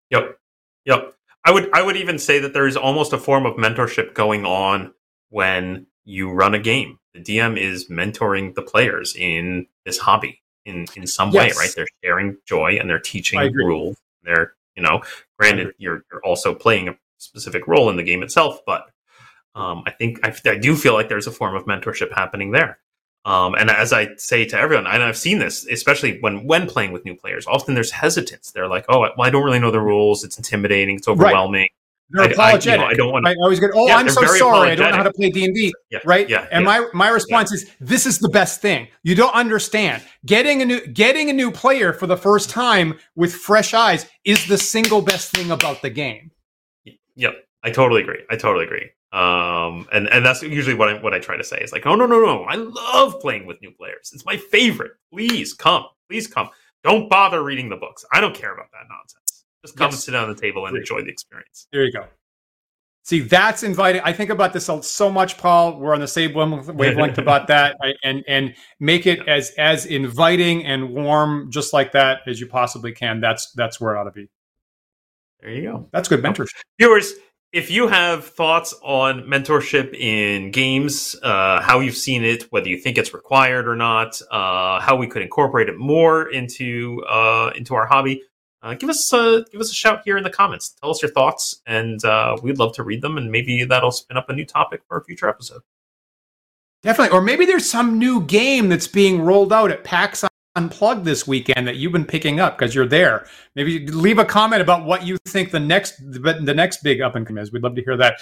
Yep, 0.10 0.38
yep. 0.86 1.14
I 1.46 1.52
would 1.52 1.70
I 1.74 1.82
would 1.82 1.98
even 1.98 2.20
say 2.20 2.40
that 2.40 2.54
there 2.54 2.68
is 2.68 2.78
almost 2.78 3.14
a 3.14 3.18
form 3.18 3.46
of 3.46 3.56
mentorship 3.56 4.14
going 4.14 4.46
on 4.46 4.94
when 5.30 5.88
you 6.04 6.32
run 6.32 6.54
a 6.54 6.60
game. 6.60 7.00
The 7.14 7.22
DM 7.22 7.58
is 7.58 7.90
mentoring 7.90 8.56
the 8.56 8.62
players 8.62 9.16
in 9.16 9.68
this 9.86 10.00
hobby 10.00 10.42
in 10.66 10.86
in 10.96 11.08
some 11.08 11.32
yes. 11.32 11.56
way, 11.56 11.64
right? 11.64 11.74
They're 11.76 11.88
sharing 12.04 12.38
joy 12.46 12.78
and 12.80 12.90
they're 12.90 13.00
teaching 13.00 13.54
rules. 13.54 13.98
They're 14.24 14.54
you 14.76 14.84
know, 14.84 15.02
granted 15.38 15.74
you're 15.78 16.04
you're 16.12 16.24
also 16.24 16.54
playing 16.54 16.90
a 16.90 16.96
specific 17.18 17.68
role 17.68 17.90
in 17.90 17.98
the 17.98 18.04
game 18.04 18.24
itself, 18.24 18.60
but 18.66 18.90
um, 19.56 19.84
I 19.86 19.92
think 19.92 20.20
I, 20.24 20.34
I 20.46 20.58
do 20.58 20.76
feel 20.76 20.94
like 20.94 21.10
there's 21.10 21.28
a 21.28 21.32
form 21.32 21.56
of 21.56 21.66
mentorship 21.66 22.14
happening 22.14 22.52
there. 22.52 22.80
Um, 23.24 23.54
and 23.54 23.70
as 23.70 23.94
I 23.94 24.16
say 24.16 24.46
to 24.46 24.58
everyone, 24.58 24.88
and 24.88 25.04
I've 25.04 25.18
seen 25.18 25.38
this, 25.38 25.68
especially 25.68 26.20
when 26.22 26.46
when 26.48 26.68
playing 26.68 26.92
with 26.92 27.06
new 27.06 27.16
players, 27.16 27.46
often 27.46 27.76
there's 27.76 27.92
hesitance. 27.92 28.52
They're 28.52 28.68
like, 28.68 28.86
"Oh, 28.90 29.02
well, 29.02 29.14
I 29.20 29.30
don't 29.30 29.44
really 29.44 29.60
know 29.60 29.72
the 29.72 29.82
rules. 29.82 30.24
It's 30.24 30.38
intimidating. 30.38 30.96
It's 30.96 31.08
overwhelming." 31.08 31.62
Right. 31.62 31.72
They're 32.12 32.24
I, 32.24 32.28
apologetic. 32.28 32.68
I, 32.68 32.74
you 32.74 32.78
know, 32.78 32.86
I 32.86 32.94
don't 32.94 33.12
want. 33.12 33.26
to. 33.26 33.32
I 33.32 33.36
always 33.42 33.60
get, 33.60 33.72
"Oh, 33.74 33.88
yeah, 33.88 33.96
I'm 33.96 34.10
so 34.10 34.22
sorry. 34.22 34.40
Apologetic. 34.40 34.80
I 34.80 34.84
don't 34.84 34.92
know 34.92 34.98
how 34.98 35.04
to 35.04 35.14
play 35.14 35.30
D 35.30 35.46
and 35.46 35.56
D." 35.56 35.74
Right? 36.06 36.30
Yeah. 36.30 36.48
And 36.52 36.66
yeah. 36.66 36.80
my 36.80 36.88
my 36.94 37.10
response 37.10 37.52
is, 37.52 37.70
"This 37.80 38.06
is 38.06 38.20
the 38.20 38.30
best 38.30 38.62
thing. 38.62 38.88
You 39.04 39.16
don't 39.16 39.34
understand. 39.34 40.04
Getting 40.26 40.62
a 40.62 40.66
new 40.66 40.86
getting 40.88 41.30
a 41.30 41.34
new 41.34 41.52
player 41.52 41.94
for 41.94 42.08
the 42.08 42.18
first 42.18 42.50
time 42.50 43.00
with 43.16 43.34
fresh 43.34 43.74
eyes 43.74 44.06
is 44.26 44.46
the 44.48 44.58
single 44.58 45.02
best 45.02 45.32
thing 45.32 45.52
about 45.52 45.82
the 45.82 45.90
game." 45.90 46.32
Yep, 47.16 47.36
I 47.64 47.72
totally 47.72 48.02
agree. 48.02 48.24
I 48.30 48.36
totally 48.36 48.66
agree. 48.66 48.90
Um, 49.14 49.88
and 49.92 50.08
and 50.08 50.26
that's 50.26 50.42
usually 50.42 50.76
what 50.76 50.88
I 50.88 50.94
what 51.02 51.14
I 51.14 51.20
try 51.20 51.36
to 51.36 51.44
say 51.44 51.58
is 51.58 51.74
like, 51.74 51.86
oh 51.86 51.96
no 51.96 52.06
no 52.06 52.22
no, 52.22 52.44
I 52.44 52.56
love 52.56 53.20
playing 53.20 53.46
with 53.46 53.62
new 53.62 53.72
players. 53.72 54.12
It's 54.14 54.26
my 54.26 54.38
favorite. 54.38 54.94
Please 55.12 55.54
come, 55.54 55.86
please 56.10 56.28
come. 56.28 56.50
Don't 56.84 57.10
bother 57.10 57.44
reading 57.44 57.70
the 57.70 57.76
books. 57.76 58.06
I 58.12 58.22
don't 58.22 58.34
care 58.34 58.54
about 58.54 58.72
that 58.72 58.88
nonsense. 58.90 59.31
Just 59.64 59.78
come 59.78 59.88
yes. 59.88 59.94
and 59.94 60.02
sit 60.02 60.12
down 60.12 60.30
at 60.30 60.36
the 60.36 60.42
table 60.42 60.66
and 60.66 60.76
enjoy 60.76 61.02
the 61.02 61.10
experience. 61.10 61.68
There 61.72 61.84
you 61.84 61.92
go. 61.92 62.06
See, 63.04 63.20
that's 63.20 63.64
inviting. 63.64 64.02
I 64.04 64.14
think 64.14 64.30
about 64.30 64.54
this 64.54 64.70
so 64.82 65.12
much, 65.12 65.38
Paul. 65.38 65.80
We're 65.80 65.94
on 65.94 66.02
the 66.02 66.08
same 66.08 66.34
wavelength 66.34 67.18
about 67.18 67.48
that, 67.48 67.78
and 68.04 68.24
and 68.28 68.54
make 68.80 69.08
it 69.08 69.28
as 69.28 69.52
as 69.58 69.88
inviting 69.88 70.66
and 70.66 70.94
warm, 70.94 71.52
just 71.52 71.74
like 71.74 71.94
that, 71.94 72.22
as 72.28 72.40
you 72.40 72.46
possibly 72.46 72.92
can. 72.92 73.20
That's 73.20 73.52
that's 73.54 73.82
where 73.82 73.96
it 73.96 74.00
ought 74.00 74.04
to 74.04 74.12
be. 74.12 74.30
There 75.42 75.52
you 75.52 75.64
go. 75.64 75.90
That's 75.92 76.08
good 76.08 76.22
mentorship. 76.22 76.54
Viewers, 76.80 77.14
if 77.52 77.72
you 77.72 77.88
have 77.88 78.26
thoughts 78.26 78.76
on 78.84 79.24
mentorship 79.24 79.96
in 79.96 80.52
games, 80.52 81.16
uh, 81.24 81.60
how 81.60 81.80
you've 81.80 81.98
seen 81.98 82.24
it, 82.24 82.44
whether 82.52 82.70
you 82.70 82.78
think 82.78 83.00
it's 83.00 83.16
required 83.16 83.68
or 83.68 83.76
not, 83.76 84.22
uh, 84.32 84.80
how 84.80 84.96
we 84.96 85.08
could 85.08 85.24
incorporate 85.24 85.70
it 85.70 85.78
more 85.78 86.30
into 86.30 87.04
uh, 87.10 87.52
into 87.56 87.74
our 87.74 87.88
hobby, 87.88 88.22
uh, 88.64 88.76
give 88.76 88.90
us 88.90 89.12
a 89.14 89.44
give 89.52 89.60
us 89.60 89.72
a 89.72 89.74
shout 89.74 90.02
here 90.06 90.18
in 90.18 90.24
the 90.24 90.30
comments. 90.30 90.76
Tell 90.82 90.92
us 90.92 91.02
your 91.02 91.12
thoughts, 91.12 91.62
and 91.66 92.04
uh, 92.06 92.38
we'd 92.44 92.60
love 92.60 92.74
to 92.76 92.84
read 92.84 93.02
them, 93.02 93.18
and 93.18 93.32
maybe 93.32 93.64
that'll 93.64 93.92
spin 93.92 94.18
up 94.18 94.30
a 94.30 94.34
new 94.34 94.46
topic 94.46 94.82
for 94.88 94.98
a 94.98 95.04
future 95.04 95.28
episode. 95.28 95.62
Definitely, 96.84 97.16
or 97.16 97.22
maybe 97.22 97.46
there's 97.46 97.70
some 97.70 97.98
new 98.00 98.22
game 98.22 98.70
that's 98.70 98.88
being 98.88 99.22
rolled 99.22 99.54
out 99.54 99.72
at 99.72 99.84
PAX 99.84 100.24
unplugged 100.56 101.06
this 101.06 101.26
weekend 101.26 101.68
that 101.68 101.78
you've 101.78 101.94
been 101.94 102.06
picking 102.06 102.40
up 102.40 102.58
because 102.58 102.76
you're 102.76 102.88
there. 102.88 103.26
Maybe 103.56 103.88
leave 103.88 104.20
a 104.20 104.26
comment 104.26 104.62
about 104.62 104.86
what 104.86 105.06
you 105.06 105.18
think 105.28 105.52
the 105.52 105.60
next 105.60 105.96
the 106.00 106.54
next 106.54 106.84
big 106.84 107.02
up 107.02 107.16
and 107.16 107.26
come 107.26 107.38
is. 107.38 107.52
We'd 107.52 107.64
love 107.64 107.76
to 107.76 107.84
hear 107.84 107.98
that. 107.98 108.22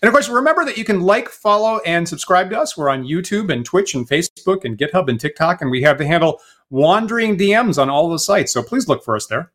And 0.00 0.08
of 0.08 0.12
course, 0.12 0.28
remember 0.28 0.64
that 0.64 0.78
you 0.78 0.84
can 0.84 1.00
like, 1.00 1.28
follow, 1.28 1.80
and 1.80 2.08
subscribe 2.08 2.50
to 2.50 2.60
us. 2.60 2.76
We're 2.76 2.88
on 2.88 3.04
YouTube 3.04 3.52
and 3.52 3.64
Twitch 3.64 3.94
and 3.94 4.08
Facebook 4.08 4.64
and 4.64 4.78
GitHub 4.78 5.08
and 5.08 5.18
TikTok, 5.18 5.60
and 5.60 5.70
we 5.70 5.82
have 5.82 5.98
the 5.98 6.06
handle 6.06 6.40
Wandering 6.70 7.36
DMs 7.36 7.80
on 7.80 7.90
all 7.90 8.08
the 8.08 8.18
sites. 8.18 8.52
So 8.52 8.62
please 8.62 8.88
look 8.88 9.04
for 9.04 9.16
us 9.16 9.26
there. 9.26 9.52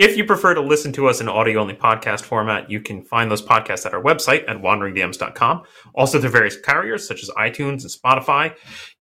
If 0.00 0.16
you 0.16 0.24
prefer 0.24 0.54
to 0.54 0.62
listen 0.62 0.92
to 0.94 1.08
us 1.08 1.20
in 1.20 1.28
audio 1.28 1.60
only 1.60 1.74
podcast 1.74 2.22
format, 2.22 2.70
you 2.70 2.80
can 2.80 3.02
find 3.02 3.30
those 3.30 3.42
podcasts 3.42 3.84
at 3.84 3.92
our 3.92 4.02
website 4.02 4.48
at 4.48 4.56
wanderingdms.com. 4.56 5.64
Also, 5.94 6.18
through 6.18 6.30
various 6.30 6.58
carriers 6.58 7.06
such 7.06 7.22
as 7.22 7.28
iTunes 7.36 7.82
and 7.82 7.90
Spotify 7.90 8.54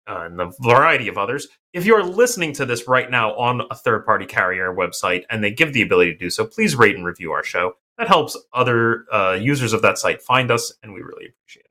uh, 0.09 0.22
and 0.22 0.41
a 0.41 0.51
variety 0.59 1.07
of 1.07 1.16
others. 1.16 1.47
If 1.72 1.86
you're 1.86 2.03
listening 2.03 2.53
to 2.55 2.66
this 2.66 2.88
right 2.88 3.09
now 3.09 3.36
on 3.36 3.62
a 3.70 3.76
third 3.76 4.05
party 4.05 4.26
carrier 4.26 4.74
website 4.74 5.22
and 5.30 5.45
they 5.45 5.53
give 5.53 5.74
the 5.74 5.82
ability 5.82 6.14
to 6.14 6.18
do 6.18 6.28
so, 6.28 6.45
please 6.45 6.74
rate 6.74 6.97
and 6.97 7.07
review 7.07 7.30
our 7.30 7.45
show. 7.45 7.74
That 7.97 8.09
helps 8.09 8.36
other 8.53 9.05
uh, 9.12 9.38
users 9.41 9.72
of 9.72 9.82
that 9.82 9.97
site 9.97 10.20
find 10.20 10.51
us, 10.51 10.72
and 10.82 10.93
we 10.93 11.03
really 11.03 11.26
appreciate 11.26 11.66
it. 11.66 11.69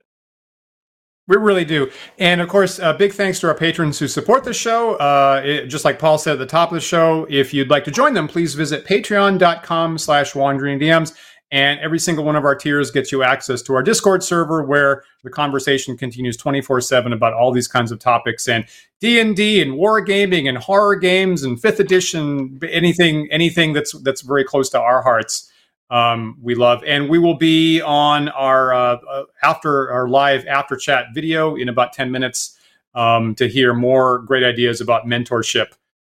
We 1.30 1.38
really 1.38 1.64
do. 1.64 1.92
And 2.18 2.42
of 2.42 2.50
course, 2.50 2.80
uh, 2.80 2.92
big 2.94 3.14
thanks 3.14 3.40
to 3.42 3.48
our 3.48 3.54
patrons 3.54 4.00
who 4.00 4.08
support 4.08 4.44
the 4.44 4.54
show. 4.54 4.96
Uh, 4.96 5.42
it, 5.46 5.68
just 5.68 5.86
like 5.86 6.00
Paul 6.00 6.18
said 6.18 6.34
at 6.34 6.40
the 6.40 6.48
top 6.48 6.72
of 6.72 6.74
the 6.74 6.82
show, 6.82 7.28
if 7.30 7.54
you'd 7.54 7.70
like 7.70 7.84
to 7.84 7.92
join 7.92 8.16
them, 8.16 8.28
please 8.28 8.56
visit 8.56 8.84
patreon.com 8.84 10.00
slash 10.00 10.34
wandering 10.34 10.80
DMs. 10.80 11.14
And 11.52 11.80
every 11.82 12.00
single 12.00 12.26
one 12.26 12.36
of 12.36 12.46
our 12.46 12.56
tiers 12.56 12.90
gets 12.90 13.12
you 13.12 13.22
access 13.22 13.62
to 13.64 13.76
our 13.76 13.84
Discord 13.84 14.24
server 14.24 14.64
where 14.64 15.04
the 15.24 15.30
conversation 15.30 15.96
continues 15.96 16.36
24/7 16.36 17.14
about 17.14 17.34
all 17.34 17.52
these 17.52 17.68
kinds 17.68 17.92
of 17.92 18.00
topics 18.00 18.48
and 18.48 18.66
D&D 19.00 19.62
and 19.62 19.74
wargaming 19.74 20.50
and 20.50 20.58
horror 20.58 20.96
games 20.96 21.44
and 21.44 21.60
5th 21.62 21.80
edition 21.80 22.60
anything 22.68 23.28
anything 23.32 23.74
that's 23.74 23.94
that's 24.02 24.22
very 24.22 24.44
close 24.44 24.70
to 24.70 24.80
our 24.80 25.02
hearts. 25.04 25.52
Um, 25.90 26.38
we 26.42 26.54
love 26.54 26.84
and 26.86 27.10
we 27.10 27.18
will 27.18 27.38
be 27.38 27.82
on 27.82 28.30
our 28.30 28.72
uh, 28.74 28.98
uh 29.10 29.24
after 29.42 29.92
our 29.92 30.08
live 30.08 30.46
after 30.46 30.76
chat 30.76 31.08
video 31.16 31.56
in 31.56 31.68
about 31.68 31.94
10 31.94 32.12
minutes 32.12 32.60
um, 32.94 33.34
to 33.36 33.48
hear 33.48 33.74
more 33.74 34.20
great 34.20 34.44
ideas 34.44 34.82
about 34.82 35.06
mentorship 35.06 35.74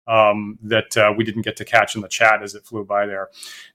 um, 0.06 0.58
that 0.62 0.96
uh, 0.96 1.12
we 1.16 1.24
didn't 1.24 1.42
get 1.42 1.56
to 1.56 1.64
catch 1.64 1.94
in 1.94 2.02
the 2.02 2.08
chat 2.08 2.42
as 2.42 2.54
it 2.54 2.64
flew 2.64 2.84
by 2.84 3.06
there. 3.06 3.28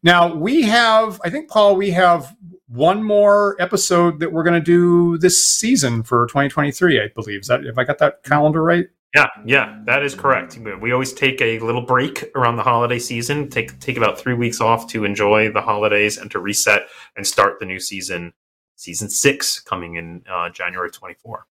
Now 0.03 0.33
we 0.33 0.63
have, 0.63 1.21
I 1.23 1.29
think, 1.29 1.49
Paul, 1.49 1.75
we 1.75 1.91
have 1.91 2.35
one 2.67 3.01
more 3.03 3.55
episode 3.59 4.19
that 4.19 4.31
we're 4.31 4.43
going 4.43 4.53
to 4.53 4.59
do 4.59 5.17
this 5.17 5.43
season 5.43 6.03
for 6.03 6.27
2023. 6.27 7.01
I 7.01 7.07
believe 7.15 7.41
is 7.41 7.47
that 7.47 7.65
if 7.65 7.77
I 7.77 7.83
got 7.83 7.99
that 7.99 8.23
calendar 8.23 8.61
right. 8.61 8.87
Yeah, 9.15 9.27
yeah, 9.45 9.81
that 9.85 10.03
is 10.03 10.13
correct. 10.13 10.59
We 10.81 10.91
always 10.91 11.13
take 11.13 11.41
a 11.41 11.59
little 11.59 11.81
break 11.81 12.25
around 12.35 12.57
the 12.57 12.63
holiday 12.63 12.99
season. 12.99 13.49
Take 13.49 13.79
take 13.79 13.97
about 13.97 14.19
three 14.19 14.33
weeks 14.33 14.59
off 14.59 14.87
to 14.89 15.05
enjoy 15.05 15.51
the 15.51 15.61
holidays 15.61 16.17
and 16.17 16.29
to 16.31 16.39
reset 16.39 16.87
and 17.15 17.25
start 17.25 17.59
the 17.59 17.65
new 17.65 17.79
season, 17.79 18.33
season 18.75 19.09
six, 19.09 19.59
coming 19.61 19.95
in 19.95 20.23
uh, 20.29 20.49
January 20.49 20.91
24. 20.91 21.45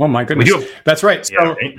Oh 0.00 0.08
my 0.08 0.24
goodness, 0.24 0.50
that's 0.84 1.04
right. 1.04 1.24
So, 1.24 1.34
yeah, 1.34 1.48
right? 1.52 1.78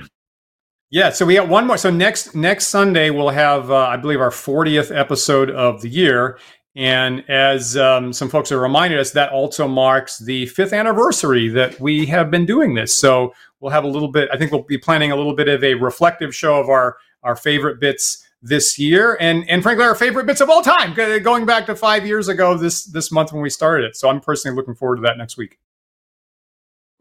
Yeah, 0.90 1.10
so 1.10 1.26
we 1.26 1.34
got 1.34 1.48
one 1.48 1.66
more. 1.66 1.76
So 1.76 1.90
next 1.90 2.34
next 2.34 2.68
Sunday 2.68 3.10
we'll 3.10 3.28
have, 3.28 3.70
uh, 3.70 3.76
I 3.76 3.98
believe, 3.98 4.20
our 4.20 4.30
40th 4.30 4.96
episode 4.96 5.50
of 5.50 5.82
the 5.82 5.88
year, 5.88 6.38
and 6.76 7.24
as 7.28 7.76
um, 7.76 8.12
some 8.12 8.28
folks 8.28 8.50
have 8.50 8.60
reminded 8.60 9.00
us, 9.00 9.10
that 9.12 9.32
also 9.32 9.66
marks 9.66 10.18
the 10.18 10.46
fifth 10.46 10.72
anniversary 10.72 11.48
that 11.48 11.80
we 11.80 12.06
have 12.06 12.30
been 12.30 12.46
doing 12.46 12.74
this. 12.74 12.96
So 12.96 13.34
we'll 13.60 13.72
have 13.72 13.84
a 13.84 13.88
little 13.88 14.08
bit. 14.08 14.28
I 14.32 14.36
think 14.36 14.52
we'll 14.52 14.62
be 14.62 14.78
planning 14.78 15.12
a 15.12 15.16
little 15.16 15.34
bit 15.34 15.48
of 15.48 15.62
a 15.62 15.74
reflective 15.74 16.34
show 16.34 16.60
of 16.60 16.68
our 16.68 16.96
our 17.22 17.36
favorite 17.36 17.80
bits 17.80 18.24
this 18.42 18.78
year, 18.78 19.16
and 19.20 19.48
and 19.48 19.62
frankly, 19.62 19.84
our 19.84 19.94
favorite 19.94 20.26
bits 20.26 20.40
of 20.40 20.50
all 20.50 20.62
time, 20.62 20.94
going 21.22 21.46
back 21.46 21.66
to 21.66 21.76
five 21.76 22.06
years 22.06 22.28
ago 22.28 22.56
this 22.56 22.84
this 22.84 23.10
month 23.10 23.32
when 23.32 23.42
we 23.42 23.50
started 23.50 23.84
it. 23.86 23.96
So 23.96 24.08
I'm 24.08 24.20
personally 24.20 24.56
looking 24.56 24.74
forward 24.74 24.96
to 24.96 25.02
that 25.02 25.18
next 25.18 25.36
week. 25.36 25.58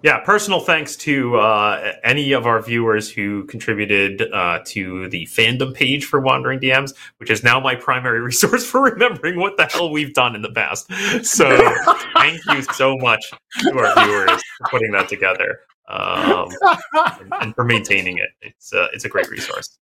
Yeah, 0.03 0.19
personal 0.19 0.59
thanks 0.59 0.95
to 0.97 1.37
uh, 1.37 1.93
any 2.03 2.33
of 2.33 2.45
our 2.45 2.61
viewers 2.61 3.09
who 3.09 3.45
contributed 3.45 4.21
uh, 4.33 4.59
to 4.65 5.07
the 5.09 5.25
fandom 5.25 5.73
page 5.73 6.05
for 6.05 6.19
Wandering 6.19 6.59
DMs, 6.59 6.93
which 7.17 7.31
is 7.31 7.43
now 7.43 7.59
my 7.59 7.75
primary 7.75 8.19
resource 8.21 8.65
for 8.65 8.81
remembering 8.81 9.39
what 9.39 9.57
the 9.57 9.65
hell 9.65 9.89
we've 9.89 10.13
done 10.13 10.35
in 10.35 10.41
the 10.41 10.51
past. 10.51 10.91
So, 11.25 11.49
thank 12.13 12.39
you 12.47 12.61
so 12.73 12.97
much 12.97 13.31
to 13.61 13.79
our 13.79 14.05
viewers 14.05 14.43
for 14.57 14.67
putting 14.69 14.91
that 14.91 15.07
together 15.07 15.59
um, 15.87 16.49
and, 16.93 17.33
and, 17.41 17.55
for 17.55 17.63
maintaining 17.63 18.17
it. 18.17 18.29
It's 18.41 18.73
uh, 18.73 18.87
it's 18.93 19.05
a 19.05 19.09
great 19.09 19.29
resource. 19.29 19.77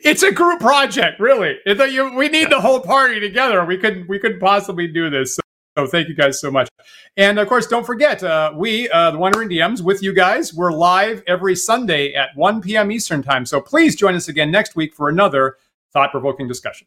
It's 0.00 0.24
a 0.24 0.32
group 0.32 0.60
project, 0.60 1.20
really. 1.20 1.58
we 1.64 2.28
need 2.28 2.42
yeah. 2.42 2.48
the 2.48 2.60
whole 2.60 2.80
party 2.80 3.20
together. 3.20 3.64
We 3.64 3.78
could 3.78 4.08
we 4.08 4.18
could 4.18 4.40
possibly 4.40 4.88
do 4.88 5.10
this. 5.10 5.36
So 5.36 5.42
so 5.76 5.86
thank 5.86 6.08
you 6.08 6.14
guys 6.14 6.40
so 6.40 6.50
much. 6.50 6.68
And 7.16 7.38
of 7.38 7.48
course, 7.48 7.66
don't 7.66 7.84
forget, 7.84 8.22
uh, 8.22 8.52
we, 8.54 8.88
uh, 8.90 9.10
the 9.10 9.18
Wandering 9.18 9.48
DMs, 9.48 9.82
with 9.82 10.02
you 10.02 10.12
guys, 10.12 10.54
we're 10.54 10.72
live 10.72 11.22
every 11.26 11.56
Sunday 11.56 12.14
at 12.14 12.30
1 12.36 12.60
p.m. 12.60 12.92
Eastern 12.92 13.22
Time. 13.22 13.44
So 13.44 13.60
please 13.60 13.96
join 13.96 14.14
us 14.14 14.28
again 14.28 14.50
next 14.50 14.76
week 14.76 14.94
for 14.94 15.08
another 15.08 15.56
thought 15.92 16.12
provoking 16.12 16.46
discussion. 16.46 16.86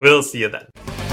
We'll 0.00 0.22
see 0.22 0.38
you 0.38 0.48
then. 0.48 1.07